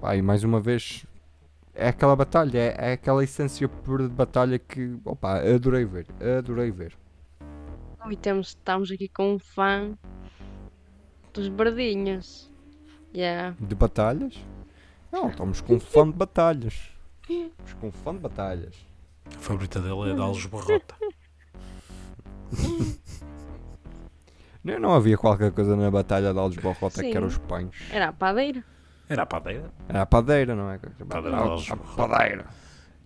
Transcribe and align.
Pá, 0.00 0.14
e 0.14 0.22
mais 0.22 0.44
uma 0.44 0.60
vez, 0.60 1.06
é 1.74 1.88
aquela 1.88 2.14
batalha, 2.14 2.58
é, 2.58 2.90
é 2.90 2.92
aquela 2.92 3.24
essência 3.24 3.68
pura 3.68 4.08
de 4.08 4.14
batalha 4.14 4.58
que, 4.58 4.98
opa, 5.04 5.38
adorei 5.38 5.84
ver, 5.84 6.06
adorei 6.38 6.70
ver. 6.70 6.96
E 8.10 8.16
temos, 8.16 8.48
estamos 8.48 8.90
aqui 8.90 9.08
com 9.08 9.34
um 9.34 9.38
fã 9.38 9.96
dos 11.32 11.48
Bardinhos. 11.48 12.50
Yeah. 13.14 13.56
De 13.58 13.74
batalhas? 13.74 14.34
Não, 15.10 15.28
estamos 15.28 15.60
com 15.60 15.74
um 15.74 15.80
fã 15.80 16.06
de 16.06 16.16
batalhas. 16.16 16.90
Estamos 17.28 17.72
com 17.80 17.88
um 17.88 17.92
fã 17.92 18.14
de 18.14 18.20
batalhas. 18.20 18.76
A 19.26 19.38
favorita 19.40 19.80
dele 19.80 20.12
é 20.12 20.14
de 20.14 20.20
Alves 20.20 20.46
Barrota. 20.46 20.94
Não, 24.62 24.80
não 24.80 24.94
havia 24.94 25.16
qualquer 25.16 25.52
coisa 25.52 25.76
na 25.76 25.88
batalha 25.88 26.32
de 26.32 26.38
Alves 26.40 26.58
Barrota 26.58 27.00
que 27.00 27.12
Sim. 27.12 27.16
era 27.16 27.24
os 27.24 27.38
pães. 27.38 27.70
Era 27.88 28.08
a 28.08 28.12
padeira. 28.12 28.64
Era 29.08 29.22
a 29.22 29.26
padeira. 29.26 29.70
Era 29.88 30.02
a 30.02 30.06
padeira, 30.06 30.54
não 30.54 30.70
é? 30.70 30.78
Padeira 31.08 31.36
a 31.36 31.40
Barrota. 31.40 31.76
padeira. 31.96 32.46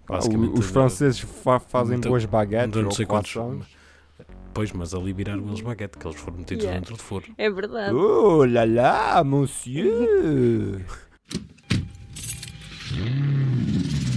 O- 0.09 0.59
os 0.59 0.67
franceses 0.67 1.21
fa- 1.21 1.61
fazem 1.61 1.99
então- 1.99 2.11
boas 2.11 2.25
baguetes 2.25 2.83
não 2.83 2.91
sei 2.91 3.07
quantos. 3.07 3.33
croissants. 3.33 3.69
Pois, 4.53 4.73
mas 4.73 4.93
ali 4.93 5.13
viraram 5.13 5.47
eles 5.47 5.61
baguete, 5.61 5.97
que 5.97 6.07
eles 6.07 6.19
foram 6.19 6.39
metidos 6.39 6.65
Yeah. 6.65 6.81
dentro 6.81 6.97
de 6.97 7.03
forno. 7.03 7.33
É 7.39 7.49
verdade. 7.49 7.95
Oh 7.95 8.45
là 8.45 8.65
là, 8.65 9.23
monsieur! 9.23 10.85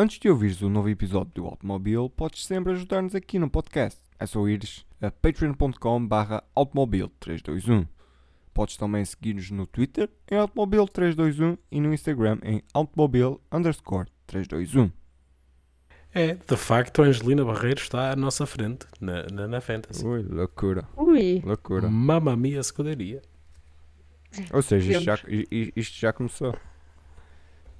Antes 0.00 0.20
de 0.20 0.30
ouvires 0.30 0.62
o 0.62 0.68
novo 0.68 0.88
episódio 0.88 1.32
do 1.34 1.44
Automóvel, 1.44 2.08
podes 2.08 2.46
sempre 2.46 2.70
ajudar-nos 2.70 3.16
aqui 3.16 3.36
no 3.36 3.50
podcast. 3.50 3.98
É 4.16 4.26
só 4.26 4.46
ires 4.46 4.86
a 5.02 5.10
patreon.com 5.10 6.06
barra 6.06 6.40
automobile321. 6.54 7.84
Podes 8.54 8.76
também 8.76 9.04
seguir-nos 9.04 9.50
no 9.50 9.66
Twitter 9.66 10.08
em 10.30 10.36
automobile321 10.36 11.58
e 11.68 11.80
no 11.80 11.92
Instagram 11.92 12.38
em 12.44 12.62
automobile 12.72 13.38
underscore 13.50 14.06
321. 14.28 14.92
É, 16.14 16.34
de 16.34 16.56
facto, 16.56 17.02
a 17.02 17.06
Angelina 17.06 17.44
Barreiro 17.44 17.80
está 17.80 18.12
à 18.12 18.14
nossa 18.14 18.46
frente 18.46 18.86
na, 19.00 19.26
na, 19.32 19.48
na 19.48 19.60
Fantasy. 19.60 20.06
Ui, 20.06 20.22
loucura, 20.22 20.86
Ui. 20.96 21.42
loucura. 21.44 21.90
Mamma 21.90 22.36
mia, 22.36 22.60
escuderia. 22.60 23.20
Ou 24.52 24.62
seja, 24.62 24.92
isto 24.92 25.02
já, 25.02 25.18
isto 25.74 25.98
já 25.98 26.12
começou. 26.12 26.54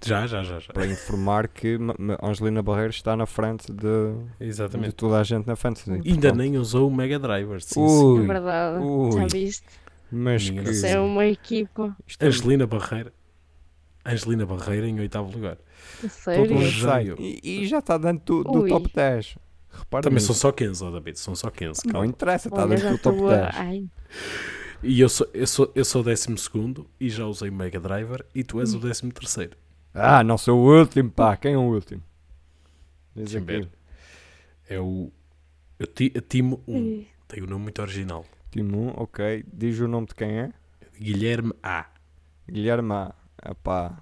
Já, 0.05 0.27
já, 0.27 0.43
já, 0.43 0.59
já. 0.61 0.73
Para 0.73 0.87
informar 0.87 1.49
que 1.49 1.77
Angelina 2.23 2.63
Barreiro 2.63 2.91
está 2.91 3.17
na 3.17 3.27
frente 3.27 3.67
de, 3.73 3.79
de 3.79 4.47
Exatamente. 4.47 4.93
toda 4.93 5.19
a 5.19 5.25
gente 5.25 5.47
na 5.47 5.57
Fantasy. 5.57 5.91
Ainda 5.91 6.05
Portanto, 6.05 6.35
nem 6.37 6.57
usou 6.57 6.89
o 6.89 6.95
Mega 6.95 7.19
Driver. 7.19 7.61
Sim, 7.61 7.81
Ui. 7.81 8.25
É 8.25 8.27
verdade. 8.27 8.85
Ui. 8.85 9.13
Já 9.13 9.27
viste? 9.27 9.67
Mas 10.11 10.49
Minha 10.49 10.63
que... 10.63 10.71
Isso 10.71 10.87
é 10.87 10.99
uma 11.01 11.27
equipa. 11.27 11.97
isto 12.07 12.23
é 12.23 12.27
Angelina 12.27 12.67
Barreiro. 12.67 13.13
Angelina 14.07 14.47
Barreiro 14.47 14.87
em 14.87 14.99
oitavo 15.01 15.31
lugar. 15.33 15.59
Todo 16.01 16.11
Sério? 16.11 16.73
sai. 16.81 17.11
eu. 17.11 17.17
E, 17.19 17.41
e 17.43 17.67
já 17.67 17.81
está 17.81 17.99
dentro 17.99 18.43
do, 18.43 18.63
do 18.63 18.69
top 18.69 18.91
10. 18.95 19.37
Repara 19.71 20.03
Também 20.03 20.15
nisso. 20.15 20.27
são 20.29 20.35
só 20.35 20.53
15, 20.53 20.83
ó 20.85 20.91
David, 20.91 21.19
são 21.19 21.35
só 21.35 21.51
15. 21.51 21.83
Não 21.85 21.93
calma. 21.93 22.07
interessa, 22.07 22.49
está 22.49 22.67
dentro 22.67 22.91
do 22.91 22.99
top 22.99 23.17
estou 23.17 23.31
a... 23.31 23.37
10. 23.37 23.57
Ai, 23.57 23.85
E 24.83 25.01
eu 25.01 25.09
sou, 25.09 25.29
eu, 25.35 25.47
sou, 25.47 25.71
eu 25.75 25.85
sou 25.85 26.01
o 26.01 26.05
décimo 26.05 26.39
segundo 26.39 26.87
e 26.99 27.11
já 27.11 27.27
usei 27.27 27.51
o 27.51 27.53
Mega 27.53 27.79
Driver 27.81 28.25
e 28.35 28.43
tu 28.43 28.61
és 28.61 28.73
o 28.75 28.79
décimo 28.79 29.13
terceiro. 29.13 29.57
Ah, 30.01 30.23
não 30.23 30.39
sou 30.39 30.59
o 30.61 30.79
último, 30.79 31.11
pá. 31.11 31.37
Quem 31.37 31.55
é 31.55 31.59
o 31.59 31.63
último? 31.63 32.03
Diz 33.15 33.35
aqui. 33.35 33.69
É 34.69 34.79
o. 34.79 35.11
Eu 35.79 35.87
ti, 35.87 36.13
a 36.17 36.21
Timo 36.21 36.63
1. 36.67 36.77
Ui. 36.77 37.07
Tem 37.27 37.43
o 37.43 37.47
nome 37.47 37.65
muito 37.65 37.83
original. 37.83 38.25
Timo, 38.51 38.93
ok. 38.97 39.45
Diz 39.53 39.79
o 39.81 39.89
nome 39.89 40.07
de 40.07 40.15
quem 40.15 40.39
é? 40.39 40.53
Guilherme 40.99 41.53
A. 41.63 41.87
Guilherme 42.49 42.93
A. 42.93 43.15
Epá, 43.45 43.97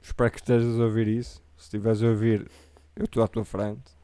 espero 0.00 0.30
que 0.30 0.38
estejas 0.38 0.78
a 0.78 0.84
ouvir 0.84 1.08
isso. 1.08 1.42
Se 1.56 1.64
estiveres 1.64 2.02
a 2.02 2.06
ouvir, 2.06 2.48
eu 2.94 3.04
estou 3.04 3.22
à 3.22 3.28
tua 3.28 3.44
frente. 3.44 3.96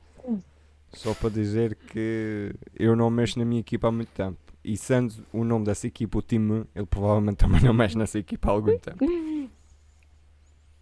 Só 0.92 1.12
para 1.14 1.30
dizer 1.30 1.74
que 1.74 2.54
eu 2.78 2.94
não 2.94 3.10
mexo 3.10 3.38
na 3.38 3.44
minha 3.44 3.60
equipa 3.60 3.88
há 3.88 3.92
muito 3.92 4.10
tempo. 4.10 4.38
E 4.64 4.76
sendo 4.76 5.14
o 5.32 5.44
nome 5.44 5.64
dessa 5.66 5.86
equipa 5.86 6.18
o 6.18 6.22
time, 6.22 6.64
ele 6.74 6.86
provavelmente 6.86 7.36
também 7.36 7.60
não 7.60 7.74
mexe 7.74 7.98
nessa 7.98 8.18
equipa 8.18 8.48
há 8.48 8.52
algum 8.52 8.78
tempo. 8.78 9.04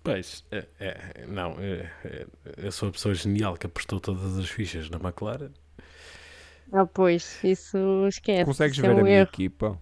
Pois, 0.03 0.45
é, 0.51 0.67
é, 0.81 1.27
não, 1.29 1.53
é, 1.61 1.91
é, 2.05 2.27
eu 2.57 2.73
sou 2.73 2.89
a 2.89 2.93
pessoa 2.93 3.15
genial 3.15 3.57
que 3.57 3.67
apostou 3.67 4.01
todas 4.01 4.37
as 4.37 4.49
fichas 4.49 4.91
na 4.91 4.99
McLaren. 4.99 5.51
Ah, 6.73 6.87
pois, 6.87 7.39
isso 7.45 8.07
esquece. 8.09 8.45
Consegues 8.45 8.77
isso 8.79 8.85
é 8.87 8.89
ver 8.89 8.97
a 8.97 8.97
um 8.97 9.03
minha 9.03 9.19
erro. 9.19 9.29
equipa? 9.29 9.81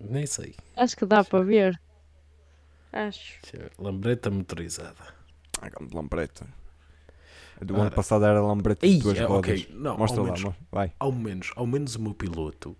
Nem 0.00 0.26
sei. 0.26 0.54
Acho 0.76 0.96
que 0.96 1.06
dá 1.06 1.22
para 1.24 1.44
ver. 1.44 1.80
Acho. 2.92 3.40
Lambreta 3.78 4.30
motorizada. 4.30 5.14
Ah, 5.60 5.68
grande 5.68 5.94
lambreta. 5.94 6.46
A 7.60 7.64
do 7.64 7.74
Ora. 7.74 7.82
ano 7.82 7.90
passado 7.92 8.24
era 8.24 8.40
lambreta 8.42 8.88
de 8.88 8.96
duas 8.96 9.18
é, 9.18 9.24
rodas. 9.24 9.62
ok, 9.62 9.74
não, 9.74 9.96
Mostra 9.96 10.20
ao 10.20 10.26
lá, 10.26 10.32
menos, 10.32 10.54
vai. 10.70 10.92
ao 10.98 11.12
menos, 11.12 11.52
ao 11.56 11.66
menos 11.66 11.94
o 11.96 12.02
meu 12.02 12.14
piloto 12.14 12.76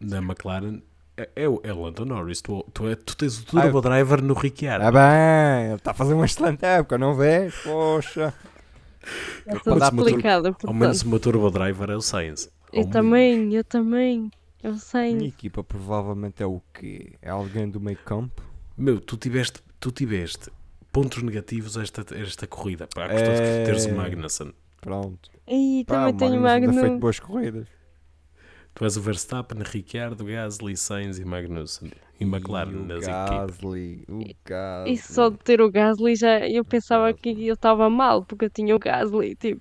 na 0.00 0.18
McLaren 0.18 0.82
é, 1.22 1.28
é 1.44 1.48
o 1.48 1.60
é 1.62 1.72
o 1.72 1.82
Lando 1.82 2.04
Norris. 2.04 2.40
Tu, 2.42 2.64
tu, 2.72 2.88
é, 2.88 2.94
tu 2.96 3.16
tens 3.16 3.38
o 3.38 3.44
Ah, 3.58 3.62
turbo 3.62 3.80
driver 3.80 4.22
no 4.22 4.34
Ricciardo. 4.34 4.86
Ah 4.86 4.90
bem, 4.92 5.66
ele 5.66 5.74
está 5.76 5.90
a 5.92 5.94
fazer 5.94 6.14
uma 6.14 6.24
excelente 6.24 6.64
época, 6.64 6.96
não 6.98 7.14
vês? 7.14 7.54
Poxa. 7.62 8.32
É 9.46 9.52
Ao 9.54 9.60
tudo 9.60 9.74
menos 9.76 9.88
o 9.88 9.94
meu 9.94 10.04
turbo- 10.04 10.08
explicado, 10.08 10.56
Ao 10.64 10.74
menos 10.74 11.02
o 11.02 11.08
meu 11.08 11.20
turbo 11.20 11.50
driver 11.50 11.90
é 11.90 11.96
o 11.96 12.00
Sainz. 12.02 12.50
Eu 12.72 12.80
menos. 12.80 12.92
também, 12.92 13.54
eu 13.54 13.64
também. 13.64 14.30
Eu 14.62 14.72
A 14.72 14.76
sei. 14.76 15.14
minha 15.14 15.28
equipa 15.28 15.64
provavelmente 15.64 16.42
é 16.42 16.46
o 16.46 16.60
quê? 16.74 17.14
É 17.22 17.30
alguém 17.30 17.68
do 17.68 17.80
meio 17.80 17.96
campo? 18.04 18.42
Meu, 18.76 19.00
tu 19.00 19.16
tiveste, 19.16 19.60
tu 19.80 19.90
tiveste 19.90 20.50
pontos 20.92 21.22
negativos 21.22 21.76
esta, 21.76 22.04
esta 22.14 22.46
corrida. 22.46 22.86
Pá, 22.94 23.08
gostou 23.08 23.34
de 23.34 23.40
É. 23.40 23.64
teres 23.64 23.86
o 23.86 23.94
Magnussen. 23.94 24.52
Pronto. 24.80 25.30
E 25.48 25.84
Pá, 25.86 25.94
também 26.10 26.16
tenho 26.16 26.40
Magnussen 26.42 26.74
tem 26.74 26.88
feito 26.90 27.00
boas 27.00 27.18
corridas. 27.18 27.66
Tu 28.74 28.84
és 28.84 28.96
o 28.96 29.00
Verstappen, 29.02 29.58
Ricciardo, 29.62 30.24
Gasly, 30.24 30.76
Sainz 30.76 31.18
e 31.18 31.24
Magnussen. 31.24 31.90
E 32.18 32.24
McLaren 32.24 32.70
E 32.72 32.76
o 32.76 32.84
nas 32.86 33.02
equipas. 33.04 33.50
Gasly, 33.56 34.04
o 34.08 34.24
Gasly. 34.44 34.92
E 34.92 34.96
só 34.98 35.28
de 35.28 35.38
ter 35.38 35.60
o 35.60 35.70
Gasly 35.70 36.16
já 36.16 36.46
eu 36.48 36.64
pensava 36.64 37.12
que 37.12 37.46
eu 37.46 37.54
estava 37.54 37.90
mal 37.90 38.24
porque 38.24 38.44
eu 38.46 38.50
tinha 38.50 38.74
o 38.74 38.78
Gasly, 38.78 39.34
tipo. 39.36 39.60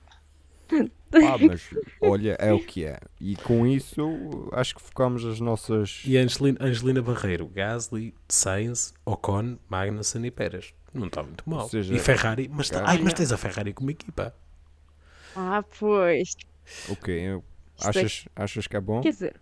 Ah, 1.11 1.37
mas 1.39 1.67
olha, 2.01 2.35
é 2.39 2.53
o 2.53 2.59
que 2.63 2.85
é. 2.85 2.99
E 3.19 3.35
com 3.37 3.65
isso, 3.65 4.47
acho 4.51 4.75
que 4.75 4.81
focamos 4.81 5.25
as 5.25 5.39
nossas. 5.39 6.01
E 6.05 6.15
a 6.17 6.21
Angelina, 6.21 6.57
Angelina 6.61 7.01
Barreiro, 7.01 7.47
Gasly, 7.47 8.13
Sainz, 8.27 8.93
Ocon, 9.03 9.57
Magnussen 9.67 10.23
e 10.25 10.31
Pérez. 10.31 10.73
Não 10.93 11.07
está 11.07 11.23
muito 11.23 11.49
mal. 11.49 11.67
seja, 11.67 11.93
e 11.95 11.99
Ferrari, 11.99 12.47
mas, 12.51 12.69
tá- 12.69 12.81
Gasly- 12.81 12.97
ai, 12.97 13.03
mas 13.03 13.13
tens 13.13 13.31
a 13.31 13.37
Ferrari 13.37 13.73
como 13.73 13.89
equipa. 13.89 14.33
Ah, 15.35 15.63
pois. 15.79 16.35
Ok, 16.89 17.13
eu- 17.19 17.43
achas, 17.87 18.25
achas 18.35 18.67
que 18.67 18.75
é 18.75 18.81
bom? 18.81 19.01
Quer 19.01 19.11
dizer. 19.11 19.39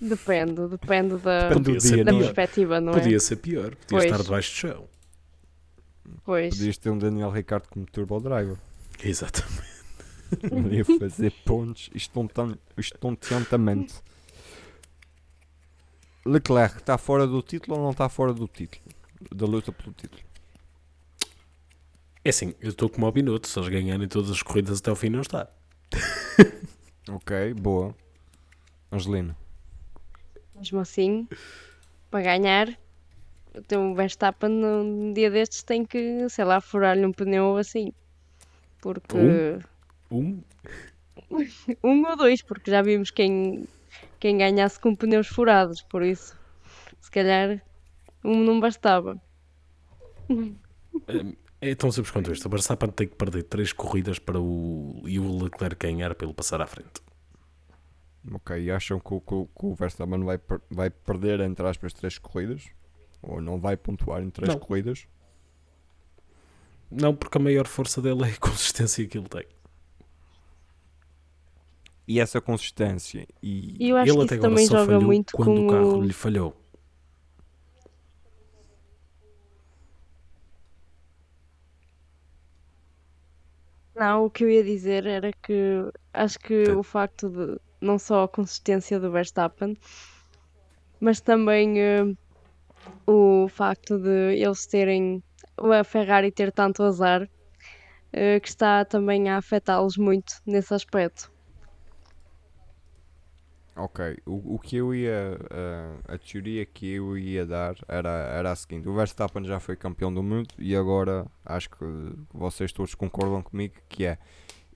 Depende, 0.00 0.66
depende 0.66 1.16
da, 1.18 1.48
Depende 1.48 1.62
do 1.62 1.74
Podia 1.74 1.80
ser 1.80 1.94
dia, 1.94 2.04
da 2.04 2.12
é? 2.12 2.18
perspectiva, 2.18 2.80
não 2.80 2.92
Podia 2.92 3.16
é? 3.16 3.20
ser 3.20 3.36
pior, 3.36 3.70
podia 3.76 3.86
Pois. 3.88 4.04
estar 4.04 4.22
debaixo 4.22 4.50
do 4.50 4.54
chão. 4.56 4.88
Pois. 6.24 6.56
Podias 6.56 6.76
ter 6.78 6.90
um 6.90 6.98
Daniel 6.98 7.30
Ricardo 7.30 7.68
como 7.68 7.86
turbo 7.86 8.18
driver. 8.20 8.56
Exatamente. 9.02 9.72
Ele 10.42 10.76
ia 10.76 10.84
fazer 10.98 11.32
pontos 11.44 11.90
espontaneamente. 11.94 13.94
Leclerc 16.24 16.78
está 16.78 16.96
fora 16.98 17.26
do 17.26 17.42
título 17.42 17.76
ou 17.76 17.82
não 17.82 17.90
está 17.90 18.08
fora 18.08 18.32
do 18.32 18.46
título? 18.48 18.82
Da 19.34 19.46
luta 19.46 19.72
pelo 19.72 19.92
título. 19.92 20.22
É 22.24 22.30
assim, 22.30 22.54
eu 22.60 22.70
estou 22.70 22.88
como 22.88 23.04
ao 23.06 23.12
Binotto, 23.12 23.48
se 23.48 23.58
eles 23.58 23.68
ganharem 23.68 24.06
todas 24.08 24.30
as 24.30 24.42
corridas 24.42 24.78
até 24.78 24.90
ao 24.90 24.96
fim, 24.96 25.10
não 25.10 25.20
está. 25.20 25.48
Ok, 27.08 27.54
boa. 27.54 27.94
Angelina. 28.90 29.36
Mesmo 30.54 30.78
assim, 30.80 31.26
para 32.10 32.22
ganhar, 32.22 32.68
o 33.54 33.62
teu 33.62 33.94
Verstappen 33.94 34.50
num 34.50 35.12
dia 35.12 35.30
destes 35.30 35.62
tem 35.62 35.84
que, 35.84 36.28
sei 36.28 36.44
lá, 36.44 36.60
furar-lhe 36.60 37.04
um 37.04 37.12
pneu 37.12 37.56
assim. 37.56 37.92
Porque. 38.80 39.16
Um? 40.10 40.42
Um 41.82 42.06
ou 42.06 42.16
dois, 42.16 42.42
porque 42.42 42.70
já 42.70 42.82
vimos 42.82 43.10
quem, 43.10 43.66
quem 44.20 44.36
ganhasse 44.36 44.78
com 44.78 44.94
pneus 44.94 45.26
furados, 45.26 45.82
por 45.82 46.02
isso, 46.02 46.38
se 47.00 47.10
calhar, 47.10 47.62
um 48.22 48.44
não 48.44 48.60
bastava. 48.60 49.20
É 51.64 51.76
tão 51.76 51.92
simples 51.92 52.10
quanto 52.10 52.32
isto. 52.32 52.44
O 52.46 52.50
Verstappen 52.50 52.90
tem 52.90 53.06
que 53.06 53.14
perder 53.14 53.44
três 53.44 53.72
corridas 53.72 54.18
para 54.18 54.38
o, 54.40 55.00
e 55.06 55.20
o 55.20 55.44
Leclerc 55.44 55.76
ganhar 55.76 56.12
para 56.12 56.26
ele 56.26 56.34
passar 56.34 56.60
à 56.60 56.66
frente. 56.66 57.00
Ok, 58.32 58.60
e 58.60 58.68
acham 58.68 58.98
que 58.98 59.14
o, 59.14 59.20
que 59.20 59.28
que 59.28 59.66
o 59.66 59.72
Verstappen 59.72 60.24
vai, 60.24 60.40
vai 60.68 60.90
perder, 60.90 61.38
entre 61.38 61.64
aspas, 61.64 61.92
três 61.92 62.18
corridas? 62.18 62.64
Ou 63.22 63.40
não 63.40 63.60
vai 63.60 63.76
pontuar 63.76 64.24
em 64.24 64.30
três 64.30 64.52
Não. 64.52 64.58
corridas? 64.58 65.06
Não, 66.90 67.14
porque 67.14 67.38
a 67.38 67.40
maior 67.40 67.68
força 67.68 68.02
dele 68.02 68.24
é 68.24 68.32
a 68.32 68.38
consistência 68.38 69.06
que 69.06 69.16
ele 69.16 69.28
tem. 69.28 69.46
E 72.08 72.18
essa 72.18 72.40
consistência 72.40 73.26
e... 73.40 73.76
E 73.78 73.90
eu 73.90 73.96
acho 73.96 74.10
ele 74.10 74.18
que 74.18 74.24
até 74.24 74.34
isso 74.34 74.44
agora 74.44 74.50
também 74.50 74.66
só 74.66 74.78
joga 74.78 74.86
falhou 74.86 75.02
muito 75.02 75.36
quando 75.36 75.54
com 75.54 75.66
o 75.66 75.70
carro 75.70 75.98
o... 75.98 76.02
lhe 76.02 76.12
falhou. 76.12 76.61
Não, 84.02 84.24
o 84.24 84.30
que 84.30 84.42
eu 84.42 84.50
ia 84.50 84.64
dizer 84.64 85.06
era 85.06 85.30
que 85.44 85.88
acho 86.12 86.36
que 86.40 86.72
o 86.72 86.82
facto 86.82 87.30
de 87.30 87.56
não 87.80 88.00
só 88.00 88.24
a 88.24 88.28
consistência 88.28 88.98
do 88.98 89.12
Verstappen, 89.12 89.76
mas 91.00 91.20
também 91.20 91.80
eh, 91.80 92.02
o 93.06 93.48
facto 93.48 93.98
de 93.98 94.36
eles 94.36 94.66
terem 94.66 95.22
a 95.56 95.84
Ferrari 95.84 96.32
ter 96.32 96.52
tanto 96.52 96.82
azar, 96.82 97.28
eh, 98.12 98.40
que 98.40 98.48
está 98.48 98.84
também 98.84 99.30
a 99.30 99.38
afetá-los 99.38 99.96
muito 99.98 100.34
nesse 100.46 100.74
aspecto. 100.74 101.31
Ok, 103.74 104.18
o, 104.26 104.56
o 104.56 104.58
que 104.58 104.76
eu 104.76 104.94
ia. 104.94 105.38
a- 106.08 106.14
a 106.14 106.18
teoria 106.18 106.64
que 106.66 106.92
eu 106.92 107.16
ia 107.16 107.46
dar 107.46 107.74
era, 107.88 108.08
era 108.10 108.52
a 108.52 108.56
seguinte: 108.56 108.86
o 108.88 108.94
Verstappen 108.94 109.44
já 109.44 109.58
foi 109.58 109.76
campeão 109.76 110.12
do 110.12 110.22
mundo 110.22 110.48
e 110.58 110.76
agora 110.76 111.26
acho 111.44 111.70
que 111.70 111.76
vocês 112.32 112.70
todos 112.72 112.94
concordam 112.94 113.42
comigo 113.42 113.74
que 113.88 114.04
é. 114.04 114.18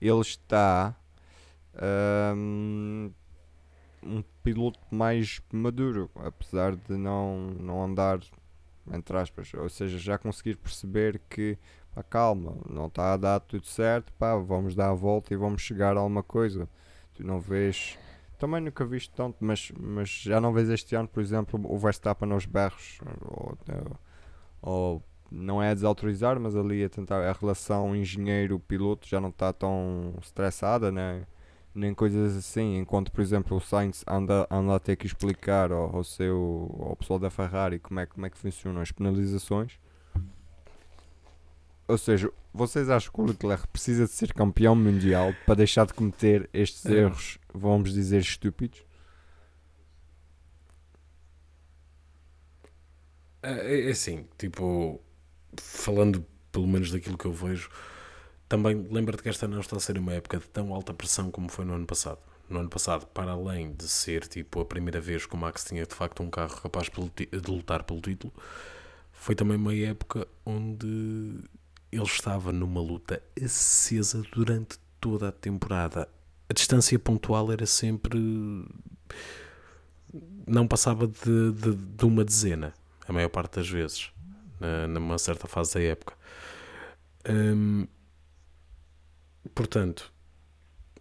Ele 0.01 0.21
está. 0.21 0.95
ahm, 1.75 3.11
um 4.03 4.23
piloto 4.43 4.79
mais 4.91 5.41
maduro, 5.51 6.09
apesar 6.15 6.75
de 6.75 6.95
não, 6.95 7.49
não 7.59 7.83
andar, 7.83 8.19
entre 8.93 9.17
aspas, 9.17 9.51
ou 9.53 9.67
seja, 9.69 9.97
já 9.97 10.17
conseguir 10.17 10.55
perceber 10.55 11.19
que, 11.29 11.57
pá, 11.93 12.03
calma, 12.03 12.55
não 12.69 12.87
está 12.87 13.13
a 13.13 13.17
dar 13.17 13.39
tudo 13.41 13.65
certo, 13.65 14.13
pá, 14.13 14.35
vamos 14.37 14.75
dar 14.75 14.89
a 14.89 14.93
volta 14.93 15.33
e 15.33 15.37
vamos 15.37 15.61
chegar 15.61 15.97
a 15.97 15.99
alguma 15.99 16.23
coisa. 16.23 16.69
Tu 17.15 17.23
não 17.25 17.39
vês, 17.39 17.97
também 18.37 18.61
nunca 18.61 18.85
viste 18.85 19.11
tanto, 19.13 19.37
mas, 19.39 19.71
mas 19.79 20.09
já 20.09 20.39
não 20.39 20.53
vês 20.53 20.69
este 20.69 20.95
ano, 20.95 21.07
por 21.07 21.21
exemplo, 21.21 21.59
o 21.63 21.77
Verstappen 21.77 22.31
aos 22.31 22.45
berros, 22.45 22.99
ou, 23.25 23.57
ou 24.61 25.03
não 25.31 25.61
é 25.61 25.71
a 25.71 25.73
desautorizar, 25.73 26.39
mas 26.39 26.55
ali 26.55 26.83
a 26.83 26.89
tentar, 26.89 27.27
a 27.27 27.33
relação 27.33 27.95
engenheiro-piloto 27.95 29.07
já 29.07 29.19
não 29.19 29.29
está 29.29 29.51
tão 29.51 30.13
estressada, 30.21 30.91
né? 30.91 31.25
nem 31.77 31.93
coisas 31.93 32.35
assim, 32.35 32.77
enquanto 32.79 33.11
por 33.11 33.21
exemplo 33.21 33.55
o 33.55 33.61
Sainz 33.61 34.03
anda, 34.07 34.47
anda 34.49 34.75
a 34.75 34.79
ter 34.79 34.95
que 34.95 35.05
explicar 35.05 35.71
ao, 35.71 35.97
ao 35.97 36.03
seu 36.03 36.75
ao 36.79 36.95
pessoal 36.95 37.19
da 37.19 37.29
Ferrari 37.29 37.79
como 37.79 37.99
é, 37.99 38.05
como 38.07 38.25
é 38.25 38.29
que 38.29 38.37
funcionam 38.37 38.81
as 38.81 38.91
penalizações. 38.91 39.79
Ou 41.87 41.97
seja, 41.97 42.29
vocês 42.53 42.89
acham 42.89 43.13
que 43.13 43.21
o 43.21 43.25
Leclerc 43.25 43.67
precisa 43.69 44.05
de 44.05 44.11
ser 44.11 44.33
campeão 44.33 44.75
mundial 44.75 45.33
para 45.45 45.55
deixar 45.55 45.85
de 45.85 45.93
cometer 45.93 46.49
estes 46.53 46.85
É. 46.85 46.93
erros, 47.03 47.37
vamos 47.53 47.93
dizer, 47.93 48.19
estúpidos? 48.19 48.83
É, 53.41 53.87
é 53.87 53.91
assim, 53.91 54.25
tipo, 54.37 55.01
falando 55.59 56.25
pelo 56.51 56.67
menos 56.67 56.91
daquilo 56.91 57.17
que 57.17 57.25
eu 57.25 57.31
vejo, 57.33 57.69
também 58.49 58.87
lembra-te 58.91 59.21
que 59.23 59.29
esta 59.29 59.47
não 59.47 59.59
está 59.59 59.77
a 59.77 59.79
ser 59.79 59.97
uma 59.97 60.13
época 60.13 60.37
de 60.39 60.47
tão 60.47 60.73
alta 60.73 60.93
pressão 60.93 61.29
como 61.31 61.49
foi 61.49 61.65
no 61.65 61.73
ano 61.73 61.85
passado. 61.85 62.19
No 62.49 62.59
ano 62.59 62.69
passado, 62.69 63.05
para 63.07 63.31
além 63.31 63.73
de 63.73 63.87
ser 63.87 64.25
tipo 64.25 64.61
a 64.61 64.65
primeira 64.65 65.01
vez 65.01 65.25
que 65.25 65.35
o 65.35 65.37
Max 65.37 65.65
tinha 65.65 65.85
de 65.85 65.93
facto 65.93 66.23
um 66.23 66.29
carro 66.29 66.59
capaz 66.61 66.89
de 66.89 67.51
lutar 67.51 67.83
pelo 67.83 67.99
título, 67.99 68.33
foi 69.11 69.35
também 69.35 69.57
uma 69.57 69.75
época 69.75 70.25
onde 70.45 71.41
ele 71.91 72.03
estava 72.03 72.51
numa 72.51 72.81
luta 72.81 73.21
acesa 73.41 74.21
durante 74.31 74.77
toda 74.99 75.29
a 75.29 75.31
temporada. 75.31 76.07
A 76.49 76.53
distância 76.53 76.97
pontual 76.97 77.51
era 77.51 77.65
sempre. 77.65 78.19
não 80.45 80.67
passava 80.67 81.07
de, 81.07 81.51
de, 81.53 81.75
de 81.75 82.05
uma 82.05 82.23
dezena, 82.23 82.73
a 83.07 83.13
maior 83.13 83.29
parte 83.29 83.55
das 83.55 83.69
vezes, 83.69 84.11
numa 84.89 85.17
certa 85.17 85.47
fase 85.47 85.73
da 85.75 85.81
época. 85.81 86.13
Hum, 87.29 87.87
portanto, 89.53 90.11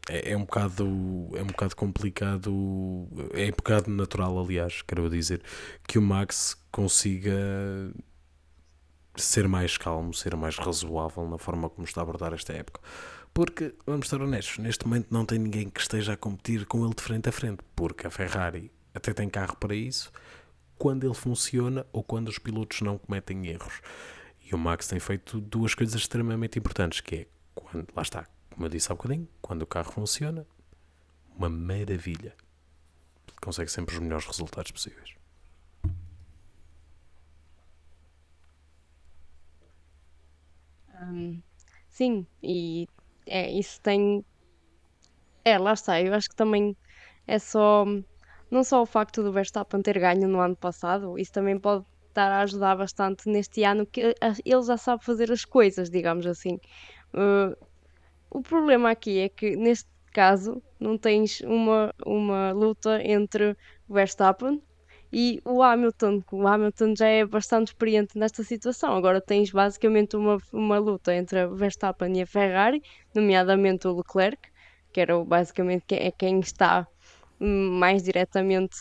é, 0.09 0.33
é 0.33 0.37
um 0.37 0.45
bocado 0.45 0.85
é 1.35 1.43
um 1.43 1.47
bocado 1.47 1.77
complicado, 1.77 3.09
é 3.33 3.47
um 3.47 3.57
bocado 3.57 3.91
natural, 3.91 4.39
aliás, 4.39 4.83
quero 4.83 5.09
dizer, 5.11 5.43
que 5.87 5.99
o 5.99 6.03
Max 6.03 6.57
consiga 6.71 7.33
ser 9.17 9.49
mais 9.49 9.77
calmo, 9.77 10.13
ser 10.13 10.37
mais 10.37 10.57
razoável 10.57 11.29
na 11.29 11.39
forma 11.39 11.69
como 11.69 11.87
está 11.87 12.01
a 12.01 12.03
abordar 12.03 12.33
esta 12.33 12.53
época. 12.53 12.81
Porque, 13.33 13.75
vamos 13.87 14.07
estar 14.07 14.21
honestos, 14.21 14.59
neste 14.59 14.87
momento 14.87 15.09
não 15.11 15.27
tem 15.27 15.39
ninguém 15.39 15.69
que 15.69 15.81
esteja 15.81 16.15
a 16.15 16.17
competir 16.17 16.65
com 16.67 16.85
ele 16.85 16.95
de 16.95 17.03
frente 17.03 17.29
a 17.29 17.33
frente, 17.33 17.63
porque 17.75 18.07
a 18.07 18.11
Ferrari 18.11 18.73
até 18.95 19.13
tem 19.13 19.29
carro 19.29 19.57
para 19.57 19.75
isso, 19.75 20.11
quando 20.79 21.05
ele 21.05 21.15
funciona 21.15 21.87
ou 21.93 22.03
quando 22.03 22.29
os 22.29 22.39
pilotos 22.39 22.81
não 22.81 22.97
cometem 22.97 23.47
erros. 23.47 23.81
E 24.43 24.55
o 24.55 24.59
Max 24.59 24.89
tem 24.89 24.99
feito 24.99 25.41
duas 25.41 25.75
coisas 25.75 25.95
extremamente 26.01 26.59
importantes, 26.59 27.01
que 27.01 27.15
é, 27.15 27.27
quando, 27.55 27.89
lá 27.95 28.03
está, 28.03 28.27
como 28.51 28.65
eu 28.65 28.71
disse 28.71 28.91
há 28.91 28.95
bocadinho, 28.95 29.29
quando 29.43 29.63
o 29.63 29.67
carro 29.67 29.93
funciona, 29.93 30.47
uma 31.37 31.51
maravilha. 31.51 32.35
Consegue 33.41 33.71
sempre 33.71 33.95
os 33.95 34.01
melhores 34.01 34.25
resultados 34.25 34.71
possíveis. 34.71 35.15
Sim, 41.89 42.27
e 42.43 42.87
é, 43.27 43.51
isso 43.51 43.81
tem. 43.81 44.25
É, 45.45 45.59
lá 45.59 45.73
está. 45.73 46.01
Eu 46.01 46.15
acho 46.15 46.29
que 46.29 46.37
também 46.37 46.77
é 47.27 47.39
só. 47.39 47.85
Não 48.51 48.63
só 48.63 48.83
o 48.83 48.87
facto 48.87 49.23
do 49.23 49.33
Verstappen 49.33 49.83
ter 49.83 49.99
ganho 49.99 50.29
no 50.29 50.41
ano 50.41 50.57
passado, 50.57 51.19
isso 51.19 51.33
também 51.33 51.59
pode 51.59 51.85
estar 52.09 52.31
a 52.31 52.43
ajudar 52.43 52.77
bastante 52.77 53.29
neste 53.29 53.65
ano, 53.65 53.85
que 53.87 54.15
ele 54.45 54.63
já 54.63 54.77
sabe 54.77 55.05
fazer 55.05 55.33
as 55.33 55.45
coisas, 55.45 55.91
digamos 55.91 56.27
assim. 56.27 56.59
Uh, 57.13 57.57
o 58.31 58.43
problema 58.43 58.91
aqui 58.91 59.19
é 59.19 59.29
que 59.29 59.57
neste 59.57 59.89
caso 60.13 60.63
não 60.79 60.97
tens 60.97 61.41
uma, 61.41 61.93
uma 62.07 62.53
luta 62.53 63.03
entre 63.03 63.57
Verstappen 63.89 64.63
e 65.13 65.41
o 65.45 65.63
Hamilton. 65.63 66.23
O 66.31 66.47
Hamilton 66.47 66.95
já 66.97 67.07
é 67.07 67.25
bastante 67.25 67.69
experiente 67.69 68.19
nesta 68.19 68.43
situação. 68.43 68.95
Agora 68.95 69.21
tens 69.21 69.51
basicamente 69.51 70.17
uma, 70.17 70.39
uma 70.53 70.79
luta 70.79 71.15
entre 71.15 71.41
a 71.41 71.47
Verstappen 71.47 72.19
e 72.19 72.23
a 72.23 72.27
Ferrari, 72.27 72.83
nomeadamente 73.15 73.87
o 73.87 73.97
Leclerc, 73.97 74.39
que 74.93 75.01
era 75.01 75.19
basicamente 75.25 75.85
quem, 75.87 75.99
é 75.99 76.11
quem 76.11 76.41
está 76.41 76.87
hum, 77.41 77.71
mais 77.79 78.03
diretamente 78.03 78.77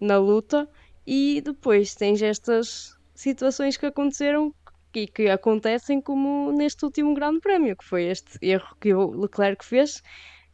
na 0.00 0.18
luta. 0.18 0.68
E 1.06 1.40
depois 1.40 1.94
tens 1.94 2.20
estas 2.20 2.96
situações 3.14 3.76
que 3.76 3.86
aconteceram 3.86 4.52
e 4.94 5.06
que 5.06 5.28
acontecem 5.28 6.00
como 6.00 6.50
neste 6.52 6.84
último 6.84 7.14
Grande 7.14 7.40
Prémio, 7.40 7.76
que 7.76 7.84
foi 7.84 8.04
este 8.04 8.38
erro 8.40 8.74
que 8.80 8.94
o 8.94 9.10
Leclerc 9.10 9.62
fez, 9.64 10.02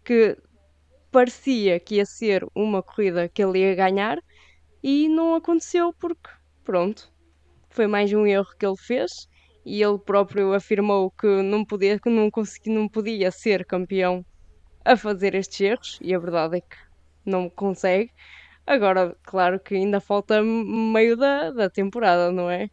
que 0.04 0.36
parecia 1.12 1.78
que 1.78 1.96
ia 1.96 2.06
ser 2.06 2.44
uma 2.54 2.82
corrida 2.82 3.28
que 3.28 3.42
ele 3.42 3.60
ia 3.60 3.74
ganhar 3.74 4.18
e 4.82 5.08
não 5.08 5.34
aconteceu 5.34 5.92
porque, 5.92 6.28
pronto, 6.64 7.12
foi 7.70 7.86
mais 7.86 8.12
um 8.12 8.26
erro 8.26 8.48
que 8.58 8.66
ele 8.66 8.76
fez 8.76 9.28
e 9.64 9.82
ele 9.82 9.98
próprio 9.98 10.52
afirmou 10.52 11.10
que 11.10 11.26
não 11.42 11.64
podia, 11.64 11.98
que 11.98 12.10
não 12.10 12.30
consegui, 12.30 12.70
não 12.70 12.88
podia 12.88 13.30
ser 13.30 13.64
campeão 13.64 14.24
a 14.84 14.96
fazer 14.96 15.34
estes 15.34 15.60
erros 15.60 15.98
e 16.02 16.14
a 16.14 16.18
verdade 16.18 16.58
é 16.58 16.60
que 16.60 16.76
não 17.24 17.48
consegue. 17.48 18.10
Agora, 18.66 19.16
claro 19.22 19.60
que 19.60 19.74
ainda 19.74 20.00
falta 20.00 20.42
meio 20.42 21.16
da, 21.16 21.50
da 21.50 21.70
temporada, 21.70 22.30
não 22.32 22.50
é? 22.50 22.68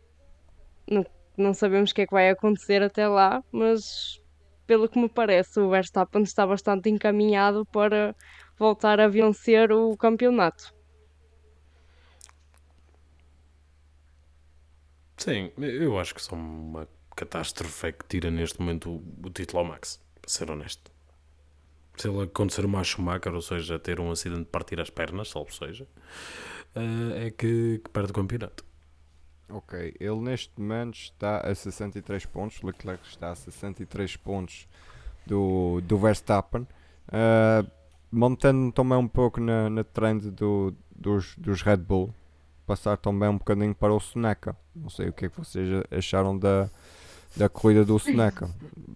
Não, 0.90 1.06
não 1.38 1.54
sabemos 1.54 1.92
o 1.92 1.96
que 1.96 2.02
é 2.02 2.08
que 2.08 2.14
vai 2.14 2.30
acontecer 2.30 2.82
até 2.82 3.08
lá, 3.08 3.44
mas 3.52 4.22
pelo 4.66 4.88
que 4.88 5.00
me 5.00 5.10
parece, 5.10 5.60
o 5.60 5.70
Verstappen 5.70 6.24
está 6.24 6.46
bastante 6.46 6.90
encaminhado 6.90 7.66
para 7.66 8.16
voltar 8.58 9.00
a 9.00 9.08
vencer 9.08 9.72
o 9.72 9.96
campeonato. 9.98 10.79
Sim, 15.20 15.52
eu 15.58 16.00
acho 16.00 16.16
que 16.16 16.22
só 16.22 16.36
uma 16.36 16.88
catástrofe 17.16 17.88
é 17.88 17.92
que 17.92 18.06
tira 18.08 18.32
neste 18.32 18.60
momento 18.60 18.90
o, 18.90 19.28
o 19.28 19.30
título 19.30 19.60
ao 19.60 19.66
Max, 19.66 20.02
para 20.22 20.32
ser 20.32 20.50
honesto. 20.50 20.90
Se 21.98 22.08
ele 22.08 22.24
acontecer 22.24 22.64
uma 22.64 22.82
Schumacher, 22.82 23.34
ou 23.34 23.42
seja, 23.42 23.78
ter 23.78 24.00
um 24.00 24.10
acidente 24.10 24.44
de 24.44 24.50
partir 24.50 24.80
as 24.80 24.90
pernas, 24.90 25.28
salvo 25.28 25.54
seja, 25.54 25.86
eh, 26.74 27.28
é 27.28 27.32
que, 27.32 27.82
que 27.84 27.90
perde 27.90 28.12
o 28.12 28.16
campeonato. 28.16 28.64
Ok, 29.50 29.96
ele 30.00 30.20
neste 30.22 30.52
momento 30.58 30.96
está 30.96 31.40
a 31.40 31.54
63 31.54 32.26
pontos, 32.28 32.62
Leclerc 32.62 33.06
está 33.06 33.32
a 33.32 33.36
63 33.36 34.16
pontos 34.16 34.68
do, 35.26 35.82
do 35.82 35.98
Verstappen. 35.98 36.66
Ah, 37.12 37.66
montando 38.12 38.72
também 38.72 38.98
um 38.98 39.08
pouco 39.08 39.40
na, 39.40 39.70
na 39.70 39.84
trend 39.84 40.32
do, 40.32 40.74
dos, 40.96 41.36
dos 41.36 41.62
Red 41.62 41.78
Bull, 41.78 42.14
passar 42.70 42.98
também 42.98 43.28
um 43.30 43.38
bocadinho 43.40 43.74
para 43.74 43.92
o 43.92 44.00
Soneca. 44.00 44.56
Não 44.76 44.90
sei 44.92 45.10
o 45.10 45.14
que 45.14 45.26
é 45.26 45.30
que 45.30 45.38
vocês 45.40 45.68
acharam 45.92 46.38
da, 46.38 46.70
da 47.36 47.50
corrida 47.50 47.84
do 47.84 47.98
Soneca. 47.98 48.48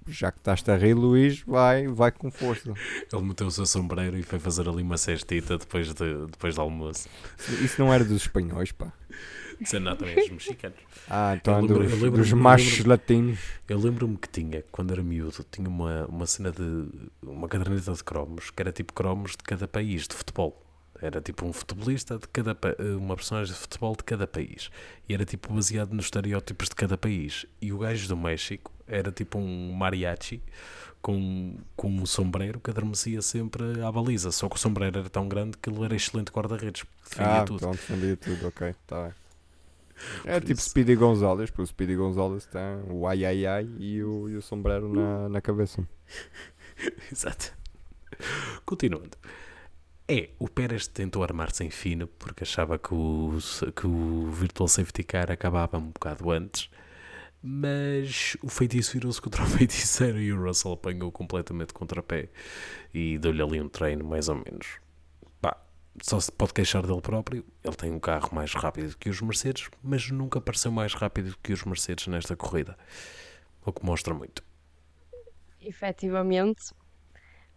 Já 0.08 0.32
que 0.32 0.38
estás 0.38 0.64
a 0.70 0.76
rir, 0.78 0.94
Luís, 0.94 1.42
vai, 1.42 1.88
vai 1.88 2.12
com 2.12 2.30
força. 2.30 2.72
Ele 3.12 3.22
meteu 3.24 3.48
o 3.48 3.52
seu 3.52 3.66
sombreiro 3.66 4.16
e 4.18 4.22
foi 4.22 4.38
fazer 4.38 4.70
ali 4.70 4.84
uma 4.84 4.98
cestita 4.98 5.58
depois, 5.58 5.92
de, 5.92 6.28
depois 6.28 6.54
do 6.56 6.62
almoço. 6.62 7.10
Isso 7.64 7.82
não 7.82 7.92
era 7.92 8.04
dos 8.04 8.22
espanhóis, 8.22 8.72
pá. 8.72 8.94
Isso 9.60 9.80
não, 9.80 9.96
também 9.96 10.14
é 10.14 10.20
dos 10.22 10.30
mexicanos. 10.32 10.78
Ah, 11.10 11.36
então 11.36 11.54
Eu 11.54 11.60
é 11.60 11.62
lembro- 11.64 11.84
dos, 11.90 12.02
eu 12.04 12.12
dos 12.12 12.32
eu 12.32 12.38
machos 12.38 12.78
lembro- 12.80 12.90
latinos. 12.92 13.40
Eu 13.68 13.80
lembro-me 13.80 14.18
que 14.18 14.28
tinha, 14.30 14.64
quando 14.72 14.92
era 14.92 15.02
miúdo, 15.02 15.44
tinha 15.52 15.68
uma, 15.68 16.06
uma 16.08 16.26
cena 16.28 16.52
de. 16.52 16.88
uma 17.24 17.48
caderneta 17.48 17.92
de 17.94 18.04
cromos, 18.04 18.52
que 18.52 18.62
era 18.62 18.72
tipo 18.72 18.94
cromos 18.94 19.32
de 19.32 19.38
cada 19.44 19.68
país, 19.68 20.08
de 20.08 20.14
futebol. 20.16 20.63
Era 21.04 21.20
tipo 21.22 21.46
um 21.46 21.52
futebolista 21.52 22.18
de 22.18 22.28
cada 22.30 22.56
pa- 22.56 22.76
uma 22.98 23.16
personagem 23.16 23.54
de 23.54 23.60
futebol 23.60 23.94
de 23.96 24.04
cada 24.04 24.26
país. 24.26 24.70
E 25.08 25.14
era 25.14 25.26
tipo 25.26 25.54
baseado 25.54 25.92
nos 25.94 26.06
estereótipos 26.06 26.70
de 26.70 26.76
cada 26.76 26.98
país. 26.98 27.46
E 27.62 27.74
o 27.74 27.78
gajo 27.80 28.08
do 28.08 28.16
México 28.16 28.72
era 28.88 29.12
tipo 29.12 29.38
um 29.38 29.74
mariachi 29.74 30.42
com, 31.02 31.58
com 31.76 31.90
um 31.92 32.06
sombreiro 32.06 32.60
que 32.62 32.70
adormecia 32.70 33.22
sempre 33.22 33.82
à 33.82 33.92
baliza. 33.92 34.32
Só 34.32 34.48
que 34.48 34.56
o 34.56 34.60
sombreiro 34.60 35.00
era 35.00 35.10
tão 35.10 35.28
grande 35.28 35.58
que 35.58 35.70
ele 35.70 35.84
era 35.84 35.94
excelente 35.96 36.32
guarda-redes. 36.32 36.86
Defendia 37.04 37.42
Ah, 37.42 37.44
tudo. 37.44 37.58
então 37.58 37.72
defendia 37.72 38.16
tudo, 38.16 38.48
ok, 38.48 38.74
tá 38.88 39.04
bem. 39.04 39.14
É 40.26 40.40
Por 40.40 40.48
tipo 40.48 40.60
isso. 40.60 40.70
Speedy 40.70 40.96
Gonzalez, 40.96 41.50
porque 41.52 41.62
o 41.62 41.68
Speedy 41.68 41.96
Gonzalez 41.96 42.46
tem 42.48 42.62
o 42.90 43.06
ai 43.08 43.24
ai 43.26 43.46
ai 43.46 43.70
e 43.78 44.04
o, 44.04 44.28
e 44.30 44.36
o 44.36 44.42
sombrero 44.42 44.88
na, 44.92 45.30
na 45.30 45.40
cabeça. 45.42 45.88
Exato. 47.12 47.54
Continuando. 48.66 49.12
É, 50.08 50.30
o 50.38 50.50
Pérez 50.50 50.86
tentou 50.86 51.24
armar-se 51.24 51.64
em 51.64 51.70
fino 51.70 52.08
porque 52.08 52.44
achava 52.44 52.78
que 52.78 52.94
o, 52.94 53.38
que 53.76 53.88
o 53.88 54.30
Virtual 54.30 54.68
Safety 54.68 55.04
Car 55.04 55.32
acabava 55.32 55.78
um 55.78 55.92
bocado 55.92 56.30
antes, 56.30 56.70
mas 57.42 58.36
o 58.42 58.50
feitiço 58.50 58.94
virou-se 58.94 59.22
contra 59.22 59.44
o 59.44 59.46
feiticeiro 59.48 60.20
e 60.20 60.34
o 60.34 60.44
Russell 60.44 60.74
apanhou 60.74 61.12
completamente 61.12 61.74
contra-pé 61.74 62.30
e 62.94 63.18
deu-lhe 63.18 63.42
ali 63.42 63.62
um 63.62 63.70
treino, 63.70 64.04
mais 64.04 64.28
ou 64.28 64.36
menos. 64.36 64.80
Pá, 65.42 65.56
só 66.02 66.20
se 66.20 66.32
pode 66.32 66.54
queixar 66.54 66.86
dele 66.86 67.02
próprio. 67.02 67.46
Ele 67.64 67.76
tem 67.76 67.92
um 67.92 68.00
carro 68.00 68.30
mais 68.34 68.54
rápido 68.54 68.98
que 68.98 69.10
os 69.10 69.22
Mercedes, 69.22 69.70
mas 69.82 70.12
nunca 70.12 70.42
pareceu 70.42 70.72
mais 70.72 70.94
rápido 70.94 71.38
que 71.42 71.54
os 71.54 71.64
Mercedes 71.64 72.08
nesta 72.08 72.36
corrida, 72.36 72.78
o 73.66 73.72
que 73.72 73.86
mostra 73.86 74.14
muito. 74.14 74.44
Efetivamente, 75.62 76.74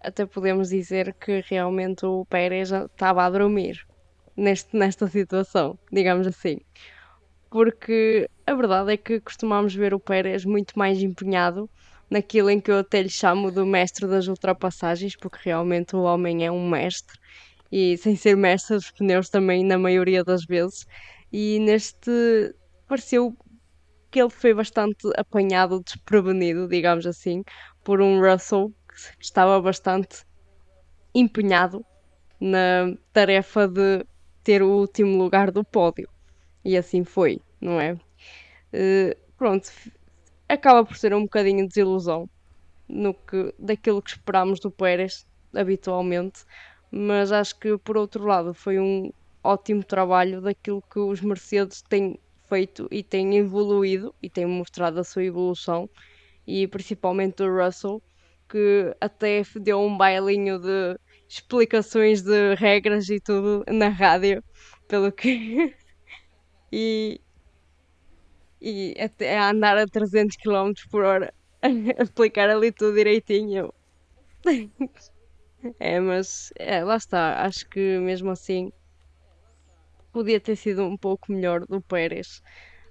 até 0.01 0.27
podemos 0.27 0.69
dizer 0.71 1.15
que 1.15 1.43
realmente 1.49 2.07
o 2.07 2.25
Pérez 2.27 2.71
estava 2.71 3.25
a 3.25 3.31
dormir 3.31 3.87
neste, 4.37 4.77
nesta 4.77 5.07
situação, 5.09 5.79
digamos 5.91 6.27
assim. 6.27 6.59
Porque 7.51 8.29
a 8.47 8.55
verdade 8.55 8.93
é 8.93 8.97
que 8.97 9.21
costumamos 9.21 9.75
ver 9.75 9.95
o 9.95 10.01
Pérez 10.01 10.45
muito 10.45 10.79
mais 10.79 11.03
empenhado 11.03 11.69
naquilo 12.11 12.51
em 12.51 12.61
que 12.61 12.71
eu 12.71 12.79
até 12.79 13.03
lhe 13.03 13.09
chamo 13.09 13.51
do 13.51 13.67
mestre 13.67 14.07
das 14.07 14.29
ultrapassagens, 14.29 15.17
porque 15.17 15.39
realmente 15.43 15.97
o 15.97 16.03
homem 16.03 16.45
é 16.45 16.51
um 16.51 16.69
mestre 16.69 17.19
e 17.71 17.97
sem 17.97 18.15
ser 18.15 18.37
mestre 18.37 18.77
dos 18.77 18.91
pneus 18.91 19.29
também 19.29 19.65
na 19.65 19.79
maioria 19.79 20.23
das 20.23 20.45
vezes. 20.45 20.87
E 21.33 21.59
neste 21.61 22.55
pareceu 22.87 23.37
que 24.11 24.21
ele 24.21 24.31
foi 24.31 24.55
bastante 24.55 25.09
apanhado, 25.17 25.83
desprevenido, 25.83 26.69
digamos 26.69 27.07
assim, 27.07 27.43
por 27.83 28.01
um 28.01 28.21
Russell 28.21 28.73
estava 29.21 29.61
bastante 29.61 30.25
empenhado 31.15 31.85
na 32.41 32.95
tarefa 33.13 33.67
de 33.67 34.05
ter 34.43 34.63
o 34.63 34.69
último 34.69 35.17
lugar 35.17 35.51
do 35.51 35.65
pódio. 35.65 36.09
E 36.65 36.77
assim 36.77 37.05
foi, 37.05 37.41
não 37.61 37.81
é? 37.81 37.99
Eh, 38.73 39.17
pronto, 39.37 39.71
acaba 40.49 40.85
por 40.85 40.97
ser 40.97 41.15
um 41.15 41.23
bocadinho 41.23 41.63
de 41.63 41.69
desilusão 41.69 42.29
no 42.89 43.15
que, 43.15 43.55
daquilo 43.59 44.03
que 44.03 44.11
esperámos 44.11 44.61
do 44.61 44.71
Pérez 44.71 45.27
habitualmente, 45.55 46.45
mas 46.91 47.33
acho 47.33 47.59
que 47.59 47.77
por 47.79 47.97
outro 47.97 48.25
lado 48.25 48.55
foi 48.55 48.79
um 48.79 49.11
ótimo 49.43 49.83
trabalho 49.83 50.41
daquilo 50.41 50.83
que 50.83 50.99
os 50.99 51.21
Mercedes 51.21 51.83
têm 51.83 52.19
feito 52.49 52.89
e 52.91 53.03
têm 53.03 53.37
evoluído 53.37 54.15
e 54.23 54.31
têm 54.31 54.47
mostrado 54.47 55.01
a 55.01 55.05
sua 55.05 55.25
evolução 55.25 55.89
e 56.47 56.67
principalmente 56.69 57.43
o 57.43 57.65
Russell 57.65 58.03
que 58.49 58.95
até 59.01 59.43
deu 59.57 59.81
um 59.81 59.97
bailinho 59.97 60.59
de 60.59 60.99
explicações 61.29 62.23
de 62.23 62.55
regras 62.55 63.09
e 63.09 63.21
tudo 63.21 63.65
na 63.69 63.89
rádio, 63.89 64.43
pelo 64.89 65.11
que 65.13 65.75
e, 66.73 67.21
e 68.61 68.95
até 69.01 69.39
a 69.39 69.51
andar 69.51 69.77
a 69.79 69.87
300 69.87 70.37
km 70.37 70.73
por 70.91 71.05
hora 71.05 71.33
a 71.63 72.03
explicar 72.03 72.49
ali 72.51 72.73
tudo 72.73 72.95
direitinho. 72.95 73.73
É, 75.81 75.99
mas 75.99 76.53
é, 76.57 76.85
lá 76.85 76.97
está, 76.97 77.43
acho 77.43 77.69
que 77.69 77.99
mesmo 77.99 78.31
assim 78.31 78.71
podia 80.13 80.41
ter 80.41 80.57
sido 80.57 80.85
um 80.85 80.97
pouco 80.97 81.33
melhor 81.33 81.67
do 81.67 81.81
Pérez. 81.81 82.41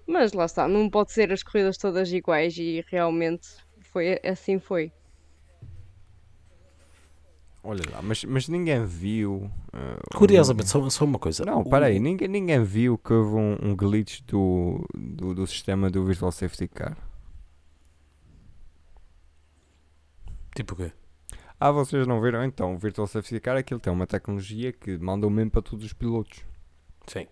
Mas 0.07 0.33
lá 0.33 0.45
está, 0.45 0.67
não 0.67 0.89
pode 0.89 1.11
ser 1.11 1.31
as 1.31 1.41
corridas 1.41 1.77
todas 1.77 2.11
iguais 2.11 2.57
e 2.57 2.83
realmente 2.87 3.47
foi 3.91 4.19
assim 4.23 4.59
foi. 4.59 4.91
Olha 7.67 7.81
lá, 7.91 7.99
mas, 7.99 8.23
mas 8.23 8.47
ninguém 8.47 8.85
viu. 8.85 9.49
ah, 9.73 9.97
Curiosamente, 10.15 10.69
só, 10.69 10.87
só 10.87 11.03
uma 11.03 11.17
coisa. 11.17 11.43
Não, 11.43 11.63
para 11.63 11.87
aí, 11.87 11.99
ninguém, 11.99 12.27
ninguém 12.27 12.63
viu 12.63 12.95
que 12.95 13.11
houve 13.11 13.35
um, 13.35 13.57
um 13.71 13.75
glitch 13.75 14.21
do, 14.27 14.85
do, 14.93 15.33
do 15.33 15.47
sistema 15.47 15.89
do 15.89 16.05
Visual 16.05 16.31
Safety 16.31 16.67
Car. 16.67 16.95
Tipo 20.55 20.73
o 20.75 20.77
quê? 20.77 20.91
Ah, 21.59 21.71
vocês 21.71 22.05
não 22.05 22.21
viram? 22.21 22.43
Então, 22.43 22.75
o 22.75 22.77
Virtual 22.77 23.07
Safety 23.07 23.39
Car 23.39 23.57
aquilo 23.57 23.79
tem 23.79 23.91
uma 23.91 24.05
tecnologia 24.05 24.71
que 24.71 24.97
manda 24.99 25.25
o 25.25 25.29
mesmo 25.31 25.49
para 25.49 25.61
todos 25.63 25.85
os 25.85 25.93
pilotos. 25.93 26.41
Sim. 27.07 27.25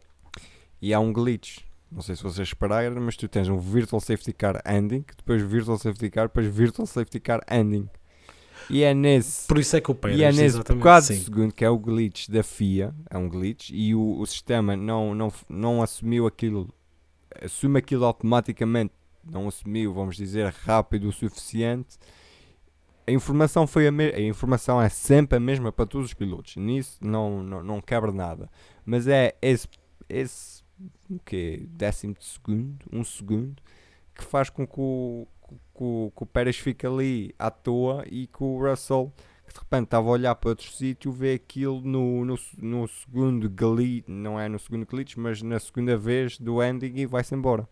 E 0.82 0.94
há 0.94 1.00
um 1.00 1.14
glitch. 1.14 1.60
Não 1.92 2.02
sei 2.02 2.16
se 2.16 2.24
vocês 2.24 2.50
repararam, 2.50 3.00
mas 3.00 3.16
tu 3.16 3.28
tens 3.28 3.48
um 3.48 3.58
Virtual 3.58 4.00
Safety 4.00 4.34
Car 4.34 4.60
Ending, 4.66 5.06
depois 5.16 5.44
Virtual 5.44 5.78
Safety 5.78 6.10
Car, 6.10 6.28
depois 6.28 6.48
Virtual 6.48 6.88
Safety 6.88 7.20
Car 7.20 7.42
Ending. 7.52 7.88
E 8.70 8.84
é 8.84 8.94
nesse 8.94 9.48
Por 9.48 9.58
isso 9.58 9.76
é 9.76 9.82
que 9.82 9.92
o 9.92 9.96
Pérez, 9.96 10.20
E 10.20 10.24
é 10.24 10.32
nesse 10.32 10.58
bocado 10.58 11.06
sim. 11.06 11.16
segundo 11.16 11.54
que 11.54 11.64
é 11.64 11.70
o 11.70 11.78
glitch 11.78 12.30
da 12.30 12.44
FIA, 12.44 12.94
é 13.10 13.18
um 13.18 13.30
glitch, 13.30 13.70
e 13.72 13.94
o, 13.96 14.20
o 14.20 14.26
sistema 14.26 14.76
não, 14.76 15.14
não, 15.14 15.32
não 15.50 15.82
assumiu 15.82 16.28
aquilo, 16.28 16.70
assume 17.42 17.80
aquilo 17.80 18.06
automaticamente, 18.06 18.94
não 19.24 19.48
assumiu, 19.48 19.94
vamos 19.94 20.16
dizer, 20.16 20.54
rápido 20.64 21.08
o 21.08 21.12
suficiente. 21.12 21.98
A 23.06 23.12
informação 23.12 23.68
foi 23.68 23.88
a, 23.88 23.92
a 23.92 24.22
informação 24.22 24.82
é 24.82 24.90
sempre 24.90 25.38
a 25.38 25.40
mesma 25.40 25.72
para 25.72 25.86
todos 25.86 26.08
os 26.08 26.14
pilotos, 26.14 26.56
nisso 26.56 26.98
não, 27.02 27.44
não, 27.44 27.64
não 27.64 27.82
quebra 27.82 28.12
nada. 28.12 28.50
Mas 28.86 29.08
é 29.08 29.36
esse, 29.42 29.68
esse 30.10 30.64
o 31.10 31.20
quê? 31.20 31.66
décimo 31.70 32.14
de 32.14 32.26
segundo, 32.26 32.86
um 32.92 33.04
segundo, 33.04 33.62
que 34.16 34.24
faz 34.24 34.50
com 34.50 34.66
que 34.66 34.80
o, 34.80 35.28
que 35.76 35.84
o, 35.84 36.12
que 36.16 36.24
o 36.24 36.26
Pérez 36.26 36.58
fique 36.58 36.86
ali 36.86 37.34
à 37.38 37.50
toa 37.50 38.04
e 38.10 38.28
que 38.28 38.44
o 38.44 38.58
Russell 38.58 39.14
que 39.48 39.54
de 39.54 39.60
repente 39.60 39.86
estava 39.86 40.08
a 40.08 40.12
olhar 40.12 40.36
para 40.36 40.50
outro 40.50 40.72
sítio, 40.72 41.12
vê 41.12 41.34
aquilo 41.34 41.82
no, 41.82 42.26
no, 42.26 42.40
no 42.58 42.88
segundo 42.88 43.50
glitch, 43.50 44.08
não 44.08 44.40
é 44.40 44.48
no 44.48 44.58
segundo 44.58 44.86
glitch, 44.86 45.16
mas 45.18 45.42
na 45.42 45.60
segunda 45.60 45.98
vez 45.98 46.38
do 46.38 46.64
ending 46.64 46.94
e 46.96 47.06
vai-se 47.06 47.36
embora. 47.36 47.68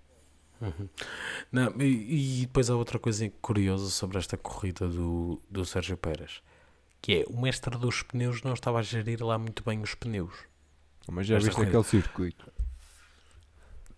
Uhum. 0.61 0.87
Não, 1.51 1.81
e, 1.81 2.41
e 2.41 2.45
depois 2.45 2.69
há 2.69 2.75
outra 2.75 2.99
coisa 2.99 3.27
curiosa 3.41 3.89
sobre 3.89 4.19
esta 4.19 4.37
corrida 4.37 4.87
do, 4.87 5.41
do 5.49 5.65
Sérgio 5.65 5.97
Pérez, 5.97 6.43
que 7.01 7.21
é 7.21 7.25
o 7.27 7.41
mestre 7.41 7.75
dos 7.77 8.03
pneus 8.03 8.43
não 8.43 8.53
estava 8.53 8.79
a 8.79 8.83
gerir 8.83 9.23
lá 9.23 9.37
muito 9.37 9.63
bem 9.63 9.81
os 9.81 9.95
pneus. 9.95 10.35
Mas 11.09 11.25
já 11.25 11.37
Esta 11.37 11.47
viste 11.47 11.55
corrida. 11.55 11.79
aquele 11.79 12.03
circuito? 12.03 12.53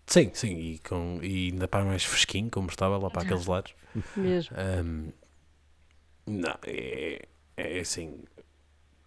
Sim, 0.05 0.31
sim, 0.33 0.55
e, 0.57 0.79
com, 0.79 1.19
e 1.21 1.51
ainda 1.51 1.67
para 1.67 1.85
mais 1.85 2.03
fresquinho, 2.03 2.49
como 2.49 2.67
estava 2.69 2.97
lá 2.97 3.09
para 3.09 3.23
aqueles 3.23 3.45
lados. 3.45 3.73
Mesmo. 4.15 4.55
Ahm, 4.57 5.11
não, 6.25 6.57
é, 6.65 7.27
é 7.57 7.79
assim, 7.79 8.23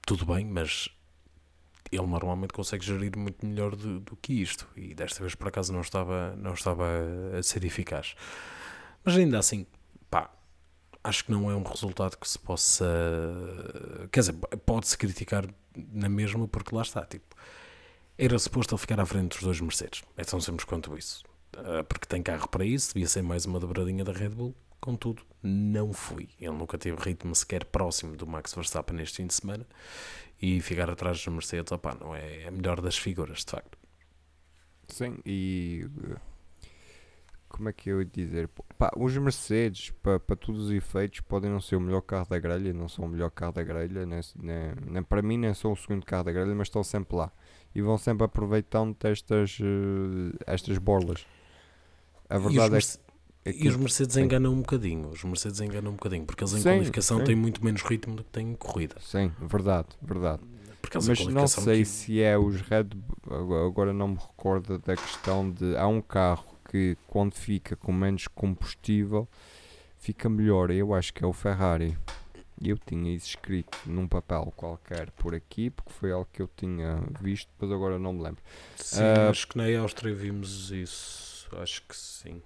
tudo 0.06 0.24
bem, 0.26 0.44
mas 0.44 0.88
ele 1.92 2.06
normalmente 2.06 2.52
consegue 2.52 2.84
gerir 2.84 3.16
muito 3.16 3.44
melhor 3.46 3.74
do, 3.76 4.00
do 4.00 4.16
que 4.16 4.40
isto. 4.40 4.66
E 4.76 4.94
desta 4.94 5.20
vez, 5.20 5.34
por 5.34 5.48
acaso, 5.48 5.72
não 5.72 5.80
estava, 5.80 6.34
não 6.36 6.54
estava 6.54 6.86
a 7.38 7.42
ser 7.42 7.64
eficaz. 7.64 8.14
Mas 9.04 9.16
ainda 9.16 9.38
assim, 9.38 9.66
pá, 10.10 10.30
acho 11.04 11.24
que 11.24 11.30
não 11.32 11.50
é 11.50 11.54
um 11.54 11.62
resultado 11.62 12.16
que 12.16 12.28
se 12.28 12.38
possa. 12.38 12.86
Quer 14.10 14.20
dizer, 14.20 14.32
pode-se 14.64 14.96
criticar 14.98 15.46
na 15.92 16.08
mesma, 16.08 16.48
porque 16.48 16.74
lá 16.74 16.82
está, 16.82 17.04
tipo, 17.04 17.34
era 18.18 18.38
suposto 18.38 18.74
ele 18.74 18.80
ficar 18.80 19.00
à 19.00 19.06
frente 19.06 19.32
dos 19.32 19.42
dois 19.42 19.60
Mercedes. 19.60 20.02
É 20.16 20.24
tão 20.24 20.40
simples 20.40 20.64
quanto 20.64 20.96
isso. 20.96 21.24
Ah, 21.56 21.84
porque 21.84 22.06
tem 22.06 22.22
carro 22.22 22.48
para 22.48 22.64
isso, 22.64 22.94
devia 22.94 23.08
ser 23.08 23.22
mais 23.22 23.46
uma 23.46 23.58
dobradinha 23.60 24.04
da 24.04 24.12
Red 24.12 24.30
Bull. 24.30 24.54
contudo, 24.80 25.22
não 25.42 25.92
fui. 25.92 26.28
Ele 26.40 26.52
nunca 26.52 26.78
teve 26.78 26.96
ritmo 27.02 27.34
sequer 27.34 27.64
próximo 27.64 28.16
do 28.16 28.26
Max 28.26 28.54
Verstappen 28.54 28.96
neste 28.96 29.16
fim 29.16 29.26
de 29.26 29.34
semana 29.34 29.66
e 30.40 30.60
ficar 30.60 30.88
atrás 30.90 31.18
dos 31.18 31.26
Mercedes, 31.32 31.72
opá, 31.72 31.96
não 31.98 32.14
é 32.14 32.46
a 32.46 32.50
melhor 32.50 32.80
das 32.80 32.96
figuras, 32.96 33.44
de 33.44 33.50
facto. 33.50 33.78
Sim, 34.88 35.18
e 35.24 35.88
uh, 35.88 36.20
como 37.48 37.68
é 37.68 37.72
que 37.72 37.90
eu 37.90 38.00
ia 38.00 38.04
dizer? 38.04 38.48
Pá, 38.78 38.92
os 38.96 39.16
Mercedes, 39.16 39.90
para 40.02 40.36
todos 40.36 40.66
os 40.66 40.70
efeitos, 40.70 41.20
podem 41.20 41.50
não 41.50 41.60
ser 41.60 41.76
o 41.76 41.80
melhor 41.80 42.02
carro 42.02 42.28
da 42.28 42.38
grelha, 42.38 42.72
não 42.72 42.88
são 42.88 43.06
o 43.06 43.08
melhor 43.08 43.30
carro 43.30 43.52
da 43.52 43.64
grelha, 43.64 44.06
nem 44.06 45.02
para 45.02 45.22
mim 45.22 45.38
nem 45.38 45.54
são 45.54 45.72
o 45.72 45.76
segundo 45.76 46.04
carro 46.04 46.24
da 46.24 46.32
grelha, 46.32 46.54
mas 46.54 46.68
estão 46.68 46.84
sempre 46.84 47.16
lá 47.16 47.32
e 47.76 47.82
vão 47.82 47.98
sempre 47.98 48.24
aproveitando 48.24 48.96
estas, 49.04 49.58
uh, 49.60 50.34
estas 50.46 50.78
borlas. 50.78 51.26
A 52.26 52.38
verdade 52.38 52.76
é 53.44 53.52
que 53.52 53.64
e 53.64 53.68
os 53.68 53.76
Mercedes 53.76 54.16
enganam 54.16 54.54
um 54.54 54.62
bocadinho, 54.62 55.10
os 55.10 55.22
Mercedes 55.22 55.60
enganam 55.60 55.92
um 55.92 55.94
bocadinho, 55.94 56.24
porque 56.24 56.42
eles 56.42 56.54
em 56.54 56.56
sim, 56.56 56.70
qualificação 56.70 57.18
sim. 57.18 57.24
têm 57.24 57.36
muito 57.36 57.62
menos 57.62 57.82
ritmo 57.82 58.16
do 58.16 58.24
que 58.24 58.30
têm 58.30 58.50
em 58.50 58.54
corrida. 58.54 58.96
Sim, 58.98 59.30
verdade, 59.38 59.88
verdade. 60.00 60.42
Mas 61.06 61.26
não 61.26 61.46
sei 61.46 61.80
que... 61.80 61.84
se 61.84 62.22
é 62.22 62.38
os 62.38 62.62
Red 62.62 62.88
agora 63.66 63.92
não 63.92 64.08
me 64.08 64.16
recordo 64.16 64.78
da 64.78 64.96
questão 64.96 65.50
de 65.50 65.76
há 65.76 65.86
um 65.86 66.00
carro 66.00 66.46
que 66.70 66.96
quando 67.06 67.34
fica 67.34 67.76
com 67.76 67.92
menos 67.92 68.26
combustível 68.26 69.28
fica 69.98 70.30
melhor, 70.30 70.70
eu 70.70 70.94
acho 70.94 71.12
que 71.12 71.22
é 71.22 71.26
o 71.26 71.32
Ferrari. 71.32 71.98
Eu 72.62 72.78
tinha 72.78 73.14
isso 73.14 73.28
escrito 73.28 73.78
num 73.84 74.08
papel 74.08 74.52
qualquer 74.56 75.10
por 75.10 75.34
aqui, 75.34 75.70
porque 75.70 75.92
foi 75.92 76.12
algo 76.12 76.28
que 76.32 76.40
eu 76.40 76.48
tinha 76.56 77.02
visto, 77.20 77.50
mas 77.58 77.70
agora 77.70 77.98
não 77.98 78.12
me 78.12 78.22
lembro. 78.22 78.42
Sim, 78.76 79.02
uh, 79.02 79.30
acho 79.30 79.46
que 79.46 79.58
na 79.58 79.64
Áustria 79.80 80.14
vimos 80.14 80.70
isso, 80.70 81.48
acho 81.60 81.82
que 81.82 81.94
sim 81.94 82.40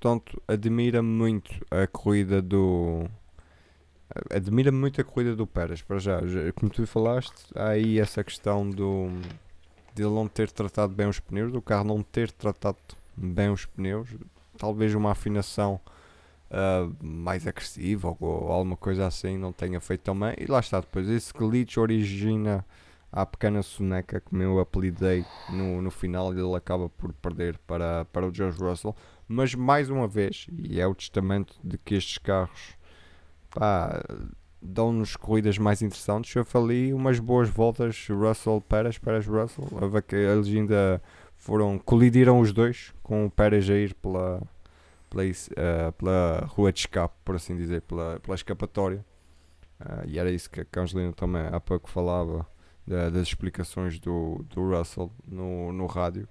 portanto, 0.00 0.42
admira-me 0.48 1.08
muito 1.08 1.50
a 1.70 1.86
corrida 1.86 2.40
do. 2.40 3.06
Admira-me 4.30 4.78
muito 4.78 5.00
a 5.00 5.04
corrida 5.04 5.36
do 5.36 5.46
Pérez, 5.46 5.82
para 5.82 5.98
já. 5.98 6.18
Como 6.56 6.72
tu 6.72 6.84
falaste, 6.86 7.46
há 7.54 7.68
aí 7.68 8.00
essa 8.00 8.24
questão 8.24 8.68
do. 8.68 9.08
de 9.94 10.02
ele 10.02 10.14
não 10.14 10.26
ter 10.26 10.50
tratado 10.50 10.94
bem 10.94 11.06
os 11.06 11.20
pneus, 11.20 11.52
do 11.52 11.60
carro 11.60 11.84
não 11.84 12.02
ter 12.02 12.32
tratado 12.32 12.78
bem 13.14 13.50
os 13.50 13.66
pneus, 13.66 14.08
talvez 14.56 14.94
uma 14.94 15.12
afinação 15.12 15.78
uh, 16.50 16.94
mais 17.04 17.46
agressiva 17.46 18.08
ou, 18.08 18.16
ou, 18.20 18.52
alguma 18.52 18.76
coisa 18.76 19.06
assim 19.06 19.38
não 19.38 19.52
tenha 19.52 19.80
feito 19.80 20.02
também. 20.02 20.34
E 20.38 20.46
lá 20.46 20.60
está, 20.60 20.80
depois 20.80 21.08
esse 21.08 21.32
glitch 21.32 21.76
origina 21.76 22.64
a 23.12 23.26
pequena 23.26 23.60
soneca, 23.62 24.20
como 24.20 24.40
eu 24.40 24.60
apelidei 24.60 25.24
no, 25.48 25.82
no 25.82 25.90
final, 25.90 26.32
ele 26.32 26.54
acaba 26.54 26.88
por 26.88 27.12
perder 27.14 27.58
para, 27.66 28.04
para 28.04 28.26
o 28.26 28.32
George 28.32 28.58
Russell 28.62 28.94
mas 29.32 29.54
mais 29.54 29.88
uma 29.88 30.08
vez, 30.08 30.48
e 30.58 30.80
é 30.80 30.86
o 30.88 30.92
testamento 30.92 31.54
de 31.62 31.78
que 31.78 31.94
estes 31.94 32.18
carros 32.18 32.76
dão-nos 34.60 35.14
corridas 35.14 35.56
mais 35.56 35.82
interessantes. 35.82 36.34
Eu 36.34 36.44
falei 36.44 36.92
umas 36.92 37.20
boas 37.20 37.48
voltas, 37.48 38.08
Russell 38.08 38.60
Pérez, 38.60 38.98
Pérez 38.98 39.24
Russell, 39.28 39.68
eles 40.10 40.48
ainda 40.48 41.00
foram, 41.36 41.78
colidiram 41.78 42.40
os 42.40 42.52
dois, 42.52 42.92
com 43.04 43.24
o 43.24 43.30
Pérez 43.30 43.70
a 43.70 43.74
ir 43.74 43.94
pela, 43.94 44.42
pela, 45.10 45.24
uh, 45.24 45.92
pela 45.98 46.44
rua 46.46 46.72
de 46.72 46.80
escape, 46.80 47.14
por 47.24 47.34
assim 47.34 47.56
dizer, 47.56 47.82
pela, 47.82 48.18
pela 48.20 48.34
escapatória. 48.34 49.04
Uh, 49.80 50.06
e 50.06 50.18
era 50.18 50.30
isso 50.30 50.48
que 50.48 50.60
a 50.60 50.80
Angelina 50.80 51.12
também 51.12 51.42
há 51.46 51.60
pouco 51.60 51.90
falava, 51.90 52.46
da, 52.86 53.10
das 53.10 53.28
explicações 53.28 53.98
do, 53.98 54.44
do 54.48 54.70
Russell 54.70 55.12
no, 55.26 55.72
no 55.72 55.86
rádio 55.86 56.26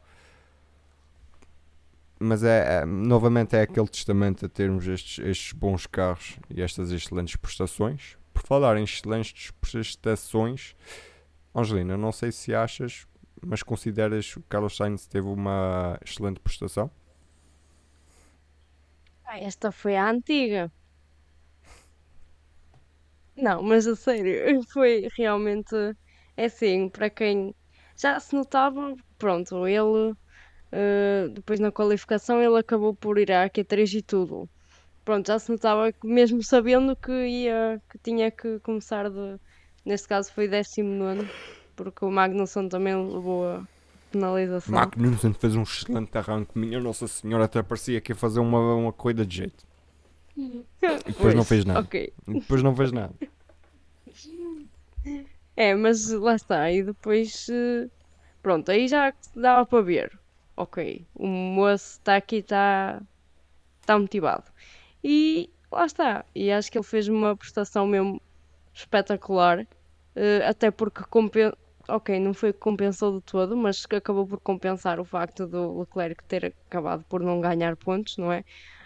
mas 2.20 2.44
é, 2.44 2.82
é, 2.82 2.86
novamente 2.86 3.56
é 3.56 3.62
aquele 3.62 3.88
testamento 3.88 4.46
a 4.46 4.50
termos 4.50 4.86
estes, 4.86 5.26
estes 5.26 5.54
bons 5.54 5.88
carros 5.88 6.38
e 6.50 6.62
estas 6.62 6.92
excelentes 6.92 7.38
prestações. 7.38 8.18
Por 8.34 8.44
falar 8.44 8.76
em 8.78 8.84
excelentes 8.84 9.52
prestações, 9.52 10.76
Angelina, 11.56 11.98
não 11.98 12.12
sei 12.12 12.32
se 12.34 12.54
achas, 12.54 13.08
mas 13.42 13.64
consideras 13.64 14.34
que 14.34 14.40
o 14.40 14.44
Carlos 14.44 14.76
Sainz 14.76 15.08
teve 15.08 15.28
uma 15.28 15.98
excelente 16.06 16.42
prestação? 16.42 16.92
Esta 19.38 19.72
foi 19.72 19.96
a 19.96 20.10
antiga. 20.10 20.72
Não, 23.36 23.64
mas 23.64 23.88
a 23.88 23.96
sério, 23.96 24.34
foi 24.74 25.08
realmente 25.18 25.76
é 26.38 26.46
assim, 26.46 26.90
para 26.90 27.10
quem 27.10 27.56
já 27.98 28.20
se 28.20 28.36
notava, 28.36 28.96
pronto, 29.18 29.68
ele 29.68 30.14
Uh, 30.72 31.30
depois 31.32 31.60
na 31.60 31.72
qualificação 31.72 32.42
ele 32.44 32.60
acabou 32.60 32.96
por 32.96 33.18
ir 33.18 33.32
à 33.32 33.50
Q3 33.50 33.92
e 33.96 34.04
tudo. 34.04 34.48
Pronto, 35.06 35.28
já 35.28 35.40
se 35.40 35.52
notava 35.52 35.92
que 35.94 36.08
mesmo 36.08 36.44
sabendo 36.44 36.96
que 36.96 37.12
ia 37.12 37.82
que 37.90 38.00
tinha 38.00 38.32
que 38.32 38.60
começar 38.62 39.10
de. 39.10 39.40
Neste 39.86 40.08
caso 40.08 40.32
foi 40.34 40.48
19, 40.48 41.32
porque 41.76 42.06
o 42.06 42.12
Magnusson 42.12 42.70
também 42.70 42.96
levou 42.96 43.48
a 43.48 43.68
penalização. 44.12 44.74
Magnusson 44.74 45.34
fez 45.34 45.56
um 45.56 45.64
excelente 45.64 46.18
arranque, 46.18 46.58
minha 46.58 46.80
Nossa 46.80 47.08
Senhora, 47.08 47.46
até 47.46 47.62
parecia 47.62 48.02
que 48.02 48.12
ia 48.12 48.16
fazer 48.16 48.40
uma, 48.40 48.76
uma 48.76 48.94
corrida 48.94 49.26
de 49.26 49.38
jeito. 49.38 49.68
E 50.38 50.66
depois 50.78 51.16
pois, 51.18 51.36
não 51.36 51.44
fez 51.44 51.66
nada. 51.66 51.80
Okay. 51.82 52.14
E 52.28 52.34
depois 52.40 52.64
não 52.64 52.76
fez 52.76 52.92
nada. 52.92 53.14
É, 55.56 55.76
mas 55.76 56.10
lá 56.12 56.36
está. 56.36 56.72
E 56.72 56.82
depois. 56.84 57.48
Eh, 57.50 57.90
pronto, 58.42 58.72
aí 58.72 58.88
já 58.88 59.14
dava 59.36 59.66
para 59.66 59.82
ver 59.82 60.20
ok, 60.60 61.06
o 61.16 61.26
moço 61.26 61.94
está 61.94 62.18
aqui, 62.18 62.38
está 62.38 63.02
tá 63.86 63.98
motivado. 63.98 64.44
E 65.02 65.50
lá 65.72 65.86
está. 65.86 66.26
E 66.36 66.52
acho 66.52 66.70
que 66.70 66.78
ele 66.78 66.86
fez 66.86 67.08
uma 67.08 67.36
prestação 67.36 67.88
mesmo 67.88 68.22
espetacular, 68.74 69.62
uh, 69.62 70.48
até 70.48 70.70
porque 70.70 71.04
compen 71.06 71.54
ok, 71.90 72.20
não 72.20 72.34
foi 72.34 72.54
que 72.54 72.60
compensou 72.60 73.20
de 73.20 73.26
todo, 73.26 73.56
mas 73.58 73.86
que 73.86 73.96
acabou 73.96 74.28
por 74.28 74.40
compensar 74.42 75.00
o 75.00 75.06
facto 75.06 75.48
do 75.48 75.80
Leclerc 75.82 76.24
ter 76.28 76.56
acabado 76.68 77.04
por 77.10 77.22
não 77.22 77.42
ganhar 77.42 77.76
pontos, 77.78 78.18
não 78.18 78.32
é? 78.32 78.44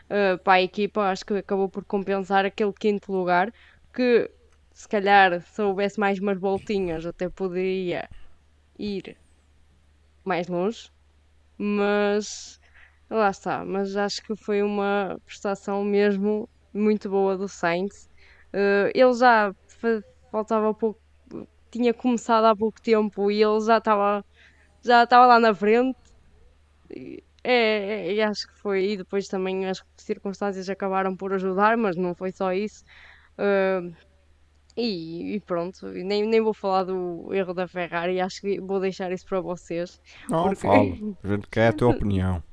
Uh, 0.10 0.38
para 0.44 0.54
a 0.54 0.62
equipa, 0.62 1.02
acho 1.12 1.26
que 1.26 1.34
acabou 1.36 1.70
por 1.70 1.86
compensar 1.86 2.46
aquele 2.46 2.74
quinto 2.74 3.12
lugar 3.12 3.52
que 3.94 4.30
se 4.74 4.88
calhar 4.88 5.42
se 5.42 5.62
houvesse 5.62 6.00
mais 6.00 6.20
umas 6.20 6.40
voltinhas 6.40 7.06
até 7.06 7.30
poderia 7.30 8.10
ir 8.80 9.18
mais 10.24 10.48
longe, 10.48 10.90
mas 11.58 12.60
lá 13.10 13.30
está. 13.30 13.66
Mas 13.66 13.96
acho 13.96 14.22
que 14.24 14.36
foi 14.38 14.64
uma 14.64 15.18
prestação 15.26 15.84
mesmo 15.84 16.50
muito 16.74 17.10
boa 17.10 17.38
do 17.38 17.48
Sainz. 17.48 18.10
Uh, 18.54 18.90
ele 18.94 19.14
já 19.16 19.54
faltava 20.32 20.74
pouco, 20.74 21.00
tinha 21.74 21.94
começado 21.94 22.46
há 22.46 22.56
pouco 22.56 22.80
tempo 22.82 23.32
e 23.32 23.42
ele 23.42 23.60
já 23.62 23.80
estava 23.80 24.24
já 24.84 25.04
estava 25.04 25.26
lá 25.26 25.40
na 25.40 25.54
frente. 25.54 25.98
E, 26.90 27.24
é, 27.44 28.16
é, 28.16 28.24
acho 28.24 28.48
que 28.48 28.54
foi. 28.60 28.92
E 28.92 28.98
depois 28.98 29.28
também 29.28 29.66
as 29.66 29.84
circunstâncias 29.98 30.70
acabaram 30.70 31.16
por 31.16 31.34
ajudar, 31.34 31.76
mas 31.78 31.96
não 31.96 32.14
foi 32.14 32.32
só 32.32 32.54
isso. 32.54 32.84
Uh, 33.38 33.94
e, 34.78 35.36
e, 35.36 35.40
pronto, 35.42 35.88
nem, 35.88 36.26
nem 36.28 36.42
vou 36.42 36.54
falar 36.54 36.84
do 36.84 37.34
erro 37.34 37.54
da 37.54 37.68
Ferrari, 37.68 38.20
acho 38.20 38.42
que 38.42 38.60
vou 38.60 38.80
deixar 38.80 39.12
isso 39.12 39.26
para 39.26 39.42
vocês. 39.42 40.02
Não, 40.30 40.44
porque... 40.44 40.56
fala, 40.62 40.84
a 41.24 41.28
gente 41.28 41.48
quer 41.50 41.68
a 41.70 41.74
tua 41.74 41.90
opinião. 41.90 42.44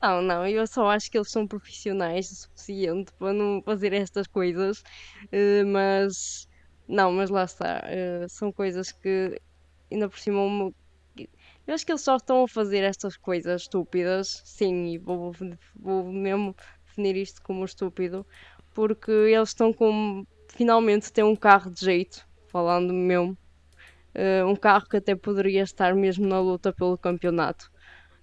Não, 0.00 0.22
não, 0.22 0.46
eu 0.46 0.64
só 0.64 0.88
acho 0.90 1.10
que 1.10 1.18
eles 1.18 1.30
são 1.30 1.44
profissionais 1.44 2.30
o 2.30 2.34
suficiente 2.36 3.12
para 3.18 3.32
não 3.32 3.60
fazer 3.62 3.92
estas 3.92 4.28
coisas, 4.28 4.80
uh, 5.24 5.66
mas 5.66 6.47
não, 6.88 7.12
mas 7.12 7.30
lá 7.30 7.44
está, 7.44 7.84
uh, 7.84 8.28
são 8.28 8.50
coisas 8.50 8.90
que 8.90 9.40
ainda 9.90 10.08
por 10.08 10.18
cima 10.18 10.40
eu 11.66 11.74
acho 11.74 11.84
que 11.84 11.92
eles 11.92 12.02
só 12.02 12.16
estão 12.16 12.44
a 12.44 12.48
fazer 12.48 12.82
estas 12.82 13.16
coisas 13.16 13.62
estúpidas, 13.62 14.40
sim, 14.44 14.94
e 14.94 14.98
vou, 14.98 15.32
vou 15.76 16.04
mesmo 16.10 16.56
definir 16.86 17.16
isto 17.16 17.42
como 17.42 17.64
estúpido, 17.64 18.24
porque 18.72 19.10
eles 19.10 19.50
estão 19.50 19.70
com 19.72 20.24
finalmente 20.48 21.12
ter 21.12 21.22
um 21.24 21.36
carro 21.36 21.70
de 21.70 21.80
jeito, 21.80 22.26
falando 22.48 22.92
mesmo. 22.92 23.36
Uh, 24.14 24.46
um 24.46 24.56
carro 24.56 24.88
que 24.88 24.96
até 24.96 25.14
poderia 25.14 25.62
estar 25.62 25.94
mesmo 25.94 26.26
na 26.26 26.40
luta 26.40 26.72
pelo 26.72 26.96
campeonato. 26.96 27.70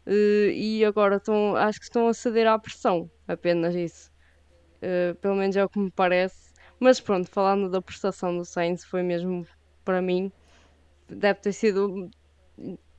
Uh, 0.08 0.50
e 0.50 0.84
agora 0.84 1.18
estão, 1.18 1.56
acho 1.56 1.80
que 1.80 1.86
estão 1.86 2.08
a 2.08 2.14
ceder 2.14 2.48
à 2.48 2.58
pressão, 2.58 3.10
apenas 3.28 3.76
isso. 3.76 4.12
Uh, 4.78 5.16
pelo 5.16 5.36
menos 5.36 5.56
é 5.56 5.64
o 5.64 5.70
que 5.70 5.80
me 5.80 5.92
parece. 5.92 6.45
Mas 6.80 7.00
pronto, 7.00 7.30
falando 7.30 7.70
da 7.70 7.82
prestação 7.82 8.38
do 8.38 8.46
Sainz, 8.46 8.84
foi 8.84 9.02
mesmo 9.02 9.46
para 9.84 10.02
mim, 10.02 10.32
deve 11.08 11.40
ter 11.40 11.54
sido 11.54 12.10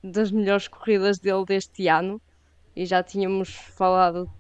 das 0.02 0.30
melhores 0.30 0.68
corridas 0.68 1.18
dele 1.18 1.44
deste 1.44 1.88
ano. 1.88 2.20
E 2.74 2.84
já 2.84 3.02
tínhamos 3.02 3.54
falado 3.54 4.30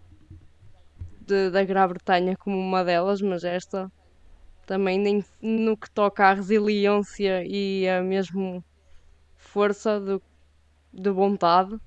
de, 1.20 1.50
da 1.50 1.64
Grã-Bretanha 1.64 2.36
como 2.36 2.58
uma 2.58 2.84
delas, 2.84 3.20
mas 3.20 3.44
esta 3.44 3.90
também 4.66 4.98
nem 4.98 5.24
no 5.40 5.76
que 5.76 5.90
toca 5.90 6.26
à 6.26 6.34
resiliência 6.34 7.44
e 7.46 7.88
a 7.88 8.02
mesmo 8.02 8.64
força 9.36 10.00
de, 10.00 10.20
de 10.92 11.10
vontade, 11.10 11.78